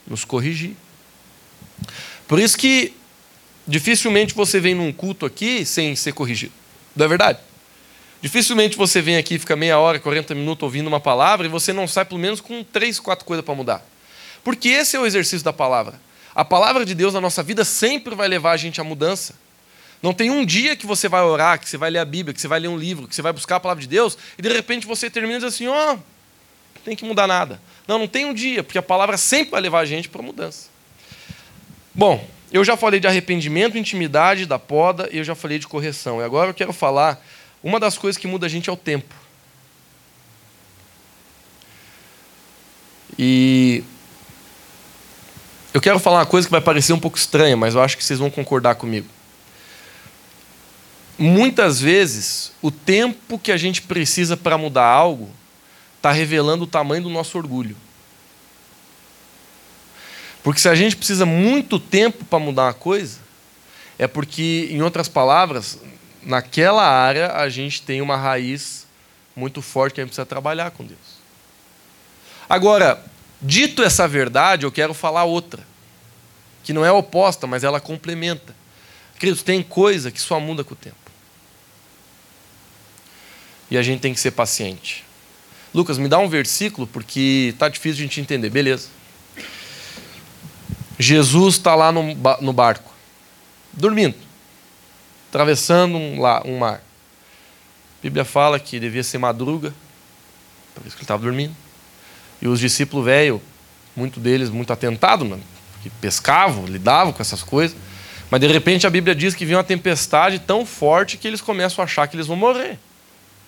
nos 0.08 0.24
corrigir. 0.24 0.76
Por 2.28 2.40
isso 2.40 2.58
que 2.58 2.94
dificilmente 3.68 4.34
você 4.34 4.60
vem 4.60 4.74
num 4.74 4.94
culto 4.94 5.26
aqui 5.26 5.66
sem 5.66 5.94
ser 5.96 6.14
corrigido. 6.14 6.54
Não 6.96 7.06
é 7.06 7.10
verdade? 7.10 7.40
Dificilmente 8.22 8.78
você 8.78 9.02
vem 9.02 9.18
aqui, 9.18 9.38
fica 9.38 9.56
meia 9.56 9.78
hora, 9.78 10.00
40 10.00 10.34
minutos 10.34 10.64
ouvindo 10.64 10.88
uma 10.88 11.00
palavra 11.00 11.46
e 11.46 11.50
você 11.50 11.74
não 11.74 11.86
sai 11.86 12.06
pelo 12.06 12.22
menos 12.22 12.40
com 12.40 12.64
três, 12.64 12.98
quatro 12.98 13.26
coisas 13.26 13.44
para 13.44 13.54
mudar. 13.54 13.86
Porque 14.42 14.70
esse 14.70 14.96
é 14.96 15.00
o 15.00 15.06
exercício 15.06 15.44
da 15.44 15.52
palavra. 15.52 16.00
A 16.34 16.46
palavra 16.46 16.86
de 16.86 16.96
Deus 16.96 17.14
na 17.14 17.20
nossa 17.20 17.44
vida 17.44 17.66
sempre 17.66 18.16
vai 18.16 18.30
levar 18.30 18.52
a 18.52 18.58
gente 18.58 18.80
à 18.80 18.84
mudança. 18.84 19.36
Não 20.04 20.14
tem 20.14 20.30
um 20.30 20.46
dia 20.46 20.76
que 20.76 20.86
você 20.86 21.08
vai 21.08 21.22
orar, 21.22 21.58
que 21.58 21.70
você 21.70 21.78
vai 21.78 21.90
ler 21.90 22.00
a 22.00 22.04
Bíblia, 22.06 22.34
que 22.34 22.42
você 22.42 22.48
vai 22.48 22.60
ler 22.60 22.68
um 22.68 22.76
livro, 22.76 23.08
que 23.08 23.16
você 23.16 23.22
vai 23.22 23.32
buscar 23.32 23.56
a 23.56 23.60
palavra 23.62 23.82
de 23.82 23.88
Deus, 23.88 24.18
e 24.38 24.42
de 24.42 24.50
repente 24.50 24.86
você 24.86 25.10
termina 25.10 25.36
e 25.36 25.38
diz 25.38 25.46
assim: 25.46 25.68
ó, 25.68 25.94
oh, 25.94 25.94
não 25.94 26.82
tem 26.84 26.94
que 26.94 27.06
mudar 27.06 27.26
nada. 27.26 27.62
Não, 27.88 27.98
não 27.98 28.08
tem 28.08 28.26
um 28.26 28.34
dia, 28.34 28.64
porque 28.64 28.78
a 28.78 28.82
palavra 28.82 29.16
sempre 29.16 29.52
vai 29.52 29.62
levar 29.62 29.80
a 29.80 29.86
gente 29.86 30.10
para 30.10 30.22
mudança. 30.22 30.68
Bom, 31.96 32.28
eu 32.52 32.66
já 32.66 32.76
falei 32.76 33.00
de 33.00 33.08
arrependimento, 33.08 33.78
intimidade, 33.78 34.46
da 34.46 34.60
poda, 34.60 35.08
e 35.10 35.20
eu 35.20 35.24
já 35.24 35.36
falei 35.36 35.58
de 35.58 35.68
correção. 35.68 36.20
E 36.20 36.24
agora 36.26 36.50
eu 36.50 36.54
quero 36.54 36.74
falar, 36.74 37.26
uma 37.64 37.80
das 37.80 37.98
coisas 37.98 38.20
que 38.20 38.28
muda 38.28 38.46
a 38.46 38.50
gente 38.50 38.70
é 38.70 38.74
o 38.74 38.78
tempo. 38.78 39.16
E 43.18 43.86
eu 45.74 45.80
quero 45.80 45.98
falar 45.98 46.20
uma 46.20 46.26
coisa 46.26 46.46
que 46.46 46.52
vai 46.52 46.60
parecer 46.60 46.92
um 46.92 47.00
pouco 47.00 47.18
estranha, 47.18 47.56
mas 47.56 47.74
eu 47.74 47.82
acho 47.82 47.96
que 47.96 48.04
vocês 48.04 48.20
vão 48.20 48.30
concordar 48.30 48.76
comigo 48.76 49.08
muitas 51.18 51.80
vezes, 51.80 52.52
o 52.62 52.72
tempo 52.72 53.38
que 53.38 53.52
a 53.52 53.58
gente 53.58 53.82
precisa 53.82 54.36
para 54.36 54.58
mudar 54.58 54.86
algo 54.86 55.30
está 55.98 56.12
revelando 56.12 56.64
o 56.64 56.68
tamanho 56.68 57.04
do 57.04 57.10
nosso 57.10 57.38
orgulho. 57.38 57.78
Porque 60.44 60.60
se 60.60 60.68
a 60.68 60.76
gente 60.76 60.96
precisa 60.96 61.26
muito 61.26 61.80
tempo 61.80 62.26
para 62.26 62.40
mudar 62.40 62.64
uma 62.64 62.74
coisa, 62.74 63.20
é 63.98 64.08
porque, 64.08 64.68
em 64.70 64.82
outras 64.82 65.08
palavras, 65.08 65.80
naquela 66.22 66.86
área 66.86 67.32
a 67.34 67.48
gente 67.48 67.82
tem 67.82 68.02
uma 68.02 68.18
raiz 68.18 68.86
muito 69.36 69.62
forte 69.62 69.96
que 69.96 70.02
a 70.02 70.04
gente 70.04 70.10
precisa 70.10 70.26
trabalhar 70.26 70.72
com 70.72 70.84
Deus. 70.84 71.00
Agora, 72.50 73.02
dito 73.42 73.82
essa 73.82 74.08
verdade, 74.08 74.66
eu 74.66 74.72
quero 74.72 74.94
falar 74.94 75.24
outra, 75.24 75.66
que 76.64 76.74
não 76.74 76.86
é 76.86 76.92
oposta, 76.92 77.48
mas 77.48 77.64
ela 77.64 77.80
complementa. 77.80 78.54
Queridos, 79.18 79.44
tem 79.44 79.64
coisa 79.64 80.12
que 80.12 80.20
só 80.20 80.40
muda 80.40 80.64
com 80.64 80.74
o 80.74 80.78
tempo. 80.78 81.03
E 83.74 83.78
a 83.78 83.82
gente 83.82 84.02
tem 84.02 84.14
que 84.14 84.20
ser 84.20 84.30
paciente. 84.30 85.04
Lucas, 85.74 85.98
me 85.98 86.08
dá 86.08 86.20
um 86.20 86.30
versículo 86.30 86.86
porque 86.86 87.50
está 87.52 87.68
difícil 87.68 87.98
de 87.98 88.04
a 88.04 88.06
gente 88.06 88.22
entender. 88.22 88.52
Beleza. 88.52 88.90
Jesus 91.00 91.56
está 91.56 91.74
lá 91.74 91.92
no, 91.92 92.14
no, 92.40 92.54
barco, 92.54 92.94
dormindo, 93.74 94.16
atravessando 95.28 95.98
um, 95.98 96.20
um 96.46 96.60
mar. 96.60 96.76
A 96.76 98.02
Bíblia 98.04 98.24
fala 98.24 98.60
que 98.60 98.80
devia 98.80 99.04
ser 99.04 99.18
madruga, 99.18 99.74
por 100.76 100.86
isso 100.86 100.96
que 100.96 101.02
ele 101.02 101.06
estava 101.06 101.24
dormindo. 101.24 101.56
E 102.40 102.48
os 102.48 102.60
discípulos 102.60 103.04
velhos, 103.04 103.42
muito 103.96 104.20
deles 104.20 104.52
muito 104.52 104.72
atentados, 104.72 105.28
que 105.82 105.90
pescavam, 105.90 106.68
lidavam 106.68 107.12
com 107.12 107.24
essas 107.24 107.42
coisas. 107.42 107.76
Mas 108.30 108.40
de 108.40 108.46
repente 108.46 108.86
a 108.86 108.90
Bíblia 108.92 109.16
diz 109.16 109.34
que 109.34 109.46
vinha 109.46 109.58
uma 109.58 109.64
tempestade 109.64 110.38
tão 110.38 110.64
forte 110.64 111.18
que 111.18 111.28
eles 111.28 111.42
começam 111.42 111.82
a 111.82 111.86
achar 111.86 112.08
que 112.08 112.16
eles 112.16 112.28
vão 112.28 112.38
morrer, 112.38 112.78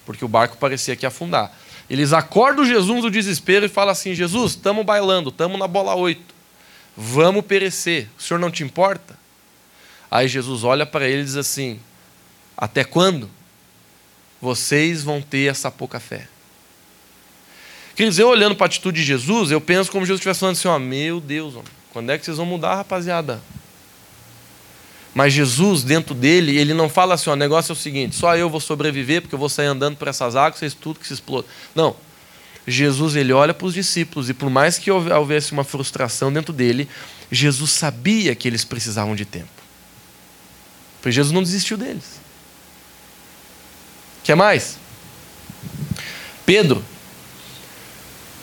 porque 0.06 0.24
o 0.24 0.28
barco 0.28 0.58
parecia 0.58 0.96
que 0.96 1.06
ia 1.06 1.10
afundar. 1.10 1.52
Eles 1.90 2.14
acordam 2.14 2.66
Jesus 2.66 3.02
do 3.02 3.12
desespero 3.12 3.66
e 3.66 3.70
falam 3.70 3.92
assim: 3.92 4.14
Jesus, 4.14 4.52
estamos 4.52 4.86
bailando, 4.86 5.30
estamos 5.30 5.58
na 5.60 5.68
bola 5.68 5.96
8 5.96 6.36
vamos 6.96 7.46
perecer, 7.46 8.08
o 8.18 8.22
senhor 8.22 8.40
não 8.40 8.50
te 8.50 8.64
importa? 8.64 9.18
Aí 10.10 10.28
Jesus 10.28 10.64
olha 10.64 10.86
para 10.86 11.08
ele 11.08 11.22
e 11.22 11.26
diz 11.26 11.36
assim: 11.36 11.80
Até 12.56 12.84
quando 12.84 13.30
vocês 14.42 15.04
vão 15.04 15.22
ter 15.22 15.50
essa 15.50 15.70
pouca 15.70 16.00
fé? 16.00 16.28
Quer 17.96 18.10
dizer, 18.10 18.24
eu 18.24 18.30
olhando 18.30 18.56
para 18.56 18.66
a 18.66 18.68
atitude 18.68 19.02
de 19.02 19.08
Jesus, 19.08 19.52
eu 19.52 19.62
penso 19.62 19.92
como 19.92 20.06
Jesus 20.06 20.20
estivesse 20.20 20.40
falando 20.40 20.56
assim: 20.56 20.68
ó, 20.68 20.80
Meu 20.80 21.20
Deus, 21.20 21.56
quando 21.92 22.12
é 22.12 22.18
que 22.18 22.26
vocês 22.26 22.38
vão 22.38 22.46
mudar, 22.46 22.76
rapaziada? 22.76 23.42
Mas 25.16 25.32
Jesus, 25.32 25.82
dentro 25.82 26.14
dele, 26.14 26.58
ele 26.58 26.74
não 26.74 26.90
fala 26.90 27.16
assim: 27.16 27.30
o 27.30 27.38
negócio 27.38 27.72
é 27.72 27.74
o 27.74 27.76
seguinte, 27.76 28.18
só 28.18 28.36
eu 28.36 28.50
vou 28.50 28.60
sobreviver 28.60 29.22
porque 29.22 29.34
eu 29.34 29.40
vou 29.40 29.48
sair 29.48 29.68
andando 29.68 29.96
por 29.96 30.10
essas 30.10 30.36
águas, 30.36 30.60
vocês 30.60 30.74
tudo 30.74 31.00
que 31.00 31.08
se 31.08 31.14
explode. 31.14 31.48
Não. 31.74 31.96
Jesus 32.68 33.16
ele 33.16 33.32
olha 33.32 33.54
para 33.54 33.68
os 33.68 33.76
discípulos 33.76 34.28
e 34.28 34.34
por 34.34 34.50
mais 34.50 34.80
que 34.80 34.90
houvesse 34.92 35.52
uma 35.52 35.64
frustração 35.64 36.34
dentro 36.34 36.52
dele, 36.52 36.90
Jesus 37.32 37.72
sabia 37.72 38.36
que 38.36 38.48
eles 38.48 38.66
precisavam 38.66 39.16
de 39.16 39.24
tempo. 39.24 39.48
Pois 41.02 41.14
Jesus 41.14 41.32
não 41.32 41.44
desistiu 41.44 41.78
deles. 41.78 42.20
Quer 44.24 44.36
mais? 44.36 44.78
Pedro 46.44 46.84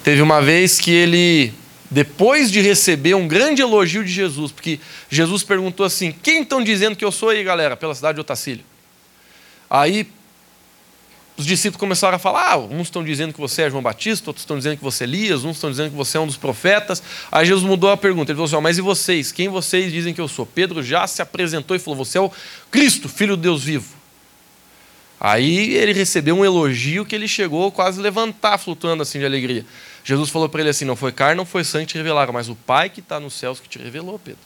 teve 0.05 0.23
uma 0.23 0.41
vez 0.41 0.79
que 0.79 0.93
ele 0.93 1.53
depois 1.93 2.51
de 2.51 2.61
receber 2.61 3.14
um 3.14 3.28
grande 3.28 3.61
elogio 3.62 4.03
de 4.03 4.11
Jesus, 4.11 4.51
porque 4.51 4.80
Jesus 5.11 5.43
perguntou 5.43 5.84
assim: 5.84 6.12
"Quem 6.22 6.43
estão 6.43 6.62
dizendo 6.62 6.97
que 6.97 7.05
eu 7.05 7.12
sou 7.12 7.28
aí, 7.28 7.45
galera, 7.45 7.76
pela 7.76 7.95
cidade 7.95 8.16
de 8.16 8.20
Otacílio?" 8.20 8.64
Aí 9.68 10.07
os 11.36 11.47
discípulos 11.47 11.78
começaram 11.78 12.16
a 12.16 12.18
falar: 12.18 12.53
ah, 12.53 12.59
uns 12.59 12.82
estão 12.82 13.05
dizendo 13.05 13.32
que 13.32 13.40
você 13.40 13.62
é 13.62 13.70
João 13.70 13.82
Batista, 13.82 14.30
outros 14.30 14.43
estão 14.43 14.57
dizendo 14.57 14.76
que 14.76 14.82
você 14.82 15.05
é 15.05 15.07
Elias, 15.07 15.45
uns 15.45 15.57
estão 15.57 15.70
dizendo 15.70 15.90
que 15.90 15.97
você 15.97 16.16
é 16.16 16.20
um 16.20 16.26
dos 16.26 16.36
profetas. 16.36 17.03
Aí 17.30 17.45
Jesus 17.47 17.64
mudou 17.64 17.90
a 17.90 17.97
pergunta: 17.97 18.32
ele 18.32 18.36
falou 18.36 18.47
assim, 18.47 18.62
mas 18.62 18.78
e 18.78 18.80
vocês? 18.80 19.32
Quem 19.32 19.49
vocês 19.49 19.93
dizem 19.93 20.14
que 20.14 20.20
eu 20.20 20.28
sou? 20.28 20.47
Pedro 20.47 20.82
já 20.82 21.07
se 21.07 21.20
apresentou 21.20 21.76
e 21.76 21.78
falou: 21.78 22.05
você 22.05 22.18
é 22.18 22.20
o 22.20 22.30
Cristo, 22.70 23.09
filho 23.09 23.36
de 23.36 23.43
Deus 23.43 23.62
vivo. 23.62 24.03
Aí 25.24 25.74
ele 25.74 25.93
recebeu 25.93 26.36
um 26.36 26.45
elogio 26.45 27.07
que 27.07 27.14
ele 27.14 27.28
chegou 27.28 27.70
quase 27.70 28.01
a 28.01 28.03
levantar, 28.03 28.59
flutuando 28.59 29.03
assim 29.03 29.20
de 29.20 29.24
alegria. 29.24 29.64
Jesus 30.05 30.31
falou 30.31 30.49
para 30.49 30.61
ele 30.61 30.71
assim: 30.71 30.85
não 30.85 30.97
foi 30.97 31.13
carne, 31.13 31.37
não 31.37 31.47
foi 31.47 31.65
sangue 31.65 31.87
que 31.87 31.93
te 31.93 31.99
revelaram, 31.99 32.33
mas 32.33 32.49
o 32.49 32.55
Pai 32.55 32.91
que 32.91 33.01
está 33.01 33.21
nos 33.21 33.35
céus 33.35 33.61
que 33.61 33.69
te 33.69 33.79
revelou, 33.79 34.19
Pedro. 34.19 34.41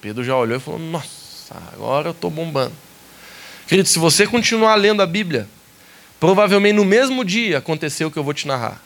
Pedro 0.00 0.24
já 0.24 0.36
olhou 0.36 0.56
e 0.56 0.60
falou: 0.60 0.80
nossa, 0.80 1.56
agora 1.72 2.08
eu 2.08 2.12
estou 2.12 2.30
bombando. 2.30 2.74
Querido, 3.66 3.88
se 3.88 3.98
você 3.98 4.26
continuar 4.26 4.74
lendo 4.76 5.02
a 5.02 5.06
Bíblia, 5.06 5.48
Provavelmente 6.20 6.74
no 6.74 6.84
mesmo 6.84 7.24
dia 7.24 7.58
aconteceu 7.58 8.08
o 8.08 8.10
que 8.10 8.18
eu 8.18 8.24
vou 8.24 8.34
te 8.34 8.46
narrar. 8.46 8.82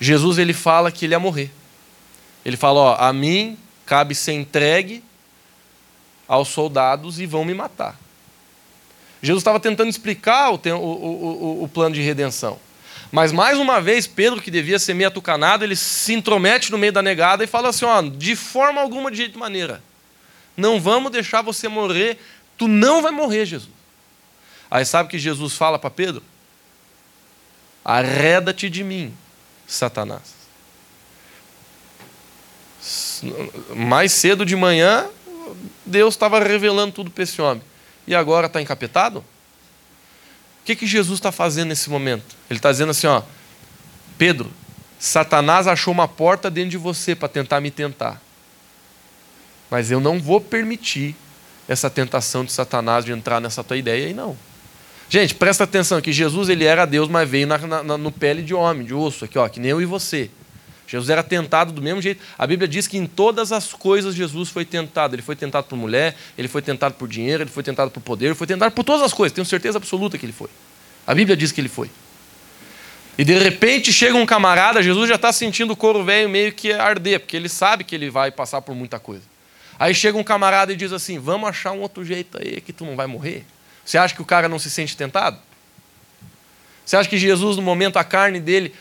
Jesus 0.00 0.38
ele 0.38 0.52
fala 0.52 0.90
que 0.92 1.04
ele 1.04 1.14
ia 1.14 1.18
morrer. 1.18 1.50
Ele 2.44 2.56
fala: 2.56 2.80
ó, 2.80 2.96
a 2.96 3.12
mim 3.12 3.58
cabe 3.84 4.14
ser 4.14 4.32
entregue 4.32 5.02
aos 6.28 6.48
soldados 6.48 7.18
e 7.18 7.26
vão 7.26 7.44
me 7.44 7.54
matar. 7.54 7.98
Jesus 9.20 9.40
estava 9.40 9.60
tentando 9.60 9.90
explicar 9.90 10.50
o, 10.52 10.54
o, 10.54 10.78
o, 10.78 11.64
o, 11.64 11.68
plano 11.68 11.94
de 11.94 12.00
redenção. 12.00 12.58
Mas 13.12 13.32
mais 13.32 13.58
uma 13.58 13.80
vez, 13.80 14.06
Pedro, 14.06 14.40
que 14.40 14.50
devia 14.50 14.78
ser 14.78 14.94
meio 14.94 15.08
atucanado, 15.08 15.64
ele 15.64 15.74
se 15.74 16.12
intromete 16.12 16.70
no 16.70 16.78
meio 16.78 16.92
da 16.92 17.02
negada 17.02 17.42
e 17.42 17.46
fala 17.46 17.70
assim: 17.70 17.84
ó, 17.84 18.00
de 18.02 18.36
forma 18.36 18.80
alguma, 18.80 19.10
de 19.10 19.16
jeito 19.16 19.38
maneira, 19.38 19.82
não 20.56 20.80
vamos 20.80 21.10
deixar 21.10 21.42
você 21.42 21.68
morrer, 21.68 22.18
tu 22.56 22.68
não 22.68 23.02
vai 23.02 23.10
morrer, 23.10 23.46
Jesus. 23.46 23.72
Aí 24.70 24.84
sabe 24.84 25.08
o 25.08 25.10
que 25.10 25.18
Jesus 25.18 25.54
fala 25.54 25.78
para 25.78 25.90
Pedro? 25.90 26.22
Arreda-te 27.84 28.70
de 28.70 28.84
mim, 28.84 29.12
Satanás. 29.66 30.38
Mais 33.74 34.12
cedo 34.12 34.46
de 34.46 34.54
manhã, 34.54 35.08
Deus 35.84 36.14
estava 36.14 36.38
revelando 36.38 36.92
tudo 36.92 37.10
para 37.10 37.24
esse 37.24 37.42
homem. 37.42 37.62
E 38.06 38.14
agora 38.14 38.46
está 38.46 38.60
encapetado? 38.62 39.24
Que, 40.70 40.76
que 40.76 40.86
Jesus 40.86 41.18
está 41.18 41.32
fazendo 41.32 41.70
nesse 41.70 41.90
momento? 41.90 42.36
Ele 42.48 42.58
está 42.58 42.70
dizendo 42.70 42.90
assim: 42.90 43.08
ó, 43.08 43.22
Pedro, 44.16 44.52
Satanás 45.00 45.66
achou 45.66 45.92
uma 45.92 46.06
porta 46.06 46.48
dentro 46.48 46.70
de 46.70 46.76
você 46.76 47.12
para 47.12 47.28
tentar 47.28 47.60
me 47.60 47.72
tentar. 47.72 48.22
Mas 49.68 49.90
eu 49.90 49.98
não 49.98 50.20
vou 50.20 50.40
permitir 50.40 51.16
essa 51.66 51.90
tentação 51.90 52.44
de 52.44 52.52
Satanás 52.52 53.04
de 53.04 53.10
entrar 53.10 53.40
nessa 53.40 53.64
tua 53.64 53.76
ideia 53.76 54.06
aí, 54.06 54.14
não. 54.14 54.36
Gente, 55.08 55.34
presta 55.34 55.64
atenção 55.64 56.00
que 56.00 56.12
Jesus 56.12 56.48
ele 56.48 56.64
era 56.64 56.86
Deus, 56.86 57.08
mas 57.08 57.28
veio 57.28 57.48
na, 57.48 57.58
na, 57.58 57.98
no 57.98 58.12
pele 58.12 58.40
de 58.40 58.54
homem, 58.54 58.86
de 58.86 58.94
osso, 58.94 59.24
aqui, 59.24 59.36
ó, 59.38 59.48
que 59.48 59.58
nem 59.58 59.72
eu 59.72 59.82
e 59.82 59.86
você. 59.86 60.30
Jesus 60.90 61.08
era 61.08 61.22
tentado 61.22 61.70
do 61.72 61.80
mesmo 61.80 62.02
jeito. 62.02 62.20
A 62.36 62.44
Bíblia 62.44 62.66
diz 62.66 62.88
que 62.88 62.98
em 62.98 63.06
todas 63.06 63.52
as 63.52 63.72
coisas 63.72 64.12
Jesus 64.12 64.48
foi 64.48 64.64
tentado. 64.64 65.14
Ele 65.14 65.22
foi 65.22 65.36
tentado 65.36 65.68
por 65.68 65.76
mulher, 65.76 66.16
ele 66.36 66.48
foi 66.48 66.60
tentado 66.60 66.96
por 66.96 67.06
dinheiro, 67.06 67.44
ele 67.44 67.50
foi 67.50 67.62
tentado 67.62 67.92
por 67.92 68.00
poder, 68.00 68.26
ele 68.26 68.34
foi 68.34 68.46
tentado 68.46 68.74
por 68.74 68.82
todas 68.82 69.02
as 69.02 69.12
coisas. 69.12 69.32
Tenho 69.32 69.44
certeza 69.44 69.78
absoluta 69.78 70.18
que 70.18 70.26
ele 70.26 70.32
foi. 70.32 70.48
A 71.06 71.14
Bíblia 71.14 71.36
diz 71.36 71.52
que 71.52 71.60
ele 71.60 71.68
foi. 71.68 71.88
E 73.16 73.22
de 73.22 73.38
repente 73.38 73.92
chega 73.92 74.16
um 74.16 74.26
camarada, 74.26 74.82
Jesus 74.82 75.08
já 75.08 75.14
está 75.14 75.32
sentindo 75.32 75.74
o 75.74 75.76
couro 75.76 76.02
velho 76.02 76.28
meio 76.28 76.52
que 76.52 76.72
arder, 76.72 77.20
porque 77.20 77.36
ele 77.36 77.48
sabe 77.48 77.84
que 77.84 77.94
ele 77.94 78.10
vai 78.10 78.32
passar 78.32 78.60
por 78.60 78.74
muita 78.74 78.98
coisa. 78.98 79.22
Aí 79.78 79.94
chega 79.94 80.18
um 80.18 80.24
camarada 80.24 80.72
e 80.72 80.76
diz 80.76 80.92
assim: 80.92 81.20
Vamos 81.20 81.48
achar 81.48 81.70
um 81.70 81.82
outro 81.82 82.04
jeito 82.04 82.36
aí 82.36 82.60
que 82.60 82.72
tu 82.72 82.84
não 82.84 82.96
vai 82.96 83.06
morrer. 83.06 83.44
Você 83.84 83.96
acha 83.96 84.12
que 84.12 84.22
o 84.22 84.24
cara 84.24 84.48
não 84.48 84.58
se 84.58 84.68
sente 84.68 84.96
tentado? 84.96 85.38
Você 86.84 86.96
acha 86.96 87.08
que 87.08 87.16
Jesus, 87.16 87.56
no 87.56 87.62
momento, 87.62 87.96
a 87.96 88.02
carne 88.02 88.40
dele. 88.40 88.74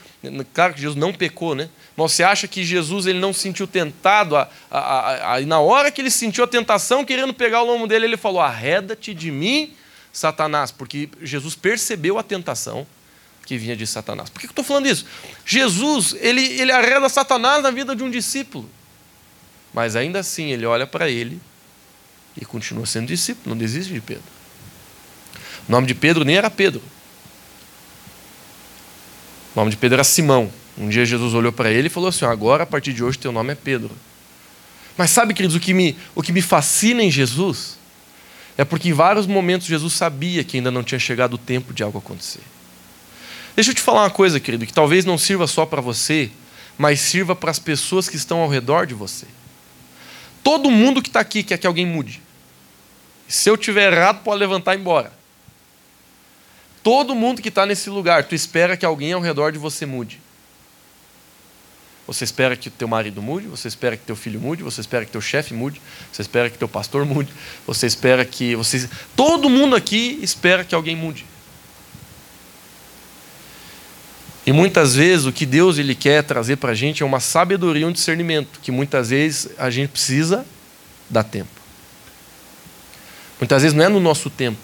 Claro 0.53 0.74
que 0.74 0.82
Jesus 0.82 0.97
não 0.97 1.13
pecou, 1.13 1.55
né? 1.55 1.70
Mas 1.95 2.11
você 2.11 2.24
acha 2.24 2.47
que 2.47 2.63
Jesus 2.63 3.05
ele 3.05 3.20
não 3.20 3.32
se 3.32 3.39
sentiu 3.39 3.65
tentado? 3.65 4.36
A, 4.36 4.49
a, 4.70 4.80
a, 4.80 5.36
a, 5.36 5.41
na 5.41 5.59
hora 5.59 5.89
que 5.91 6.01
ele 6.01 6.11
sentiu 6.11 6.43
a 6.43 6.47
tentação, 6.47 7.05
querendo 7.05 7.34
pegar 7.34 7.61
o 7.61 7.65
lombo 7.65 7.88
dele, 7.88 8.05
ele 8.05 8.17
falou: 8.17 8.41
Arreda-te 8.41 9.13
de 9.13 9.32
mim, 9.32 9.74
Satanás. 10.11 10.72
Porque 10.72 11.09
Jesus 11.22 11.55
percebeu 11.55 12.17
a 12.17 12.24
tentação 12.24 12.86
que 13.45 13.57
vinha 13.57 13.76
de 13.76 13.88
Satanás. 13.88 14.30
Por 14.30 14.41
que 14.41 14.47
eu 14.47 14.51
estou 14.51 14.63
falando 14.63 14.88
isso? 14.88 15.05
Jesus, 15.45 16.15
ele, 16.20 16.41
ele 16.59 16.72
arreda 16.72 17.07
Satanás 17.07 17.63
na 17.63 17.72
vida 17.72 17.95
de 17.95 18.03
um 18.03 18.11
discípulo. 18.11 18.70
Mas 19.74 19.95
ainda 19.95 20.20
assim, 20.20 20.51
ele 20.51 20.65
olha 20.65 20.86
para 20.86 21.09
ele 21.09 21.39
e 22.36 22.45
continua 22.45 22.86
sendo 22.86 23.07
discípulo, 23.07 23.55
não 23.55 23.57
desiste 23.57 23.93
de 23.93 24.01
Pedro. 24.01 24.24
O 25.67 25.72
nome 25.72 25.88
de 25.88 25.95
Pedro 25.95 26.24
nem 26.26 26.36
era 26.36 26.49
Pedro. 26.49 26.82
O 29.60 29.62
nome 29.62 29.72
de 29.72 29.78
Pedro 29.78 29.95
era 29.95 30.05
Simão. 30.05 30.49
Um 30.78 30.88
dia 30.88 31.05
Jesus 31.05 31.34
olhou 31.34 31.51
para 31.51 31.70
ele 31.70 31.88
e 31.88 31.89
falou 31.89 32.07
assim: 32.07 32.24
Agora, 32.24 32.64
a 32.64 32.66
partir 32.66 32.93
de 32.93 33.03
hoje, 33.03 33.20
teu 33.20 33.30
nome 33.30 33.51
é 33.51 33.55
Pedro. 33.55 33.91
Mas 34.95 35.12
sabe, 35.12 35.34
queridos, 35.34 35.53
o 35.53 35.60
que 35.60 35.74
me, 35.74 35.97
o 36.16 36.22
que 36.22 36.32
me 36.32 36.41
fascina 36.41 37.03
em 37.03 37.12
Jesus 37.12 37.78
é 38.57 38.64
porque 38.64 38.88
em 38.88 38.93
vários 38.93 39.28
momentos 39.28 39.68
Jesus 39.68 39.91
sabia 39.91 40.45
que 40.45 40.55
ainda 40.55 40.72
não 40.72 40.82
tinha 40.82 40.97
chegado 40.97 41.34
o 41.34 41.38
tempo 41.38 41.74
de 41.74 41.84
algo 41.84 41.97
acontecer. 41.97 42.39
Deixa 43.53 43.72
eu 43.72 43.76
te 43.76 43.82
falar 43.82 44.03
uma 44.03 44.10
coisa, 44.10 44.39
querido, 44.39 44.66
que 44.66 44.72
talvez 44.72 45.03
não 45.03 45.18
sirva 45.18 45.45
só 45.45 45.66
para 45.66 45.82
você, 45.82 46.32
mas 46.78 47.01
sirva 47.01 47.36
para 47.36 47.51
as 47.51 47.60
pessoas 47.60 48.07
que 48.07 48.16
estão 48.16 48.39
ao 48.39 48.47
redor 48.47 48.88
de 48.88 48.93
você. 48.93 49.26
Todo 50.41 50.72
mundo 50.72 51.01
que 51.01 51.10
está 51.10 51.20
aqui 51.20 51.43
quer 51.43 51.57
que 51.57 51.68
alguém 51.68 51.86
mude. 51.86 52.22
Se 53.28 53.49
eu 53.49 53.57
tiver 53.57 53.91
errado, 53.91 54.24
pode 54.24 54.39
levantar 54.39 54.74
e 54.74 54.78
ir 54.78 54.80
embora. 54.80 55.18
Todo 56.82 57.14
mundo 57.14 57.42
que 57.42 57.50
está 57.50 57.66
nesse 57.66 57.90
lugar, 57.90 58.24
tu 58.24 58.36
espera 58.36 58.78
que 58.78 58.86
alguém 58.86 59.14
ao 59.14 59.22
redor 59.22 59.52
de 59.52 59.58
você 59.58 59.86
mude. 59.86 60.20
Você 62.08 62.24
espera 62.24 62.56
que 62.56 62.72
teu 62.72 62.88
marido 62.88 63.22
mude, 63.22 63.48
você 63.48 63.68
espera 63.68 63.96
que 63.96 64.04
teu 64.04 64.16
filho 64.16 64.40
mude, 64.40 64.64
você 64.64 64.82
espera 64.82 65.06
que 65.06 65.12
teu 65.12 65.22
chefe 65.22 65.54
mude, 65.54 65.80
você 66.12 66.24
espera 66.24 66.50
que 66.50 66.58
teu 66.58 66.68
pastor 66.68 67.06
mude, 67.06 67.32
você 67.68 67.86
espera 67.86 68.26
que 68.26 68.56
você 68.56 68.90
todo 69.16 69.48
mundo 69.48 69.76
aqui 69.76 70.18
espera 70.24 70.64
que 70.64 70.74
alguém 70.74 70.96
mude. 70.96 71.24
E 74.44 74.52
muitas 74.52 74.96
vezes 74.96 75.28
o 75.28 75.32
que 75.32 75.46
Deus 75.46 75.78
ele 75.78 75.94
quer 75.94 76.24
trazer 76.24 76.56
para 76.56 76.72
a 76.72 76.74
gente 76.74 77.04
é 77.04 77.06
uma 77.06 77.20
sabedoria, 77.20 77.86
um 77.86 77.92
discernimento, 77.92 78.60
que 78.60 78.72
muitas 78.72 79.12
vezes 79.12 79.50
a 79.56 79.70
gente 79.70 79.92
precisa 79.92 80.44
dar 81.08 81.24
tempo. 81.24 81.52
Muitas 83.40 83.62
vezes 83.62 83.78
não 83.78 83.86
é 83.86 83.90
no 83.90 84.00
nosso 84.00 84.32
tempo, 84.32 84.58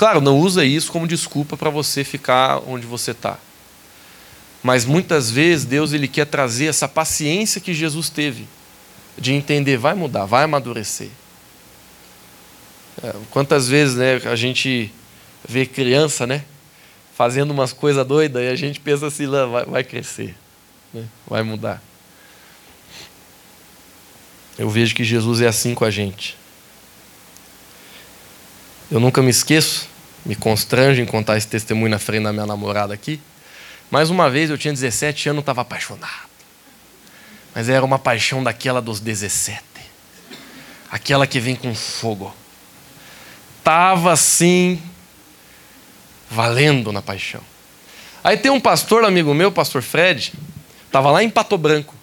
Claro, 0.00 0.18
não 0.22 0.38
usa 0.38 0.64
isso 0.64 0.90
como 0.90 1.06
desculpa 1.06 1.58
para 1.58 1.68
você 1.68 2.02
ficar 2.02 2.62
onde 2.66 2.86
você 2.86 3.10
está. 3.10 3.36
Mas 4.62 4.86
muitas 4.86 5.30
vezes 5.30 5.66
Deus 5.66 5.92
ele 5.92 6.08
quer 6.08 6.24
trazer 6.24 6.68
essa 6.68 6.88
paciência 6.88 7.60
que 7.60 7.74
Jesus 7.74 8.08
teve 8.08 8.48
de 9.18 9.34
entender, 9.34 9.76
vai 9.76 9.92
mudar, 9.92 10.24
vai 10.24 10.44
amadurecer. 10.44 11.10
É, 13.04 13.14
quantas 13.28 13.68
vezes 13.68 13.96
né, 13.96 14.14
a 14.24 14.34
gente 14.36 14.90
vê 15.46 15.66
criança, 15.66 16.26
né, 16.26 16.46
fazendo 17.14 17.50
umas 17.50 17.74
coisas 17.74 18.06
doidas 18.06 18.42
e 18.42 18.48
a 18.48 18.56
gente 18.56 18.80
pensa 18.80 19.06
assim, 19.06 19.26
vai, 19.26 19.66
vai 19.66 19.84
crescer, 19.84 20.34
né, 20.94 21.04
vai 21.26 21.42
mudar. 21.42 21.82
Eu 24.58 24.70
vejo 24.70 24.94
que 24.94 25.04
Jesus 25.04 25.42
é 25.42 25.46
assim 25.46 25.74
com 25.74 25.84
a 25.84 25.90
gente. 25.90 26.38
Eu 28.90 28.98
nunca 28.98 29.20
me 29.20 29.28
esqueço, 29.28 29.89
me 30.24 30.34
constrange 30.34 31.00
em 31.00 31.06
contar 31.06 31.36
esse 31.36 31.46
testemunho 31.46 31.90
na 31.90 31.98
frente 31.98 32.24
da 32.24 32.32
minha 32.32 32.46
namorada 32.46 32.92
aqui. 32.92 33.20
Mais 33.90 34.10
uma 34.10 34.30
vez 34.30 34.50
eu 34.50 34.58
tinha 34.58 34.72
17 34.72 35.30
anos, 35.30 35.40
estava 35.40 35.62
apaixonado. 35.62 36.30
Mas 37.54 37.68
era 37.68 37.84
uma 37.84 37.98
paixão 37.98 38.42
daquela 38.42 38.80
dos 38.80 39.00
17. 39.00 39.62
Aquela 40.90 41.26
que 41.26 41.40
vem 41.40 41.56
com 41.56 41.74
fogo. 41.74 42.34
Tava 43.64 44.12
assim, 44.12 44.80
valendo 46.30 46.92
na 46.92 47.02
paixão. 47.02 47.40
Aí 48.22 48.36
tem 48.36 48.50
um 48.50 48.60
pastor, 48.60 49.04
amigo 49.04 49.34
meu, 49.34 49.50
pastor 49.50 49.82
Fred, 49.82 50.32
estava 50.86 51.10
lá 51.10 51.22
em 51.22 51.30
Pato 51.30 51.56
Branco. 51.56 51.94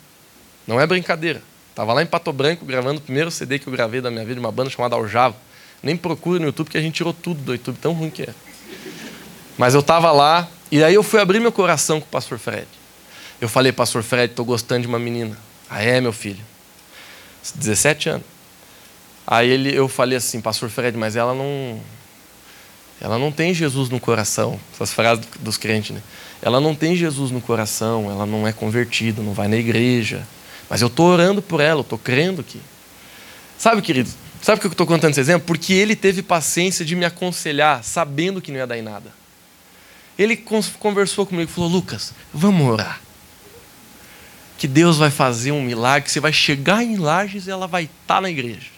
Não 0.66 0.80
é 0.80 0.86
brincadeira. 0.86 1.42
Estava 1.70 1.94
lá 1.94 2.02
em 2.02 2.08
Pato 2.08 2.34
Branco 2.34 2.66
gravando 2.66 3.00
o 3.00 3.04
primeiro 3.04 3.30
CD 3.30 3.60
que 3.60 3.68
eu 3.68 3.72
gravei 3.72 4.02
da 4.02 4.10
minha 4.10 4.26
vida, 4.26 4.40
uma 4.40 4.52
banda 4.52 4.70
chamada 4.70 4.96
Aljava. 4.96 5.36
Nem 5.82 5.96
procure 5.96 6.40
no 6.40 6.46
YouTube, 6.48 6.70
que 6.70 6.78
a 6.78 6.82
gente 6.82 6.96
tirou 6.96 7.14
tudo 7.14 7.42
do 7.42 7.54
YouTube, 7.54 7.78
tão 7.80 7.94
ruim 7.94 8.10
que 8.10 8.24
é. 8.24 8.34
Mas 9.58 9.74
eu 9.74 9.80
estava 9.80 10.12
lá, 10.12 10.48
e 10.72 10.84
aí 10.84 10.94
eu 10.94 11.04
fui 11.04 11.20
abrir 11.20 11.40
meu 11.40 11.52
coração 11.52 12.00
com 12.00 12.06
o 12.06 12.10
pastor 12.10 12.38
Fred. 12.38 12.68
Eu 13.40 13.48
falei, 13.48 13.72
pastor 13.72 14.04
Fred, 14.04 14.32
estou 14.32 14.46
gostando 14.46 14.82
de 14.82 14.88
uma 14.88 15.00
menina. 15.00 15.38
Ah, 15.70 15.82
é, 15.82 16.02
meu 16.02 16.14
filho? 16.14 16.44
17 17.56 18.10
anos. 18.10 18.26
Aí 19.26 19.50
ele, 19.50 19.76
eu 19.76 19.88
falei 19.88 20.18
assim, 20.18 20.42
pastor 20.42 20.70
Fred, 20.70 20.98
mas 20.98 21.16
ela 21.16 21.34
não. 21.34 21.80
Ela 23.00 23.20
não 23.20 23.32
tem 23.32 23.54
Jesus 23.54 23.90
no 23.90 24.00
coração. 24.00 24.60
Essas 24.74 24.92
frases 24.92 25.26
dos 25.40 25.58
crentes, 25.58 25.92
né? 25.92 26.02
Ela 26.42 26.60
não 26.60 26.74
tem 26.74 26.96
Jesus 26.96 27.30
no 27.30 27.42
coração, 27.42 28.10
ela 28.10 28.26
não 28.26 28.48
é 28.48 28.54
convertida, 28.54 29.22
não 29.22 29.34
vai 29.34 29.48
na 29.48 29.58
igreja. 29.58 30.26
Mas 30.70 30.82
eu 30.82 30.88
estou 30.88 31.08
orando 31.08 31.42
por 31.42 31.60
ela, 31.60 31.80
eu 31.80 31.82
estou 31.82 31.98
crendo 31.98 32.44
que. 32.44 32.60
Sabe, 33.58 33.82
querido, 33.82 34.10
sabe 34.48 34.60
por 34.60 34.62
que 34.62 34.68
eu 34.68 34.72
estou 34.72 34.88
contando 34.88 35.12
esse 35.12 35.20
exemplo? 35.20 35.46
Porque 35.46 35.74
ele 35.74 35.94
teve 35.94 36.22
paciência 36.24 36.86
de 36.86 36.96
me 36.96 37.04
aconselhar, 37.04 37.84
sabendo 37.84 38.42
que 38.42 38.50
não 38.50 38.58
ia 38.58 38.66
dar 38.66 38.78
em 38.78 38.82
nada. 38.82 39.12
Ele 40.18 40.38
conversou 40.80 41.26
comigo 41.26 41.52
e 41.52 41.54
falou: 41.54 41.70
Lucas, 41.70 42.14
vamos 42.34 42.66
orar. 42.66 43.02
Que 44.58 44.66
Deus 44.66 44.98
vai 44.98 45.12
fazer 45.12 45.52
um 45.52 45.62
milagre, 45.62 46.10
você 46.10 46.22
vai 46.22 46.32
chegar 46.32 46.82
em 46.82 46.96
Lages 46.96 47.46
e 47.46 47.52
ela 47.52 47.68
vai 47.68 47.84
estar 47.84 48.16
tá 48.16 48.22
na 48.22 48.30
igreja. 48.30 48.70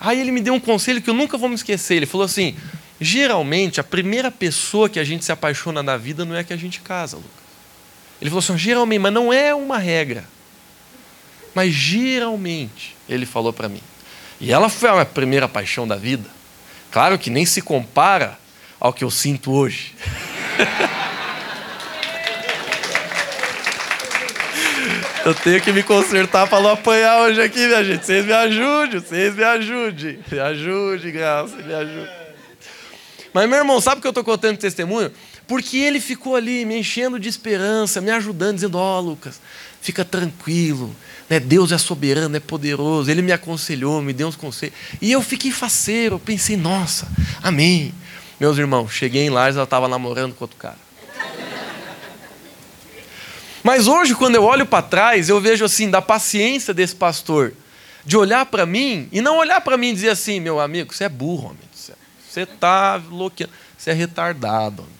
Aí 0.00 0.20
ele 0.20 0.32
me 0.32 0.40
deu 0.40 0.52
um 0.52 0.60
conselho 0.60 1.00
que 1.00 1.08
eu 1.08 1.14
nunca 1.14 1.38
vou 1.38 1.48
me 1.48 1.54
esquecer. 1.54 1.94
Ele 1.94 2.06
falou 2.06 2.24
assim: 2.24 2.56
geralmente 3.00 3.78
a 3.78 3.84
primeira 3.84 4.32
pessoa 4.32 4.88
que 4.88 4.98
a 4.98 5.04
gente 5.04 5.24
se 5.24 5.30
apaixona 5.30 5.80
na 5.80 5.96
vida 5.96 6.24
não 6.24 6.34
é 6.34 6.40
a 6.40 6.44
que 6.44 6.52
a 6.52 6.56
gente 6.56 6.80
casa, 6.80 7.16
Lucas. 7.16 7.30
Ele 8.20 8.30
falou 8.30 8.40
assim: 8.40 8.58
geralmente, 8.58 8.98
mas 8.98 9.12
não 9.12 9.32
é 9.32 9.54
uma 9.54 9.78
regra. 9.78 10.24
Mas 11.54 11.72
geralmente, 11.72 12.96
ele 13.08 13.24
falou 13.24 13.52
para 13.52 13.68
mim. 13.68 13.80
E 14.40 14.52
ela 14.52 14.68
foi 14.68 14.88
a 14.88 14.92
minha 14.92 15.04
primeira 15.04 15.48
paixão 15.48 15.86
da 15.86 15.96
vida. 15.96 16.28
Claro 16.90 17.18
que 17.18 17.30
nem 17.30 17.44
se 17.44 17.60
compara 17.60 18.38
ao 18.78 18.92
que 18.92 19.04
eu 19.04 19.10
sinto 19.10 19.52
hoje. 19.52 19.94
eu 25.24 25.34
tenho 25.34 25.60
que 25.60 25.72
me 25.72 25.82
consertar 25.82 26.48
para 26.48 26.62
não 26.62 26.70
apanhar 26.70 27.22
hoje 27.22 27.42
aqui, 27.42 27.66
minha 27.66 27.84
gente. 27.84 28.06
Vocês 28.06 28.24
me 28.24 28.32
ajudem, 28.32 29.00
vocês 29.00 29.34
me 29.34 29.44
ajudem. 29.44 30.20
Me 30.30 30.38
ajude, 30.38 31.10
graça, 31.10 31.56
me 31.56 31.74
ajude. 31.74 32.18
Mas, 33.32 33.48
meu 33.48 33.58
irmão, 33.58 33.80
sabe 33.80 33.98
o 33.98 34.00
que 34.00 34.06
eu 34.06 34.10
estou 34.10 34.24
contando 34.24 34.54
de 34.54 34.60
testemunho? 34.60 35.10
Porque 35.46 35.78
ele 35.78 36.00
ficou 36.00 36.36
ali 36.36 36.64
me 36.64 36.78
enchendo 36.78 37.18
de 37.18 37.28
esperança, 37.28 38.00
me 38.00 38.10
ajudando, 38.10 38.56
dizendo: 38.56 38.78
Ó, 38.78 38.98
oh, 38.98 39.00
Lucas, 39.00 39.40
fica 39.80 40.04
tranquilo, 40.04 40.94
né? 41.28 41.38
Deus 41.38 41.72
é 41.72 41.78
soberano, 41.78 42.36
é 42.36 42.40
poderoso. 42.40 43.10
Ele 43.10 43.22
me 43.22 43.32
aconselhou, 43.32 44.00
me 44.00 44.12
deu 44.12 44.28
uns 44.28 44.36
conselhos. 44.36 44.74
E 45.00 45.12
eu 45.12 45.22
fiquei 45.22 45.50
faceiro, 45.50 46.16
eu 46.16 46.20
pensei: 46.20 46.56
Nossa, 46.56 47.08
amém. 47.42 47.94
Meus 48.40 48.56
irmãos, 48.56 48.92
cheguei 48.92 49.26
em 49.26 49.30
Lares, 49.30 49.56
ela 49.56 49.64
estava 49.64 49.88
namorando 49.88 50.34
com 50.34 50.44
outro 50.44 50.56
cara. 50.56 50.78
Mas 53.62 53.88
hoje, 53.88 54.14
quando 54.14 54.36
eu 54.36 54.44
olho 54.44 54.64
para 54.64 54.82
trás, 54.82 55.28
eu 55.28 55.40
vejo 55.40 55.64
assim, 55.64 55.90
da 55.90 56.00
paciência 56.00 56.72
desse 56.72 56.94
pastor, 56.94 57.52
de 58.04 58.16
olhar 58.16 58.46
para 58.46 58.64
mim 58.64 59.08
e 59.10 59.20
não 59.20 59.36
olhar 59.36 59.60
para 59.60 59.76
mim 59.76 59.88
e 59.88 59.94
dizer 59.94 60.10
assim: 60.10 60.40
meu 60.40 60.60
amigo, 60.60 60.94
você 60.94 61.04
é 61.04 61.08
burro, 61.08 61.48
homem. 61.48 61.68
Você 62.28 62.42
está 62.42 63.00
louqueando, 63.10 63.52
você 63.76 63.90
é 63.90 63.94
retardado. 63.94 64.82
Homem. 64.82 64.94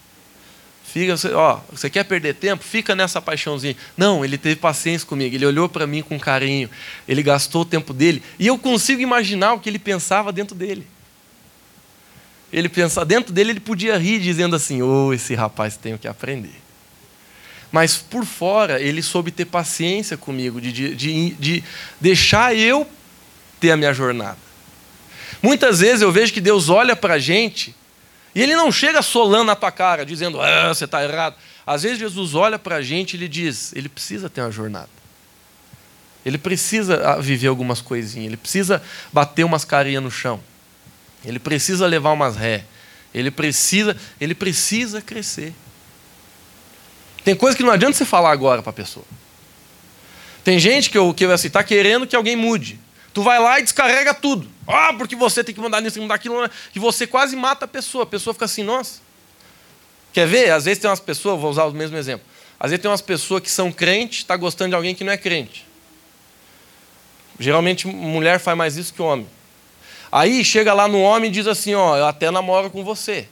Fica, 0.91 1.15
ó, 1.35 1.61
você 1.71 1.91
quer 1.91 2.03
perder 2.05 2.35
tempo? 2.35 2.65
Fica 2.65 2.97
nessa 2.97 3.21
paixãozinha. 3.21 3.77
Não, 3.95 4.25
ele 4.25 4.39
teve 4.39 4.57
paciência 4.57 5.07
comigo, 5.07 5.35
ele 5.35 5.45
olhou 5.45 5.69
para 5.69 5.87
mim 5.87 6.01
com 6.01 6.19
carinho, 6.19 6.71
ele 7.07 7.23
gastou 7.23 7.61
o 7.61 7.65
tempo 7.65 7.93
dele, 7.93 8.23
e 8.39 8.47
eu 8.47 8.57
consigo 8.57 9.03
imaginar 9.03 9.53
o 9.53 9.61
que 9.61 9.69
ele 9.69 9.79
pensava 9.79 10.33
dentro 10.33 10.57
dele. 10.57 10.87
Ele 12.51 12.71
pensa, 12.71 13.05
dentro 13.05 13.35
dele 13.35 13.51
ele 13.51 13.61
podia 13.61 13.99
rir 13.99 14.19
dizendo 14.19 14.57
assim: 14.57 14.81
"Oh, 14.81 15.13
esse 15.13 15.35
rapaz 15.35 15.77
tem 15.77 15.99
que 15.99 16.09
aprender". 16.09 16.59
Mas 17.71 17.99
por 17.99 18.25
fora 18.25 18.81
ele 18.81 19.03
soube 19.03 19.31
ter 19.31 19.45
paciência 19.45 20.17
comigo, 20.17 20.59
de, 20.59 20.73
de, 20.73 20.95
de, 20.95 21.31
de 21.35 21.65
deixar 22.01 22.57
eu 22.57 22.89
ter 23.61 23.73
a 23.73 23.77
minha 23.77 23.93
jornada. 23.93 24.39
Muitas 25.43 25.81
vezes 25.81 26.01
eu 26.01 26.11
vejo 26.11 26.33
que 26.33 26.41
Deus 26.41 26.71
olha 26.71 26.97
para 26.97 27.15
a 27.15 27.19
gente 27.19 27.77
e 28.35 28.43
ele 28.43 28.55
não 28.55 28.71
chega 28.71 29.03
solando 29.03 29.45
na 29.45 29.57
tua 29.57 29.71
cara, 29.73 30.05
dizendo, 30.05 30.41
ah, 30.41 30.69
você 30.69 30.85
está 30.85 31.03
errado. 31.03 31.37
Às 31.67 31.83
vezes 31.83 31.99
Jesus 31.99 32.35
olha 32.35 32.59
para 32.59 32.77
a 32.77 32.83
gente 32.83 33.15
e 33.15 33.17
ele 33.17 33.29
diz, 33.29 33.73
ele 33.75 33.89
precisa 33.89 34.29
ter 34.29 34.41
uma 34.41 34.51
jornada. 34.51 34.89
Ele 36.25 36.39
precisa 36.39 37.13
ah, 37.13 37.17
viver 37.21 37.49
algumas 37.49 37.81
coisinhas, 37.81 38.27
ele 38.27 38.37
precisa 38.37 38.83
bater 39.13 39.45
umas 39.45 39.65
carinhas 39.65 40.03
no 40.03 40.11
chão. 40.11 40.41
Ele 41.25 41.39
precisa 41.39 41.87
levar 41.87 42.13
umas 42.13 42.37
ré. 42.37 42.65
Ele 43.13 43.31
precisa, 43.31 43.97
ele 44.21 44.35
precisa 44.35 45.01
crescer. 45.01 45.53
Tem 47.25 47.35
coisa 47.35 47.57
que 47.57 47.63
não 47.63 47.73
adianta 47.73 47.97
você 47.97 48.05
falar 48.05 48.31
agora 48.31 48.63
para 48.63 48.71
a 48.71 48.75
pessoa. 48.75 49.05
Tem 50.45 50.59
gente 50.59 50.89
que 50.89 50.97
eu, 50.97 51.13
que 51.13 51.25
eu 51.25 51.33
assim, 51.33 51.49
está 51.49 51.63
querendo 51.63 52.07
que 52.07 52.17
alguém 52.17 52.37
mude. 52.37 52.79
Tu 53.19 53.23
vai 53.25 53.41
lá 53.41 53.59
e 53.59 53.65
descarrega 53.65 54.15
tudo. 54.15 54.49
Ah, 54.65 54.95
porque 54.97 55.17
você 55.17 55.43
tem 55.43 55.53
que 55.53 55.61
mudar 55.61 55.81
nisso, 55.81 55.95
tem 55.95 56.01
que 56.01 56.05
mudar 56.05 56.15
aquilo. 56.15 56.41
Né? 56.41 56.49
E 56.73 56.79
você 56.79 57.05
quase 57.05 57.35
mata 57.35 57.65
a 57.65 57.69
pessoa. 57.69 58.05
A 58.05 58.07
pessoa 58.07 58.33
fica 58.33 58.45
assim, 58.45 58.63
nossa. 58.63 59.01
Quer 60.13 60.29
ver? 60.29 60.53
Às 60.53 60.67
vezes 60.67 60.79
tem 60.79 60.89
umas 60.89 61.01
pessoas, 61.01 61.41
vou 61.41 61.51
usar 61.51 61.65
o 61.65 61.73
mesmo 61.73 61.97
exemplo. 61.97 62.25
Às 62.61 62.71
vezes 62.71 62.81
tem 62.81 62.89
umas 62.89 63.01
pessoas 63.01 63.43
que 63.43 63.51
são 63.51 63.73
crentes, 63.73 64.19
está 64.19 64.37
gostando 64.37 64.69
de 64.69 64.77
alguém 64.77 64.95
que 64.95 65.03
não 65.03 65.13
é 65.13 65.17
crente. 65.17 65.67
Geralmente 67.41 67.89
mulher 67.89 68.39
faz 68.39 68.57
mais 68.57 68.77
isso 68.77 68.95
que 68.95 69.03
homem. 69.03 69.27
Aí 70.13 70.45
chega 70.45 70.73
lá 70.73 70.87
no 70.87 71.01
homem 71.01 71.29
e 71.29 71.33
diz 71.33 71.49
assim: 71.49 71.75
Ó, 71.75 71.97
eu 71.97 72.07
até 72.07 72.31
namoro 72.31 72.71
com 72.71 72.85
você. 72.85 73.27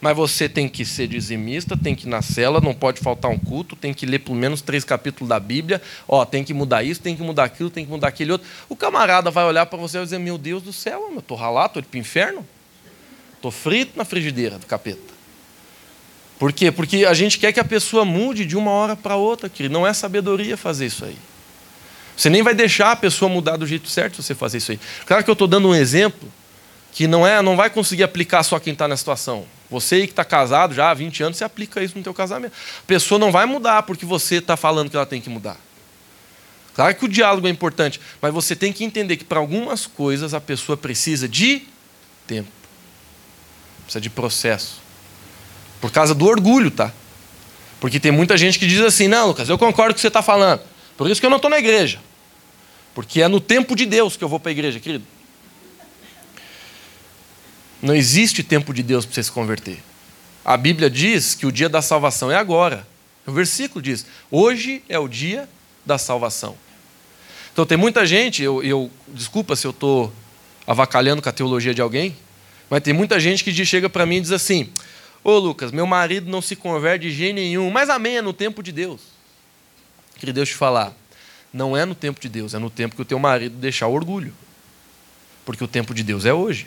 Mas 0.00 0.16
você 0.16 0.48
tem 0.48 0.68
que 0.68 0.84
ser 0.84 1.08
dizimista, 1.08 1.76
tem 1.76 1.94
que 1.94 2.06
ir 2.06 2.08
na 2.08 2.22
cela, 2.22 2.60
não 2.60 2.72
pode 2.72 3.00
faltar 3.00 3.30
um 3.30 3.38
culto, 3.38 3.74
tem 3.74 3.92
que 3.92 4.06
ler 4.06 4.20
pelo 4.20 4.36
menos 4.36 4.60
três 4.60 4.84
capítulos 4.84 5.28
da 5.28 5.40
Bíblia. 5.40 5.82
Ó, 6.06 6.24
tem 6.24 6.44
que 6.44 6.54
mudar 6.54 6.84
isso, 6.84 7.00
tem 7.00 7.16
que 7.16 7.22
mudar 7.22 7.44
aquilo, 7.44 7.68
tem 7.68 7.84
que 7.84 7.90
mudar 7.90 8.08
aquele 8.08 8.32
outro. 8.32 8.46
O 8.68 8.76
camarada 8.76 9.30
vai 9.30 9.44
olhar 9.44 9.66
para 9.66 9.78
você 9.78 9.96
e 9.96 9.98
vai 9.98 10.04
dizer: 10.04 10.18
Meu 10.18 10.38
Deus 10.38 10.62
do 10.62 10.72
céu, 10.72 11.10
eu 11.12 11.18
estou 11.18 11.36
ralado, 11.36 11.66
estou 11.66 11.80
indo 11.80 11.88
para 11.88 11.96
o 11.96 12.00
inferno. 12.00 12.46
Estou 13.34 13.50
frito 13.50 13.96
na 13.96 14.04
frigideira 14.04 14.58
do 14.58 14.66
capeta. 14.66 15.18
Por 16.38 16.52
quê? 16.52 16.70
Porque 16.70 17.04
a 17.04 17.14
gente 17.14 17.38
quer 17.38 17.52
que 17.52 17.58
a 17.58 17.64
pessoa 17.64 18.04
mude 18.04 18.44
de 18.44 18.56
uma 18.56 18.70
hora 18.70 18.94
para 18.94 19.16
outra, 19.16 19.48
que 19.48 19.68
não 19.68 19.86
é 19.86 19.92
sabedoria 19.92 20.56
fazer 20.56 20.86
isso 20.86 21.04
aí. 21.04 21.16
Você 22.16 22.28
nem 22.30 22.42
vai 22.42 22.54
deixar 22.54 22.92
a 22.92 22.96
pessoa 22.96 23.28
mudar 23.28 23.56
do 23.56 23.66
jeito 23.66 23.88
certo 23.88 24.16
se 24.16 24.22
você 24.22 24.34
fazer 24.34 24.58
isso 24.58 24.72
aí. 24.72 24.80
Claro 25.06 25.22
que 25.22 25.30
eu 25.30 25.34
estou 25.34 25.46
dando 25.46 25.68
um 25.68 25.74
exemplo 25.74 26.28
que 26.92 27.06
não 27.06 27.26
é, 27.26 27.40
não 27.42 27.56
vai 27.56 27.70
conseguir 27.70 28.02
aplicar 28.02 28.42
só 28.42 28.58
quem 28.58 28.72
está 28.72 28.88
na 28.88 28.96
situação. 28.96 29.46
Você 29.70 29.96
aí 29.96 30.06
que 30.06 30.12
está 30.12 30.24
casado 30.24 30.74
já 30.74 30.90
há 30.90 30.94
20 30.94 31.22
anos, 31.22 31.36
você 31.36 31.44
aplica 31.44 31.82
isso 31.82 31.96
no 31.96 32.02
teu 32.02 32.14
casamento. 32.14 32.52
A 32.52 32.86
pessoa 32.86 33.18
não 33.18 33.30
vai 33.30 33.44
mudar 33.44 33.82
porque 33.82 34.06
você 34.06 34.36
está 34.36 34.56
falando 34.56 34.88
que 34.88 34.96
ela 34.96 35.06
tem 35.06 35.20
que 35.20 35.28
mudar. 35.28 35.58
Claro 36.74 36.94
que 36.94 37.04
o 37.04 37.08
diálogo 37.08 37.46
é 37.46 37.50
importante, 37.50 38.00
mas 38.22 38.32
você 38.32 38.54
tem 38.54 38.72
que 38.72 38.84
entender 38.84 39.16
que 39.16 39.24
para 39.24 39.40
algumas 39.40 39.86
coisas 39.86 40.32
a 40.32 40.40
pessoa 40.40 40.76
precisa 40.76 41.28
de 41.28 41.62
tempo. 42.26 42.48
Precisa 43.82 44.00
de 44.00 44.08
processo. 44.08 44.80
Por 45.80 45.90
causa 45.90 46.14
do 46.14 46.24
orgulho, 46.24 46.70
tá? 46.70 46.92
Porque 47.80 48.00
tem 48.00 48.12
muita 48.12 48.36
gente 48.36 48.58
que 48.58 48.66
diz 48.66 48.80
assim: 48.80 49.08
não, 49.08 49.28
Lucas, 49.28 49.48
eu 49.48 49.58
concordo 49.58 49.92
com 49.92 49.92
o 49.92 49.94
que 49.96 50.00
você 50.00 50.08
está 50.08 50.22
falando. 50.22 50.62
Por 50.96 51.10
isso 51.10 51.20
que 51.20 51.26
eu 51.26 51.30
não 51.30 51.36
estou 51.36 51.50
na 51.50 51.58
igreja. 51.58 52.00
Porque 52.94 53.22
é 53.22 53.28
no 53.28 53.40
tempo 53.40 53.76
de 53.76 53.86
Deus 53.86 54.16
que 54.16 54.24
eu 54.24 54.28
vou 54.28 54.40
para 54.40 54.50
a 54.50 54.52
igreja, 54.52 54.80
querido. 54.80 55.04
Não 57.80 57.94
existe 57.94 58.42
tempo 58.42 58.74
de 58.74 58.82
Deus 58.82 59.04
para 59.04 59.14
você 59.14 59.22
se 59.22 59.32
converter. 59.32 59.78
A 60.44 60.56
Bíblia 60.56 60.90
diz 60.90 61.34
que 61.34 61.46
o 61.46 61.52
dia 61.52 61.68
da 61.68 61.82
salvação 61.82 62.30
é 62.30 62.36
agora. 62.36 62.86
O 63.26 63.32
versículo 63.32 63.82
diz: 63.82 64.06
hoje 64.30 64.82
é 64.88 64.98
o 64.98 65.06
dia 65.06 65.48
da 65.84 65.98
salvação. 65.98 66.56
Então 67.52 67.66
tem 67.66 67.76
muita 67.76 68.06
gente, 68.06 68.42
eu, 68.42 68.62
eu 68.62 68.90
desculpa 69.08 69.56
se 69.56 69.66
eu 69.66 69.70
estou 69.70 70.12
avacalhando 70.66 71.20
com 71.20 71.28
a 71.28 71.32
teologia 71.32 71.74
de 71.74 71.80
alguém, 71.80 72.16
mas 72.70 72.82
tem 72.82 72.92
muita 72.92 73.18
gente 73.18 73.42
que 73.42 73.52
chega 73.64 73.88
para 73.88 74.06
mim 74.06 74.16
e 74.16 74.20
diz 74.20 74.32
assim: 74.32 74.70
Ô 75.22 75.38
Lucas, 75.38 75.72
meu 75.72 75.86
marido 75.86 76.30
não 76.30 76.40
se 76.40 76.56
converte 76.56 77.08
de 77.08 77.14
jeito 77.14 77.34
nenhum, 77.34 77.70
mas 77.70 77.90
amém, 77.90 78.16
é 78.16 78.22
no 78.22 78.32
tempo 78.32 78.62
de 78.62 78.72
Deus. 78.72 79.00
Queria 80.16 80.32
Deus 80.32 80.48
te 80.48 80.54
falar, 80.54 80.94
não 81.52 81.76
é 81.76 81.84
no 81.84 81.94
tempo 81.94 82.20
de 82.20 82.28
Deus, 82.28 82.54
é 82.54 82.58
no 82.58 82.70
tempo 82.70 82.96
que 82.96 83.02
o 83.02 83.04
teu 83.04 83.18
marido 83.18 83.56
deixar 83.56 83.86
o 83.86 83.92
orgulho. 83.92 84.32
Porque 85.44 85.62
o 85.62 85.68
tempo 85.68 85.94
de 85.94 86.02
Deus 86.02 86.24
é 86.24 86.32
hoje. 86.32 86.66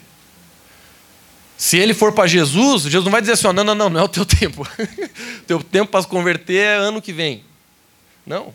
Se 1.62 1.78
ele 1.78 1.94
for 1.94 2.12
para 2.12 2.26
Jesus, 2.26 2.86
Jesus 2.86 3.04
não 3.06 3.12
vai 3.12 3.22
dizer 3.22 3.34
assim: 3.34 3.44
não, 3.54 3.64
não, 3.64 3.76
não, 3.76 3.88
não 3.88 4.00
é 4.00 4.04
o 4.04 4.08
teu 4.08 4.26
tempo. 4.26 4.68
teu 5.46 5.62
tempo 5.62 5.92
para 5.92 6.02
se 6.02 6.08
converter 6.08 6.56
é 6.56 6.76
ano 6.76 7.00
que 7.00 7.14
vem. 7.14 7.44
Não. 8.26 8.52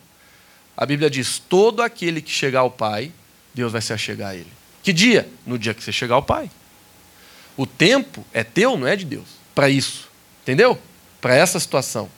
A 0.76 0.84
Bíblia 0.84 1.08
diz: 1.08 1.38
todo 1.38 1.82
aquele 1.82 2.20
que 2.20 2.32
chegar 2.32 2.60
ao 2.60 2.70
Pai, 2.70 3.12
Deus 3.54 3.70
vai 3.70 3.80
se 3.80 3.92
achegar 3.92 4.30
a 4.30 4.34
ele. 4.34 4.50
Que 4.82 4.92
dia? 4.92 5.28
No 5.46 5.56
dia 5.56 5.72
que 5.72 5.84
você 5.84 5.92
chegar 5.92 6.16
ao 6.16 6.22
Pai. 6.22 6.50
O 7.56 7.64
tempo 7.64 8.26
é 8.32 8.42
teu, 8.42 8.76
não 8.76 8.88
é 8.88 8.96
de 8.96 9.04
Deus. 9.04 9.28
Para 9.54 9.70
isso. 9.70 10.08
Entendeu? 10.42 10.76
Para 11.20 11.36
essa 11.36 11.60
situação. 11.60 12.10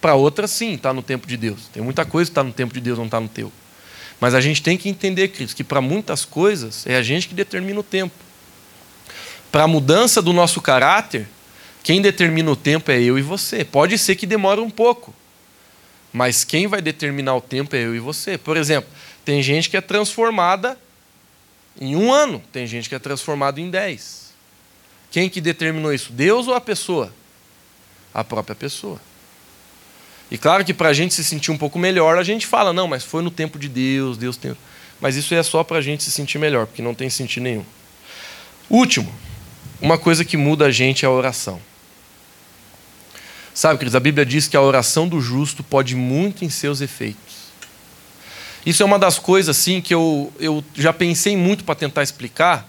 Para 0.00 0.14
outra, 0.14 0.46
sim, 0.46 0.74
está 0.74 0.92
no 0.94 1.02
tempo 1.02 1.26
de 1.26 1.36
Deus. 1.36 1.66
Tem 1.72 1.82
muita 1.82 2.04
coisa 2.04 2.30
que 2.30 2.32
está 2.32 2.44
no 2.44 2.52
tempo 2.52 2.72
de 2.72 2.80
Deus, 2.80 2.96
não 2.96 3.06
está 3.06 3.18
no 3.18 3.28
teu. 3.28 3.50
Mas 4.20 4.32
a 4.32 4.40
gente 4.40 4.62
tem 4.62 4.78
que 4.78 4.88
entender, 4.88 5.26
Cristo, 5.28 5.56
que 5.56 5.64
para 5.64 5.80
muitas 5.80 6.24
coisas 6.24 6.86
é 6.86 6.94
a 6.96 7.02
gente 7.02 7.26
que 7.26 7.34
determina 7.34 7.80
o 7.80 7.82
tempo 7.82 8.29
para 9.50 9.64
a 9.64 9.68
mudança 9.68 10.22
do 10.22 10.32
nosso 10.32 10.60
caráter, 10.60 11.28
quem 11.82 12.00
determina 12.00 12.50
o 12.50 12.56
tempo 12.56 12.90
é 12.90 13.00
eu 13.00 13.18
e 13.18 13.22
você. 13.22 13.64
Pode 13.64 13.96
ser 13.98 14.16
que 14.16 14.26
demore 14.26 14.60
um 14.60 14.70
pouco, 14.70 15.14
mas 16.12 16.44
quem 16.44 16.66
vai 16.66 16.80
determinar 16.80 17.34
o 17.34 17.40
tempo 17.40 17.74
é 17.74 17.80
eu 17.80 17.94
e 17.94 17.98
você. 17.98 18.36
Por 18.38 18.56
exemplo, 18.56 18.90
tem 19.24 19.42
gente 19.42 19.68
que 19.68 19.76
é 19.76 19.80
transformada 19.80 20.78
em 21.80 21.96
um 21.96 22.12
ano, 22.12 22.42
tem 22.52 22.66
gente 22.66 22.88
que 22.88 22.94
é 22.94 22.98
transformada 22.98 23.60
em 23.60 23.70
dez. 23.70 24.32
Quem 25.10 25.28
que 25.28 25.40
determinou 25.40 25.92
isso? 25.92 26.12
Deus 26.12 26.46
ou 26.46 26.54
a 26.54 26.60
pessoa? 26.60 27.12
A 28.14 28.22
própria 28.22 28.54
pessoa. 28.54 29.00
E 30.30 30.38
claro 30.38 30.64
que 30.64 30.72
para 30.72 30.90
a 30.90 30.92
gente 30.92 31.12
se 31.12 31.24
sentir 31.24 31.50
um 31.50 31.58
pouco 31.58 31.78
melhor, 31.78 32.16
a 32.16 32.22
gente 32.22 32.46
fala, 32.46 32.72
não, 32.72 32.86
mas 32.86 33.02
foi 33.02 33.22
no 33.22 33.30
tempo 33.30 33.58
de 33.58 33.68
Deus, 33.68 34.16
Deus 34.16 34.36
tem. 34.36 34.56
Mas 35.00 35.16
isso 35.16 35.34
é 35.34 35.42
só 35.42 35.64
para 35.64 35.78
a 35.78 35.82
gente 35.82 36.04
se 36.04 36.10
sentir 36.10 36.38
melhor, 36.38 36.66
porque 36.66 36.82
não 36.82 36.94
tem 36.94 37.10
sentido 37.10 37.42
nenhum. 37.42 37.64
Último, 38.68 39.12
uma 39.80 39.96
coisa 39.96 40.24
que 40.24 40.36
muda 40.36 40.66
a 40.66 40.70
gente 40.70 41.04
é 41.04 41.08
a 41.08 41.10
oração. 41.10 41.60
Sabe, 43.54 43.78
queridos, 43.78 43.96
a 43.96 44.00
Bíblia 44.00 44.24
diz 44.24 44.46
que 44.46 44.56
a 44.56 44.60
oração 44.60 45.08
do 45.08 45.20
justo 45.20 45.62
pode 45.62 45.96
muito 45.96 46.44
em 46.44 46.50
seus 46.50 46.80
efeitos. 46.80 47.40
Isso 48.64 48.82
é 48.82 48.86
uma 48.86 48.98
das 48.98 49.18
coisas 49.18 49.56
assim 49.56 49.80
que 49.80 49.92
eu, 49.92 50.32
eu 50.38 50.62
já 50.74 50.92
pensei 50.92 51.36
muito 51.36 51.64
para 51.64 51.74
tentar 51.74 52.02
explicar, 52.02 52.68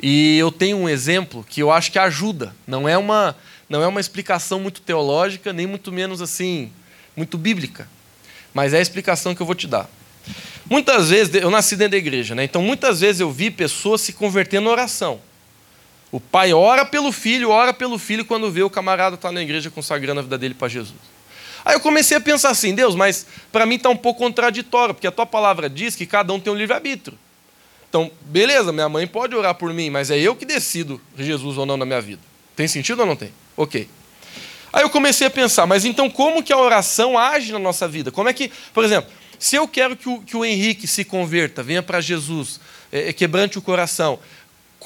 e 0.00 0.38
eu 0.38 0.52
tenho 0.52 0.76
um 0.76 0.88
exemplo 0.88 1.44
que 1.48 1.62
eu 1.62 1.70
acho 1.70 1.90
que 1.90 1.98
ajuda. 1.98 2.54
Não 2.66 2.88
é 2.88 2.96
uma, 2.98 3.36
não 3.68 3.82
é 3.82 3.86
uma 3.86 4.00
explicação 4.00 4.60
muito 4.60 4.80
teológica, 4.80 5.52
nem 5.52 5.66
muito 5.66 5.90
menos 5.90 6.20
assim, 6.20 6.70
muito 7.16 7.38
bíblica. 7.38 7.88
Mas 8.52 8.72
é 8.72 8.78
a 8.78 8.82
explicação 8.82 9.34
que 9.34 9.40
eu 9.40 9.46
vou 9.46 9.54
te 9.54 9.66
dar. 9.66 9.88
Muitas 10.68 11.10
vezes, 11.10 11.34
eu 11.34 11.50
nasci 11.50 11.76
dentro 11.76 11.92
da 11.92 11.96
igreja, 11.96 12.34
né? 12.34 12.44
então 12.44 12.60
muitas 12.60 13.00
vezes 13.00 13.20
eu 13.20 13.30
vi 13.30 13.50
pessoas 13.50 14.00
se 14.00 14.12
convertendo 14.12 14.64
na 14.64 14.70
oração. 14.70 15.20
O 16.16 16.20
pai 16.20 16.50
ora 16.54 16.86
pelo 16.86 17.12
filho, 17.12 17.50
ora 17.50 17.74
pelo 17.74 17.98
filho 17.98 18.24
quando 18.24 18.50
vê 18.50 18.62
o 18.62 18.70
camarada 18.70 19.18
tá 19.18 19.30
na 19.30 19.42
igreja 19.42 19.70
consagrando 19.70 20.20
a 20.20 20.22
vida 20.22 20.38
dele 20.38 20.54
para 20.54 20.66
Jesus. 20.66 20.96
Aí 21.62 21.74
eu 21.74 21.80
comecei 21.80 22.16
a 22.16 22.20
pensar 22.22 22.48
assim, 22.48 22.74
Deus, 22.74 22.94
mas 22.94 23.26
para 23.52 23.66
mim 23.66 23.74
está 23.74 23.90
um 23.90 23.96
pouco 23.98 24.20
contraditório, 24.20 24.94
porque 24.94 25.06
a 25.06 25.12
tua 25.12 25.26
palavra 25.26 25.68
diz 25.68 25.94
que 25.94 26.06
cada 26.06 26.32
um 26.32 26.40
tem 26.40 26.50
um 26.50 26.56
livre-arbítrio. 26.56 27.18
Então, 27.90 28.10
beleza, 28.22 28.72
minha 28.72 28.88
mãe 28.88 29.06
pode 29.06 29.36
orar 29.36 29.56
por 29.56 29.74
mim, 29.74 29.90
mas 29.90 30.10
é 30.10 30.18
eu 30.18 30.34
que 30.34 30.46
decido 30.46 30.98
Jesus 31.18 31.58
ou 31.58 31.66
não 31.66 31.76
na 31.76 31.84
minha 31.84 32.00
vida. 32.00 32.22
Tem 32.56 32.66
sentido 32.66 33.00
ou 33.00 33.06
não 33.06 33.14
tem? 33.14 33.30
Ok. 33.54 33.86
Aí 34.72 34.82
eu 34.84 34.88
comecei 34.88 35.26
a 35.26 35.30
pensar, 35.30 35.66
mas 35.66 35.84
então 35.84 36.08
como 36.08 36.42
que 36.42 36.50
a 36.50 36.56
oração 36.56 37.18
age 37.18 37.52
na 37.52 37.58
nossa 37.58 37.86
vida? 37.86 38.10
Como 38.10 38.26
é 38.26 38.32
que, 38.32 38.50
por 38.72 38.82
exemplo, 38.86 39.10
se 39.38 39.56
eu 39.56 39.68
quero 39.68 39.94
que 39.94 40.08
o, 40.08 40.20
que 40.22 40.34
o 40.34 40.46
Henrique 40.46 40.86
se 40.86 41.04
converta, 41.04 41.62
venha 41.62 41.82
para 41.82 42.00
Jesus, 42.00 42.58
é, 42.90 43.10
é, 43.10 43.12
quebrante 43.12 43.58
o 43.58 43.62
coração, 43.62 44.18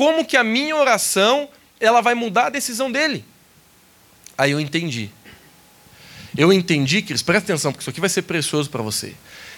como 0.01 0.25
que 0.25 0.35
a 0.35 0.43
minha 0.43 0.75
oração 0.75 1.47
ela 1.79 2.01
vai 2.01 2.15
mudar 2.15 2.47
a 2.47 2.49
decisão 2.49 2.91
dele. 2.91 3.23
Aí 4.39 4.51
eu 4.51 4.59
entendi. 4.59 5.11
Eu 6.35 6.51
entendi, 6.51 7.03
que 7.03 7.13
presta 7.23 7.53
atenção, 7.53 7.71
porque 7.71 7.83
isso 7.83 7.91
aqui 7.91 8.01
vai 8.01 8.09
ser 8.09 8.23
precioso 8.23 8.71
para 8.71 8.81
você. 8.81 9.13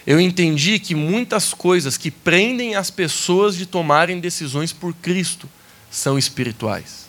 Eu 0.05 0.19
entendi 0.19 0.81
que 0.81 0.97
muitas 0.97 1.55
coisas 1.55 1.97
que 1.97 2.11
prendem 2.11 2.75
as 2.75 2.91
pessoas 2.91 3.57
de 3.57 3.67
tomarem 3.67 4.19
decisões 4.19 4.73
por 4.73 4.93
Cristo 4.95 5.49
são 5.89 6.19
espirituais. 6.19 7.07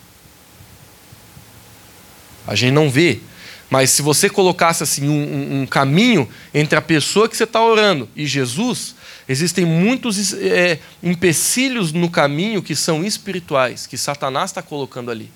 A 2.46 2.54
gente 2.54 2.74
não 2.74 2.88
vê, 2.88 3.20
mas 3.68 3.90
se 3.90 4.04
você 4.04 4.30
colocasse 4.30 4.84
assim 4.84 5.10
um, 5.10 5.12
um, 5.12 5.62
um 5.62 5.66
caminho 5.66 6.30
entre 6.54 6.78
a 6.78 6.82
pessoa 6.84 7.28
que 7.28 7.36
você 7.36 7.46
está 7.46 7.66
orando 7.66 8.08
e 8.16 8.28
Jesus, 8.28 8.94
Existem 9.28 9.65
muitos 9.65 10.34
é, 10.34 10.80
empecilhos 11.01 11.91
no 11.93 12.09
caminho 12.09 12.61
que 12.61 12.76
são 12.76 13.03
espirituais, 13.03 13.88
que 13.88 13.97
Satanás 13.97 14.49
está 14.49 14.61
colocando 14.61 15.09
ali. 15.09 15.32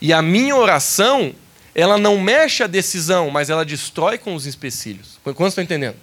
E 0.00 0.12
a 0.12 0.22
minha 0.22 0.56
oração, 0.56 1.34
ela 1.74 1.98
não 1.98 2.18
mexe 2.18 2.62
a 2.62 2.66
decisão, 2.66 3.30
mas 3.30 3.50
ela 3.50 3.64
destrói 3.64 4.18
com 4.18 4.34
os 4.34 4.46
empecilhos. 4.46 5.18
Quantos 5.22 5.48
estão 5.48 5.64
entendendo? 5.64 5.96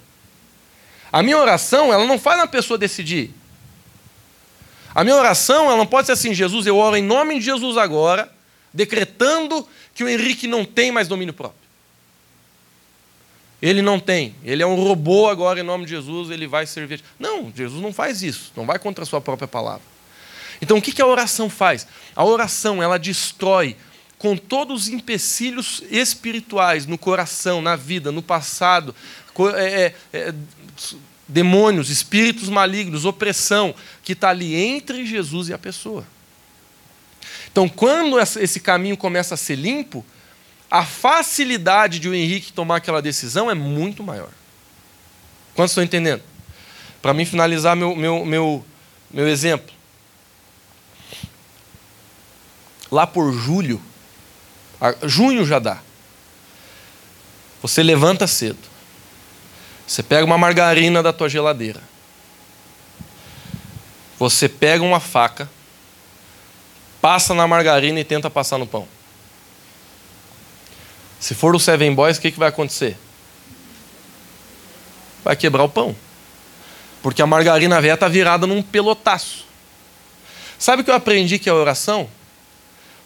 A 1.11 1.21
minha 1.21 1.37
oração, 1.37 1.91
ela 1.91 2.05
não 2.05 2.17
faz 2.17 2.39
a 2.39 2.47
pessoa 2.47 2.77
decidir. 2.77 3.33
A 4.93 5.03
minha 5.03 5.15
oração, 5.15 5.65
ela 5.65 5.77
não 5.77 5.85
pode 5.85 6.07
ser 6.07 6.13
assim, 6.13 6.33
Jesus, 6.33 6.67
eu 6.67 6.77
oro 6.77 6.95
em 6.95 7.03
nome 7.03 7.35
de 7.39 7.45
Jesus 7.45 7.77
agora, 7.77 8.31
decretando 8.73 9.67
que 9.93 10.03
o 10.03 10.09
Henrique 10.09 10.47
não 10.47 10.63
tem 10.65 10.91
mais 10.91 11.07
domínio 11.07 11.33
próprio. 11.33 11.60
Ele 13.61 13.81
não 13.81 13.99
tem. 13.99 14.35
Ele 14.43 14.63
é 14.63 14.65
um 14.65 14.75
robô 14.75 15.29
agora, 15.29 15.59
em 15.59 15.63
nome 15.63 15.85
de 15.85 15.91
Jesus, 15.91 16.31
ele 16.31 16.47
vai 16.47 16.65
servir. 16.65 17.03
Não, 17.19 17.51
Jesus 17.55 17.81
não 17.81 17.93
faz 17.93 18.23
isso. 18.23 18.51
Não 18.55 18.65
vai 18.65 18.79
contra 18.79 19.03
a 19.03 19.07
sua 19.07 19.21
própria 19.21 19.47
palavra. 19.47 19.83
Então, 20.61 20.77
o 20.77 20.81
que 20.81 21.01
a 21.01 21.05
oração 21.05 21.49
faz? 21.49 21.87
A 22.15 22.23
oração, 22.23 22.81
ela 22.81 22.97
destrói 22.97 23.75
com 24.17 24.37
todos 24.37 24.83
os 24.83 24.87
empecilhos 24.87 25.81
espirituais 25.89 26.85
no 26.85 26.97
coração, 26.97 27.61
na 27.61 27.75
vida, 27.75 28.11
no 28.11 28.21
passado, 28.21 28.93
é, 29.55 29.65
é, 29.65 29.95
é, 30.13 30.33
demônios, 31.27 31.89
espíritos 31.89 32.47
malignos, 32.47 33.05
opressão, 33.05 33.73
que 34.03 34.13
está 34.13 34.29
ali 34.29 34.55
entre 34.55 35.05
Jesus 35.05 35.49
e 35.49 35.53
a 35.53 35.57
pessoa. 35.57 36.05
Então, 37.51 37.67
quando 37.67 38.19
esse 38.19 38.59
caminho 38.59 38.95
começa 38.95 39.33
a 39.33 39.37
ser 39.37 39.55
limpo, 39.55 40.05
a 40.71 40.85
facilidade 40.85 41.99
de 41.99 42.07
o 42.07 42.13
Henrique 42.13 42.53
tomar 42.53 42.77
aquela 42.77 43.01
decisão 43.01 43.51
é 43.51 43.53
muito 43.53 44.01
maior. 44.01 44.29
Quantos 45.53 45.71
estão 45.73 45.83
entendendo? 45.83 46.23
Para 47.01 47.13
mim 47.13 47.25
finalizar 47.25 47.75
meu, 47.75 47.93
meu, 47.93 48.25
meu, 48.25 48.65
meu 49.11 49.27
exemplo. 49.27 49.73
Lá 52.89 53.05
por 53.05 53.33
julho, 53.33 53.81
junho 55.03 55.45
já 55.45 55.59
dá. 55.59 55.81
Você 57.61 57.83
levanta 57.83 58.25
cedo. 58.25 58.59
Você 59.85 60.01
pega 60.01 60.25
uma 60.25 60.37
margarina 60.37 61.03
da 61.03 61.11
tua 61.11 61.27
geladeira. 61.27 61.81
Você 64.17 64.47
pega 64.47 64.83
uma 64.83 65.01
faca, 65.01 65.49
passa 67.01 67.33
na 67.33 67.45
margarina 67.45 67.99
e 67.99 68.03
tenta 68.05 68.29
passar 68.29 68.57
no 68.57 68.67
pão. 68.67 68.87
Se 71.21 71.35
for 71.35 71.55
o 71.55 71.59
Seven 71.59 71.93
Boys, 71.93 72.17
o 72.17 72.21
que, 72.21 72.31
que 72.31 72.39
vai 72.39 72.49
acontecer? 72.49 72.97
Vai 75.23 75.35
quebrar 75.35 75.63
o 75.63 75.69
pão. 75.69 75.95
Porque 77.03 77.21
a 77.21 77.27
margarina 77.27 77.79
velha 77.79 77.93
está 77.93 78.07
virada 78.07 78.47
num 78.47 78.63
pelotaço. 78.63 79.45
Sabe 80.57 80.81
o 80.81 80.85
que 80.85 80.89
eu 80.89 80.95
aprendi 80.95 81.37
que 81.37 81.47
é 81.47 81.53
oração? 81.53 82.09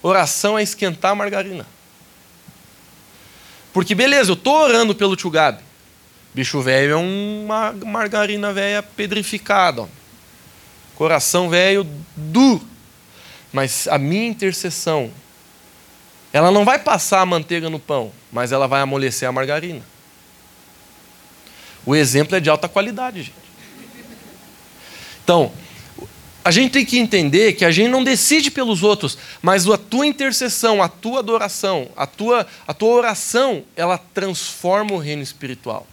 Oração 0.01 0.57
é 0.57 0.63
esquentar 0.63 1.11
a 1.11 1.15
margarina. 1.15 1.67
Porque 3.73 3.93
beleza, 3.93 4.31
eu 4.31 4.35
estou 4.35 4.61
orando 4.61 4.95
pelo 4.95 5.17
tio 5.17 5.29
Gabi. 5.29 5.61
Bicho 6.33 6.61
velho 6.61 6.93
é 6.93 6.95
uma 6.95 7.73
margarina 7.73 8.53
velha 8.53 8.81
pedrificada. 8.81 9.81
Ó. 9.81 9.87
Coração 10.95 11.49
velho 11.49 11.85
duro. 12.15 12.65
Mas 13.51 13.89
a 13.89 13.97
minha 13.97 14.27
intercessão 14.27 15.11
ela 16.35 16.51
não 16.51 16.65
vai 16.65 16.77
passar 16.77 17.21
a 17.21 17.25
manteiga 17.25 17.69
no 17.69 17.79
pão, 17.79 18.11
mas 18.29 18.51
ela 18.51 18.67
vai 18.67 18.81
amolecer 18.81 19.25
a 19.25 19.31
margarina. 19.31 19.81
O 21.85 21.95
exemplo 21.95 22.35
é 22.35 22.41
de 22.41 22.49
alta 22.49 22.67
qualidade, 22.67 23.23
gente. 23.23 23.37
Então, 25.23 25.49
a 26.43 26.51
gente 26.51 26.73
tem 26.73 26.85
que 26.85 26.99
entender 26.99 27.53
que 27.53 27.63
a 27.63 27.71
gente 27.71 27.87
não 27.87 28.03
decide 28.03 28.51
pelos 28.51 28.83
outros, 28.83 29.17
mas 29.41 29.65
a 29.65 29.77
tua 29.77 30.05
intercessão, 30.05 30.83
a 30.83 30.89
tua 30.89 31.19
adoração, 31.19 31.87
a 31.95 32.05
tua, 32.05 32.45
a 32.67 32.73
tua 32.73 32.93
oração, 32.93 33.63
ela 33.73 33.97
transforma 33.97 34.91
o 34.91 34.97
reino 34.97 35.23
espiritual. 35.23 35.87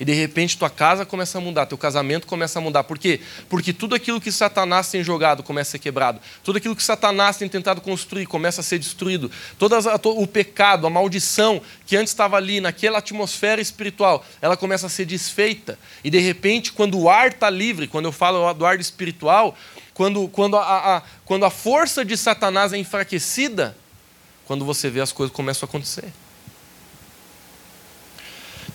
E 0.00 0.04
de 0.04 0.12
repente 0.12 0.56
tua 0.56 0.70
casa 0.70 1.04
começa 1.04 1.38
a 1.38 1.40
mudar, 1.40 1.66
teu 1.66 1.76
casamento 1.76 2.26
começa 2.26 2.58
a 2.58 2.62
mudar. 2.62 2.84
Por 2.84 2.98
quê? 2.98 3.20
Porque 3.48 3.72
tudo 3.72 3.94
aquilo 3.94 4.20
que 4.20 4.30
Satanás 4.30 4.88
tem 4.88 5.02
jogado 5.02 5.42
começa 5.42 5.70
a 5.70 5.72
ser 5.72 5.78
quebrado. 5.80 6.20
Tudo 6.44 6.58
aquilo 6.58 6.76
que 6.76 6.82
Satanás 6.82 7.36
tem 7.36 7.48
tentado 7.48 7.80
construir 7.80 8.26
começa 8.26 8.60
a 8.60 8.64
ser 8.64 8.78
destruído. 8.78 9.30
Todas, 9.58 9.86
o 10.04 10.26
pecado, 10.26 10.86
a 10.86 10.90
maldição 10.90 11.60
que 11.84 11.96
antes 11.96 12.12
estava 12.12 12.36
ali, 12.36 12.60
naquela 12.60 12.98
atmosfera 12.98 13.60
espiritual, 13.60 14.24
ela 14.40 14.56
começa 14.56 14.86
a 14.86 14.90
ser 14.90 15.04
desfeita. 15.04 15.78
E 16.04 16.10
de 16.10 16.18
repente, 16.18 16.72
quando 16.72 16.98
o 16.98 17.10
ar 17.10 17.28
está 17.28 17.50
livre, 17.50 17.88
quando 17.88 18.04
eu 18.04 18.12
falo 18.12 18.52
do 18.52 18.64
ar 18.64 18.78
espiritual, 18.78 19.56
quando, 19.94 20.28
quando, 20.28 20.56
a, 20.56 20.96
a, 20.98 21.02
quando 21.24 21.44
a 21.44 21.50
força 21.50 22.04
de 22.04 22.16
Satanás 22.16 22.72
é 22.72 22.78
enfraquecida, 22.78 23.76
quando 24.46 24.64
você 24.64 24.88
vê 24.88 25.00
as 25.00 25.10
coisas 25.10 25.34
começam 25.34 25.66
a 25.66 25.68
acontecer. 25.68 26.12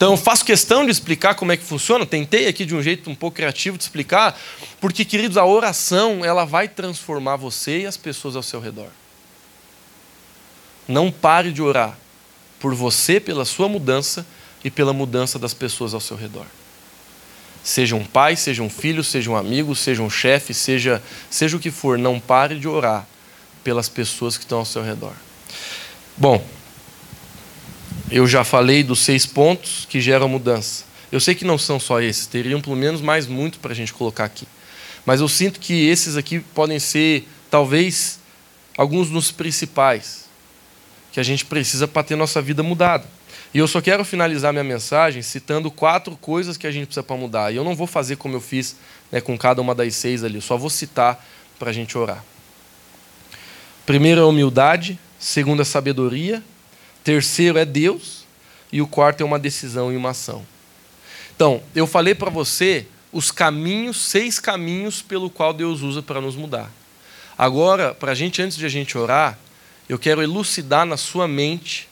Então 0.04 0.18
faço 0.18 0.44
questão 0.44 0.84
de 0.84 0.92
explicar 0.92 1.34
como 1.34 1.54
é 1.54 1.56
que 1.56 1.64
funciona, 1.64 2.06
tentei 2.06 2.50
aqui 2.50 2.66
de 2.66 2.76
um 2.76 2.84
jeito 2.84 3.10
um 3.10 3.16
pouco 3.16 3.38
criativo 3.38 3.78
de 3.78 3.86
explicar, 3.86 4.38
porque, 4.82 5.06
queridos, 5.06 5.38
a 5.38 5.46
oração 5.46 6.26
ela 6.26 6.44
vai 6.44 6.68
transformar 6.68 7.38
você 7.38 7.84
e 7.84 7.86
as 7.86 7.96
pessoas 7.96 8.36
ao 8.36 8.44
seu 8.44 8.60
redor. 8.60 8.90
Não 10.86 11.10
pare 11.10 11.54
de 11.54 11.62
orar 11.62 11.98
por 12.60 12.76
você, 12.76 13.18
pela 13.18 13.46
sua 13.46 13.70
mudança 13.70 14.26
e 14.62 14.70
pela 14.70 14.92
mudança 14.92 15.40
das 15.40 15.54
pessoas 15.54 15.94
ao 15.94 16.02
seu 16.02 16.18
redor. 16.18 16.48
Seja 17.64 17.96
um 17.96 18.04
pai, 18.04 18.36
seja 18.36 18.62
um 18.62 18.70
filho, 18.70 19.06
seja 19.06 19.32
um 19.32 19.38
amigo, 19.38 19.74
seja 19.74 20.04
um 20.04 20.10
chefe, 20.10 20.54
seja, 20.54 21.02
seja 21.30 21.56
o 21.56 21.62
que 21.62 21.72
for, 21.72 21.98
não 21.98 22.20
pare 22.20 22.60
de 22.60 22.68
orar 22.68 23.08
pelas 23.64 23.88
pessoas 23.88 24.36
que 24.36 24.44
estão 24.44 24.60
ao 24.60 24.66
seu 24.66 24.84
redor. 24.84 25.14
Bom, 26.18 26.46
eu 28.14 28.28
já 28.28 28.44
falei 28.44 28.84
dos 28.84 29.00
seis 29.00 29.26
pontos 29.26 29.88
que 29.90 30.00
geram 30.00 30.30
mudança. 30.30 30.86
Eu 31.12 31.20
sei 31.20 31.34
que 31.34 31.44
não 31.44 31.58
são 31.58 31.80
só 31.80 32.00
esses, 32.00 32.28
teriam 32.28 32.62
pelo 32.62 32.76
menos 32.76 33.02
mais 33.02 33.26
muito 33.26 33.58
para 33.60 33.72
a 33.72 33.76
gente 33.76 33.92
colocar 33.92 34.24
aqui. 34.24 34.48
Mas 35.04 35.20
eu 35.20 35.28
sinto 35.28 35.60
que 35.60 35.88
esses 35.88 36.16
aqui 36.16 36.40
podem 36.40 36.78
ser, 36.78 37.28
talvez, 37.50 38.20
alguns 38.78 39.10
dos 39.10 39.32
principais 39.32 40.26
que 41.12 41.20
a 41.20 41.24
gente 41.24 41.44
precisa 41.44 41.88
para 41.88 42.04
ter 42.04 42.16
nossa 42.16 42.40
vida 42.40 42.62
mudada. 42.62 43.06
E 43.52 43.58
eu 43.58 43.68
só 43.68 43.82
quero 43.82 44.06
finalizar 44.06 44.54
minha 44.54 44.64
mensagem 44.64 45.24
citando 45.24 45.72
quatro 45.72 46.16
coisas 46.16 46.56
que 46.56 46.68
a 46.68 46.72
gente 46.72 46.86
precisa 46.86 47.04
para 47.04 47.16
mudar. 47.16 47.52
E 47.52 47.56
eu 47.56 47.64
não 47.64 47.76
vou 47.76 47.88
fazer 47.88 48.16
como 48.16 48.36
eu 48.36 48.42
fiz 48.42 48.76
né, 49.12 49.22
com 49.22 49.36
cada 49.38 49.60
uma 49.60 49.74
das 49.74 49.96
seis 49.96 50.24
ali, 50.24 50.36
eu 50.36 50.42
só 50.42 50.56
vou 50.56 50.70
citar 50.70 51.24
para 51.58 51.72
a 51.72 51.74
gente 51.74 51.98
orar. 51.98 52.24
Primeiro 53.88 54.22
é 54.22 54.24
humildade, 54.24 55.00
segundo 55.20 55.62
é 55.62 55.66
sabedoria, 55.66 56.44
terceiro 57.04 57.58
é 57.58 57.66
Deus 57.66 58.24
e 58.72 58.82
o 58.82 58.88
quarto 58.88 59.22
é 59.22 59.26
uma 59.26 59.40
decisão 59.40 59.92
e 59.92 59.98
uma 59.98 60.12
ação. 60.12 60.46
Então, 61.36 61.62
eu 61.76 61.86
falei 61.86 62.16
para 62.16 62.30
você 62.30 62.86
os 63.12 63.32
caminhos, 63.32 63.98
seis 63.98 64.40
caminhos 64.40 65.02
pelo 65.02 65.30
qual 65.30 65.54
Deus 65.54 65.82
usa 65.82 66.02
para 66.02 66.22
nos 66.22 66.36
mudar. 66.36 66.72
Agora, 67.38 67.94
para 67.94 68.12
a 68.12 68.16
gente, 68.16 68.42
antes 68.42 68.58
de 68.58 68.66
a 68.66 68.70
gente 68.70 68.98
orar, 68.98 69.38
eu 69.88 70.00
quero 70.00 70.22
elucidar 70.22 70.86
na 70.86 70.98
sua 70.98 71.28
mente 71.28 71.88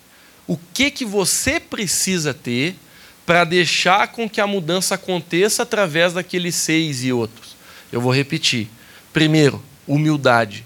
o 0.47 0.57
que, 0.73 0.89
que 0.89 1.05
você 1.05 1.59
precisa 1.59 2.33
ter 2.33 2.75
para 3.25 3.43
deixar 3.43 4.07
com 4.07 4.29
que 4.29 4.41
a 4.41 4.47
mudança 4.47 4.95
aconteça 4.95 5.63
através 5.63 6.13
daqueles 6.13 6.55
seis 6.55 7.03
e 7.03 7.13
outros. 7.13 7.55
Eu 7.91 8.01
vou 8.01 8.13
repetir. 8.13 8.67
Primeiro, 9.13 9.63
humildade. 9.87 10.65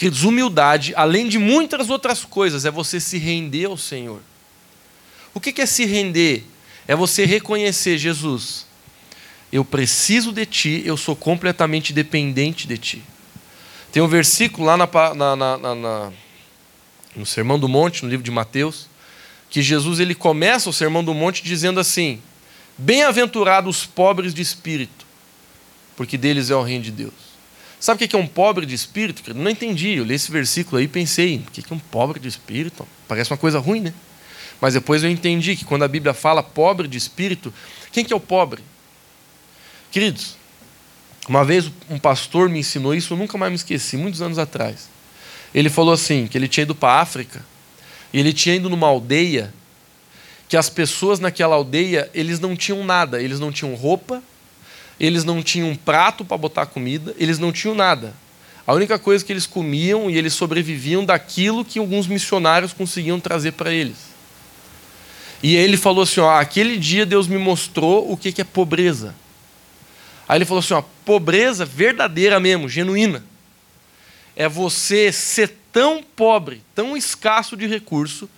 Queridos, 0.00 0.24
humildade, 0.24 0.94
além 0.96 1.28
de 1.28 1.38
muitas 1.38 1.90
outras 1.90 2.24
coisas, 2.24 2.64
é 2.64 2.70
você 2.70 2.98
se 2.98 3.18
render 3.18 3.66
ao 3.66 3.76
Senhor. 3.76 4.22
O 5.34 5.38
que 5.38 5.60
é 5.60 5.66
se 5.66 5.84
render? 5.84 6.46
É 6.88 6.96
você 6.96 7.26
reconhecer, 7.26 7.98
Jesus, 7.98 8.64
eu 9.52 9.62
preciso 9.62 10.32
de 10.32 10.46
Ti, 10.46 10.82
eu 10.86 10.96
sou 10.96 11.14
completamente 11.14 11.92
dependente 11.92 12.66
de 12.66 12.78
Ti. 12.78 13.02
Tem 13.92 14.02
um 14.02 14.08
versículo 14.08 14.66
lá 14.66 14.74
na, 14.74 14.88
na, 15.14 15.36
na, 15.36 16.12
no 17.14 17.26
Sermão 17.26 17.58
do 17.58 17.68
Monte, 17.68 18.02
no 18.02 18.08
livro 18.08 18.24
de 18.24 18.30
Mateus, 18.30 18.86
que 19.50 19.60
Jesus 19.60 20.00
ele 20.00 20.14
começa 20.14 20.70
o 20.70 20.72
Sermão 20.72 21.04
do 21.04 21.12
Monte 21.12 21.42
dizendo 21.42 21.78
assim: 21.78 22.22
Bem-aventurados 22.78 23.80
os 23.80 23.84
pobres 23.86 24.32
de 24.32 24.40
espírito, 24.40 25.04
porque 25.94 26.16
deles 26.16 26.48
é 26.48 26.56
o 26.56 26.62
reino 26.62 26.84
de 26.84 26.90
Deus. 26.90 27.29
Sabe 27.80 28.04
o 28.04 28.08
que 28.08 28.14
é 28.14 28.18
um 28.18 28.26
pobre 28.26 28.66
de 28.66 28.74
espírito? 28.74 29.34
Não 29.34 29.50
entendi. 29.50 29.94
Eu 29.94 30.04
li 30.04 30.14
esse 30.14 30.30
versículo 30.30 30.76
aí 30.76 30.84
e 30.84 30.88
pensei: 30.88 31.38
o 31.38 31.50
que 31.50 31.64
é 31.68 31.74
um 31.74 31.78
pobre 31.78 32.20
de 32.20 32.28
espírito? 32.28 32.86
Parece 33.08 33.32
uma 33.32 33.38
coisa 33.38 33.58
ruim, 33.58 33.80
né? 33.80 33.94
Mas 34.60 34.74
depois 34.74 35.02
eu 35.02 35.10
entendi 35.10 35.56
que 35.56 35.64
quando 35.64 35.84
a 35.84 35.88
Bíblia 35.88 36.12
fala 36.12 36.42
pobre 36.42 36.86
de 36.86 36.98
espírito, 36.98 37.52
quem 37.90 38.04
que 38.04 38.12
é 38.12 38.16
o 38.16 38.20
pobre? 38.20 38.62
Queridos, 39.90 40.36
uma 41.26 41.42
vez 41.42 41.70
um 41.88 41.98
pastor 41.98 42.50
me 42.50 42.58
ensinou 42.58 42.94
isso, 42.94 43.14
eu 43.14 43.18
nunca 43.18 43.38
mais 43.38 43.50
me 43.50 43.56
esqueci, 43.56 43.96
muitos 43.96 44.20
anos 44.20 44.38
atrás. 44.38 44.88
Ele 45.54 45.70
falou 45.70 45.94
assim, 45.94 46.26
que 46.26 46.36
ele 46.36 46.46
tinha 46.46 46.62
ido 46.62 46.74
para 46.74 46.92
a 46.92 47.00
África 47.00 47.44
e 48.12 48.20
ele 48.20 48.32
tinha 48.32 48.54
ido 48.54 48.68
numa 48.68 48.86
aldeia 48.86 49.52
que 50.48 50.56
as 50.56 50.68
pessoas 50.68 51.18
naquela 51.18 51.54
aldeia, 51.54 52.10
eles 52.12 52.38
não 52.38 52.54
tinham 52.54 52.84
nada, 52.84 53.22
eles 53.22 53.38
não 53.40 53.52
tinham 53.52 53.74
roupa, 53.74 54.22
eles 55.00 55.24
não 55.24 55.42
tinham 55.42 55.70
um 55.70 55.74
prato 55.74 56.24
para 56.24 56.36
botar 56.36 56.66
comida, 56.66 57.14
eles 57.18 57.38
não 57.38 57.50
tinham 57.50 57.74
nada. 57.74 58.14
A 58.66 58.74
única 58.74 58.98
coisa 58.98 59.24
que 59.24 59.32
eles 59.32 59.46
comiam 59.46 60.10
e 60.10 60.18
eles 60.18 60.34
sobreviviam 60.34 61.04
daquilo 61.04 61.64
que 61.64 61.78
alguns 61.78 62.06
missionários 62.06 62.74
conseguiam 62.74 63.18
trazer 63.18 63.52
para 63.52 63.72
eles. 63.72 63.96
E 65.42 65.56
ele 65.56 65.78
falou 65.78 66.02
assim: 66.02 66.20
ó, 66.20 66.38
aquele 66.38 66.76
dia 66.76 67.06
Deus 67.06 67.26
me 67.26 67.38
mostrou 67.38 68.12
o 68.12 68.16
que 68.16 68.38
é 68.38 68.44
pobreza. 68.44 69.14
Aí 70.28 70.36
ele 70.36 70.44
falou 70.44 70.60
assim: 70.60 70.74
ó, 70.74 70.82
pobreza 71.04 71.64
verdadeira 71.64 72.38
mesmo, 72.38 72.68
genuína, 72.68 73.24
é 74.36 74.46
você 74.46 75.10
ser 75.10 75.56
tão 75.72 76.02
pobre, 76.02 76.62
tão 76.74 76.94
escasso 76.94 77.56
de 77.56 77.66
recurso, 77.66 78.28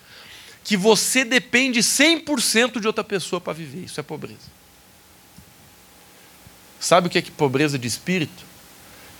que 0.63 0.77
você 0.77 1.25
depende 1.25 1.81
100% 1.81 2.79
de 2.79 2.87
outra 2.87 3.03
pessoa 3.03 3.41
para 3.41 3.53
viver. 3.53 3.85
Isso 3.85 3.99
é 3.99 4.03
pobreza. 4.03 4.62
Sabe 6.83 7.07
o 7.07 7.11
que 7.11 7.19
é 7.19 7.23
que 7.23 7.31
pobreza 7.31 7.79
de 7.79 7.87
espírito? 7.87 8.43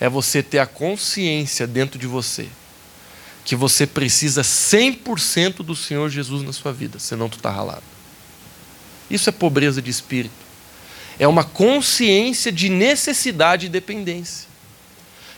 É 0.01 0.09
você 0.09 0.43
ter 0.43 0.59
a 0.59 0.67
consciência 0.67 1.65
dentro 1.65 1.97
de 1.97 2.09
você 2.09 2.49
que 3.45 3.55
você 3.55 3.87
precisa 3.87 4.43
100% 4.43 5.59
do 5.59 5.77
Senhor 5.77 6.09
Jesus 6.09 6.43
na 6.43 6.53
sua 6.53 6.73
vida, 6.73 6.99
senão 6.99 7.29
tu 7.29 7.37
está 7.37 7.51
ralado. 7.51 7.85
Isso 9.09 9.29
é 9.29 9.33
pobreza 9.33 9.81
de 9.81 9.91
espírito. 9.91 10.35
É 11.21 11.29
uma 11.29 11.45
consciência 11.45 12.51
de 12.51 12.69
necessidade 12.69 13.67
e 13.67 13.69
dependência. 13.69 14.49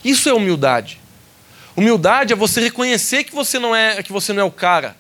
Isso 0.03 0.27
é 0.27 0.33
humildade. 0.33 0.99
Humildade 1.77 2.33
é 2.33 2.37
você 2.37 2.63
reconhecer 2.63 3.25
que 3.25 3.35
você 3.35 3.59
não 3.59 3.77
é, 3.77 4.03
que 4.03 4.13
você 4.13 4.33
não 4.33 4.41
é 4.41 4.45
o 4.45 4.51
cara. 4.51 4.97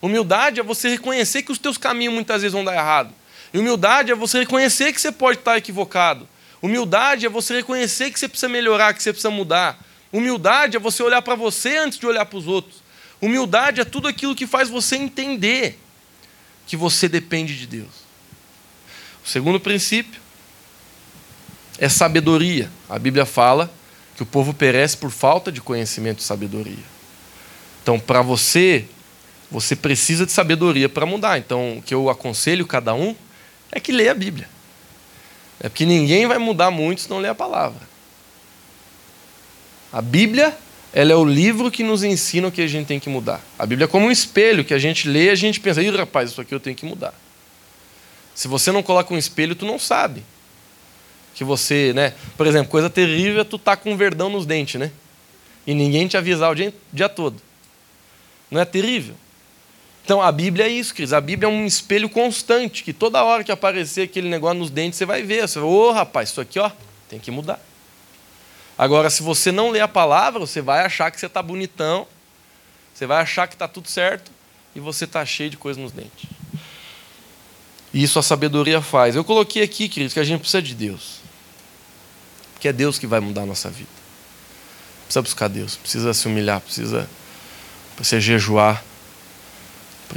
Humildade 0.00 0.60
é 0.60 0.62
você 0.62 0.90
reconhecer 0.90 1.42
que 1.42 1.50
os 1.50 1.58
teus 1.58 1.76
caminhos 1.76 2.14
muitas 2.14 2.42
vezes 2.42 2.52
vão 2.52 2.64
dar 2.64 2.74
errado. 2.74 3.12
E 3.52 3.58
humildade 3.58 4.12
é 4.12 4.14
você 4.14 4.38
reconhecer 4.38 4.92
que 4.92 5.00
você 5.00 5.10
pode 5.10 5.38
estar 5.38 5.56
equivocado. 5.56 6.28
Humildade 6.60 7.26
é 7.26 7.28
você 7.28 7.56
reconhecer 7.56 8.10
que 8.10 8.18
você 8.18 8.28
precisa 8.28 8.48
melhorar, 8.48 8.92
que 8.94 9.02
você 9.02 9.12
precisa 9.12 9.30
mudar. 9.30 9.78
Humildade 10.12 10.76
é 10.76 10.80
você 10.80 11.02
olhar 11.02 11.22
para 11.22 11.34
você 11.34 11.76
antes 11.76 11.98
de 11.98 12.06
olhar 12.06 12.24
para 12.24 12.38
os 12.38 12.46
outros. 12.46 12.82
Humildade 13.20 13.80
é 13.80 13.84
tudo 13.84 14.08
aquilo 14.08 14.34
que 14.34 14.46
faz 14.46 14.68
você 14.68 14.96
entender 14.96 15.78
que 16.66 16.76
você 16.76 17.08
depende 17.08 17.56
de 17.56 17.66
Deus. 17.66 18.08
O 19.24 19.28
segundo 19.28 19.60
princípio 19.60 20.20
é 21.78 21.88
sabedoria. 21.88 22.70
A 22.88 22.98
Bíblia 22.98 23.24
fala 23.24 23.72
que 24.16 24.22
o 24.22 24.26
povo 24.26 24.52
perece 24.52 24.96
por 24.96 25.10
falta 25.10 25.52
de 25.52 25.60
conhecimento 25.60 26.20
e 26.20 26.22
sabedoria. 26.22 26.98
Então, 27.82 28.00
para 28.00 28.20
você, 28.20 28.84
você 29.50 29.76
precisa 29.76 30.26
de 30.26 30.32
sabedoria 30.32 30.88
para 30.88 31.06
mudar. 31.06 31.38
Então, 31.38 31.78
o 31.78 31.82
que 31.82 31.94
eu 31.94 32.10
aconselho 32.10 32.66
cada 32.66 32.94
um 32.94 33.14
é 33.70 33.78
que 33.78 33.92
leia 33.92 34.12
a 34.12 34.14
Bíblia. 34.14 34.48
É 35.60 35.68
porque 35.68 35.84
ninguém 35.84 36.26
vai 36.26 36.38
mudar 36.38 36.70
muito 36.70 37.02
se 37.02 37.10
não 37.10 37.18
ler 37.18 37.28
a 37.28 37.34
palavra. 37.34 37.80
A 39.92 40.00
Bíblia, 40.00 40.56
ela 40.92 41.12
é 41.12 41.16
o 41.16 41.24
livro 41.24 41.70
que 41.70 41.82
nos 41.82 42.02
ensina 42.02 42.48
o 42.48 42.52
que 42.52 42.62
a 42.62 42.66
gente 42.66 42.86
tem 42.86 43.00
que 43.00 43.08
mudar. 43.08 43.40
A 43.58 43.66
Bíblia 43.66 43.86
é 43.86 43.88
como 43.88 44.06
um 44.06 44.10
espelho 44.10 44.64
que 44.64 44.74
a 44.74 44.78
gente 44.78 45.08
lê 45.08 45.24
e 45.24 45.30
a 45.30 45.34
gente 45.34 45.60
pensa, 45.60 45.82
ih, 45.82 45.90
rapaz, 45.90 46.30
isso 46.30 46.40
aqui 46.40 46.54
eu 46.54 46.60
tenho 46.60 46.76
que 46.76 46.86
mudar. 46.86 47.14
Se 48.34 48.46
você 48.46 48.70
não 48.70 48.82
coloca 48.82 49.12
um 49.12 49.18
espelho, 49.18 49.54
tu 49.54 49.66
não 49.66 49.78
sabe 49.78 50.22
que 51.34 51.44
você, 51.44 51.92
né? 51.94 52.14
Por 52.36 52.48
exemplo, 52.48 52.68
coisa 52.68 52.90
terrível 52.90 53.40
é 53.40 53.44
tu 53.44 53.58
tá 53.58 53.76
com 53.76 53.92
um 53.92 53.96
verdão 53.96 54.28
nos 54.28 54.44
dentes, 54.44 54.80
né? 54.80 54.90
E 55.64 55.72
ninguém 55.72 56.08
te 56.08 56.16
avisar 56.16 56.50
o 56.50 56.54
dia, 56.54 56.74
o 56.92 56.96
dia 56.96 57.08
todo. 57.08 57.40
Não 58.50 58.60
é 58.60 58.64
terrível? 58.64 59.14
Então 60.08 60.22
a 60.22 60.32
Bíblia 60.32 60.64
é 60.64 60.70
isso, 60.70 60.94
Cris. 60.94 61.12
A 61.12 61.20
Bíblia 61.20 61.50
é 61.50 61.52
um 61.52 61.66
espelho 61.66 62.08
constante, 62.08 62.82
que 62.82 62.94
toda 62.94 63.22
hora 63.22 63.44
que 63.44 63.52
aparecer 63.52 64.04
aquele 64.04 64.26
negócio 64.26 64.58
nos 64.58 64.70
dentes, 64.70 64.96
você 64.96 65.04
vai 65.04 65.22
ver. 65.22 65.46
Você 65.46 65.58
vai, 65.58 65.68
ô 65.68 65.88
oh, 65.88 65.92
rapaz, 65.92 66.30
isso 66.30 66.40
aqui 66.40 66.58
ó, 66.58 66.70
tem 67.10 67.20
que 67.20 67.30
mudar. 67.30 67.60
Agora, 68.78 69.10
se 69.10 69.22
você 69.22 69.52
não 69.52 69.68
ler 69.68 69.82
a 69.82 69.86
palavra, 69.86 70.40
você 70.40 70.62
vai 70.62 70.82
achar 70.82 71.10
que 71.10 71.20
você 71.20 71.26
está 71.26 71.42
bonitão, 71.42 72.06
você 72.94 73.04
vai 73.04 73.20
achar 73.20 73.46
que 73.48 73.54
está 73.54 73.68
tudo 73.68 73.86
certo 73.86 74.32
e 74.74 74.80
você 74.80 75.04
está 75.04 75.26
cheio 75.26 75.50
de 75.50 75.58
coisa 75.58 75.78
nos 75.78 75.92
dentes. 75.92 76.24
E 77.92 78.02
isso 78.02 78.18
a 78.18 78.22
sabedoria 78.22 78.80
faz. 78.80 79.14
Eu 79.14 79.24
coloquei 79.24 79.62
aqui, 79.62 79.90
queridos, 79.90 80.14
que 80.14 80.20
a 80.20 80.24
gente 80.24 80.40
precisa 80.40 80.62
de 80.62 80.74
Deus. 80.74 81.18
Que 82.58 82.68
é 82.68 82.72
Deus 82.72 82.98
que 82.98 83.06
vai 83.06 83.20
mudar 83.20 83.42
a 83.42 83.46
nossa 83.46 83.68
vida. 83.68 83.90
Precisa 85.04 85.20
buscar 85.20 85.48
Deus, 85.48 85.76
precisa 85.76 86.14
se 86.14 86.26
humilhar, 86.26 86.62
precisa, 86.62 87.06
precisa 87.94 88.18
jejuar, 88.22 88.82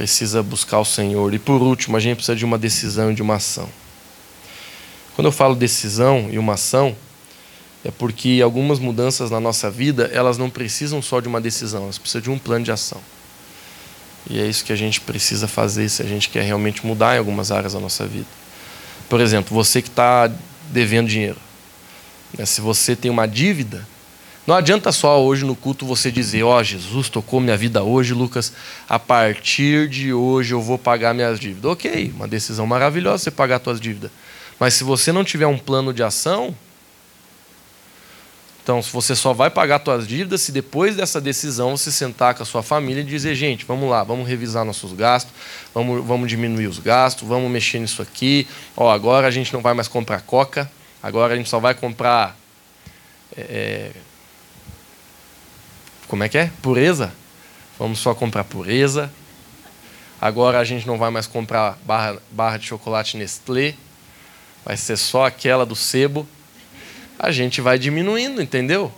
precisa 0.02 0.42
buscar 0.42 0.80
o 0.80 0.84
Senhor. 0.84 1.32
E 1.32 1.38
por 1.38 1.62
último, 1.62 1.96
a 1.96 2.00
gente 2.00 2.16
precisa 2.16 2.34
de 2.34 2.44
uma 2.44 2.58
decisão 2.58 3.12
e 3.12 3.14
de 3.14 3.22
uma 3.22 3.36
ação. 3.36 3.68
Quando 5.14 5.28
eu 5.28 5.32
falo 5.32 5.54
decisão 5.54 6.28
e 6.28 6.38
uma 6.38 6.54
ação, 6.54 6.96
é 7.84 7.90
porque 7.92 8.40
algumas 8.42 8.80
mudanças 8.80 9.30
na 9.30 9.38
nossa 9.38 9.70
vida, 9.70 10.10
elas 10.12 10.36
não 10.36 10.50
precisam 10.50 11.00
só 11.00 11.20
de 11.20 11.28
uma 11.28 11.40
decisão, 11.40 11.84
elas 11.84 11.98
precisam 11.98 12.20
de 12.20 12.30
um 12.30 12.38
plano 12.38 12.64
de 12.64 12.72
ação. 12.72 13.00
E 14.28 14.40
é 14.40 14.44
isso 14.44 14.64
que 14.64 14.72
a 14.72 14.76
gente 14.76 15.00
precisa 15.00 15.46
fazer 15.46 15.88
se 15.88 16.02
a 16.02 16.06
gente 16.06 16.28
quer 16.30 16.42
realmente 16.42 16.84
mudar 16.84 17.14
em 17.14 17.18
algumas 17.18 17.52
áreas 17.52 17.74
da 17.74 17.78
nossa 17.78 18.04
vida. 18.04 18.26
Por 19.08 19.20
exemplo, 19.20 19.54
você 19.54 19.80
que 19.80 19.88
está 19.88 20.28
devendo 20.72 21.06
dinheiro. 21.06 21.38
Né? 22.36 22.44
Se 22.44 22.60
você 22.60 22.96
tem 22.96 23.08
uma 23.08 23.28
dívida, 23.28 23.86
não 24.44 24.56
adianta 24.56 24.90
só 24.90 25.22
hoje 25.22 25.44
no 25.44 25.54
culto 25.54 25.86
você 25.86 26.10
dizer: 26.10 26.42
Ó, 26.42 26.58
oh, 26.58 26.64
Jesus 26.64 27.08
tocou 27.08 27.40
minha 27.40 27.56
vida 27.56 27.82
hoje, 27.82 28.12
Lucas, 28.12 28.52
a 28.88 28.98
partir 28.98 29.88
de 29.88 30.12
hoje 30.12 30.52
eu 30.52 30.60
vou 30.60 30.76
pagar 30.76 31.14
minhas 31.14 31.38
dívidas. 31.38 31.70
Ok, 31.70 32.12
uma 32.14 32.26
decisão 32.26 32.66
maravilhosa 32.66 33.24
você 33.24 33.30
pagar 33.30 33.60
suas 33.62 33.80
dívidas. 33.80 34.10
Mas 34.58 34.74
se 34.74 34.82
você 34.82 35.12
não 35.12 35.22
tiver 35.22 35.46
um 35.46 35.58
plano 35.58 35.92
de 35.92 36.02
ação, 36.02 36.54
então, 38.62 38.80
você 38.80 39.16
só 39.16 39.32
vai 39.32 39.50
pagar 39.50 39.82
suas 39.84 40.06
dívidas 40.06 40.40
se 40.40 40.52
depois 40.52 40.94
dessa 40.94 41.20
decisão 41.20 41.76
você 41.76 41.90
sentar 41.90 42.34
com 42.34 42.44
a 42.44 42.46
sua 42.46 42.62
família 42.62 43.00
e 43.00 43.04
dizer, 43.04 43.34
gente, 43.34 43.64
vamos 43.64 43.90
lá, 43.90 44.04
vamos 44.04 44.28
revisar 44.28 44.64
nossos 44.64 44.92
gastos, 44.92 45.32
vamos, 45.74 46.04
vamos 46.04 46.28
diminuir 46.28 46.68
os 46.68 46.78
gastos, 46.78 47.26
vamos 47.26 47.50
mexer 47.50 47.80
nisso 47.80 48.00
aqui. 48.00 48.46
Ó, 48.76 48.88
agora 48.88 49.26
a 49.26 49.30
gente 49.32 49.52
não 49.52 49.60
vai 49.60 49.74
mais 49.74 49.88
comprar 49.88 50.20
coca, 50.20 50.70
agora 51.02 51.34
a 51.34 51.36
gente 51.36 51.48
só 51.48 51.58
vai 51.58 51.74
comprar. 51.74 52.36
É 53.36 53.90
como 56.12 56.24
é 56.24 56.28
que 56.28 56.36
é? 56.36 56.50
Pureza? 56.60 57.10
Vamos 57.78 57.98
só 57.98 58.14
comprar 58.14 58.44
pureza. 58.44 59.10
Agora 60.20 60.58
a 60.58 60.64
gente 60.64 60.86
não 60.86 60.98
vai 60.98 61.08
mais 61.08 61.26
comprar 61.26 61.78
barra, 61.86 62.18
barra 62.30 62.58
de 62.58 62.66
chocolate 62.66 63.16
Nestlé, 63.16 63.72
vai 64.62 64.76
ser 64.76 64.98
só 64.98 65.24
aquela 65.24 65.64
do 65.64 65.74
sebo 65.74 66.28
a 67.18 67.30
gente 67.30 67.62
vai 67.62 67.78
diminuindo, 67.78 68.42
entendeu? 68.42 68.92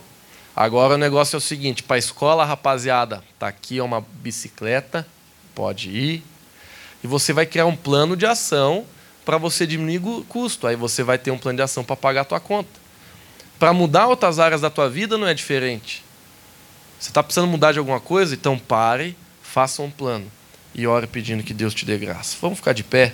Agora 0.53 0.95
o 0.95 0.97
negócio 0.97 1.37
é 1.37 1.39
o 1.39 1.41
seguinte: 1.41 1.81
para 1.81 1.95
a 1.95 1.99
escola, 1.99 2.43
rapaziada, 2.43 3.23
tá 3.39 3.47
aqui 3.47 3.79
uma 3.79 4.01
bicicleta, 4.01 5.07
pode 5.55 5.89
ir. 5.89 6.21
E 7.01 7.07
você 7.07 7.31
vai 7.31 7.45
criar 7.45 7.65
um 7.65 7.77
plano 7.77 8.17
de 8.17 8.25
ação 8.25 8.85
para 9.23 9.37
você 9.37 9.65
diminuir 9.65 9.99
o 10.05 10.25
custo. 10.25 10.67
Aí 10.67 10.75
você 10.75 11.01
vai 11.01 11.17
ter 11.17 11.31
um 11.31 11.37
plano 11.37 11.55
de 11.55 11.63
ação 11.63 11.81
para 11.81 11.95
pagar 11.95 12.21
a 12.21 12.25
tua 12.25 12.41
conta. 12.41 12.77
Para 13.57 13.71
mudar 13.71 14.07
outras 14.07 14.37
áreas 14.37 14.59
da 14.59 14.69
tua 14.69 14.89
vida 14.89 15.17
não 15.17 15.27
é 15.27 15.33
diferente. 15.33 16.04
Você 16.99 17.09
está 17.09 17.21
precisando 17.21 17.49
mudar 17.49 17.71
de 17.71 17.79
alguma 17.79 17.99
coisa? 17.99 18.33
Então 18.33 18.57
pare, 18.57 19.15
faça 19.41 19.81
um 19.81 19.89
plano 19.89 20.25
e 20.73 20.85
ore 20.85 21.07
pedindo 21.07 21.43
que 21.43 21.53
Deus 21.53 21.73
te 21.73 21.85
dê 21.85 21.97
graça. 21.97 22.37
Vamos 22.41 22.59
ficar 22.59 22.73
de 22.73 22.83
pé? 22.83 23.13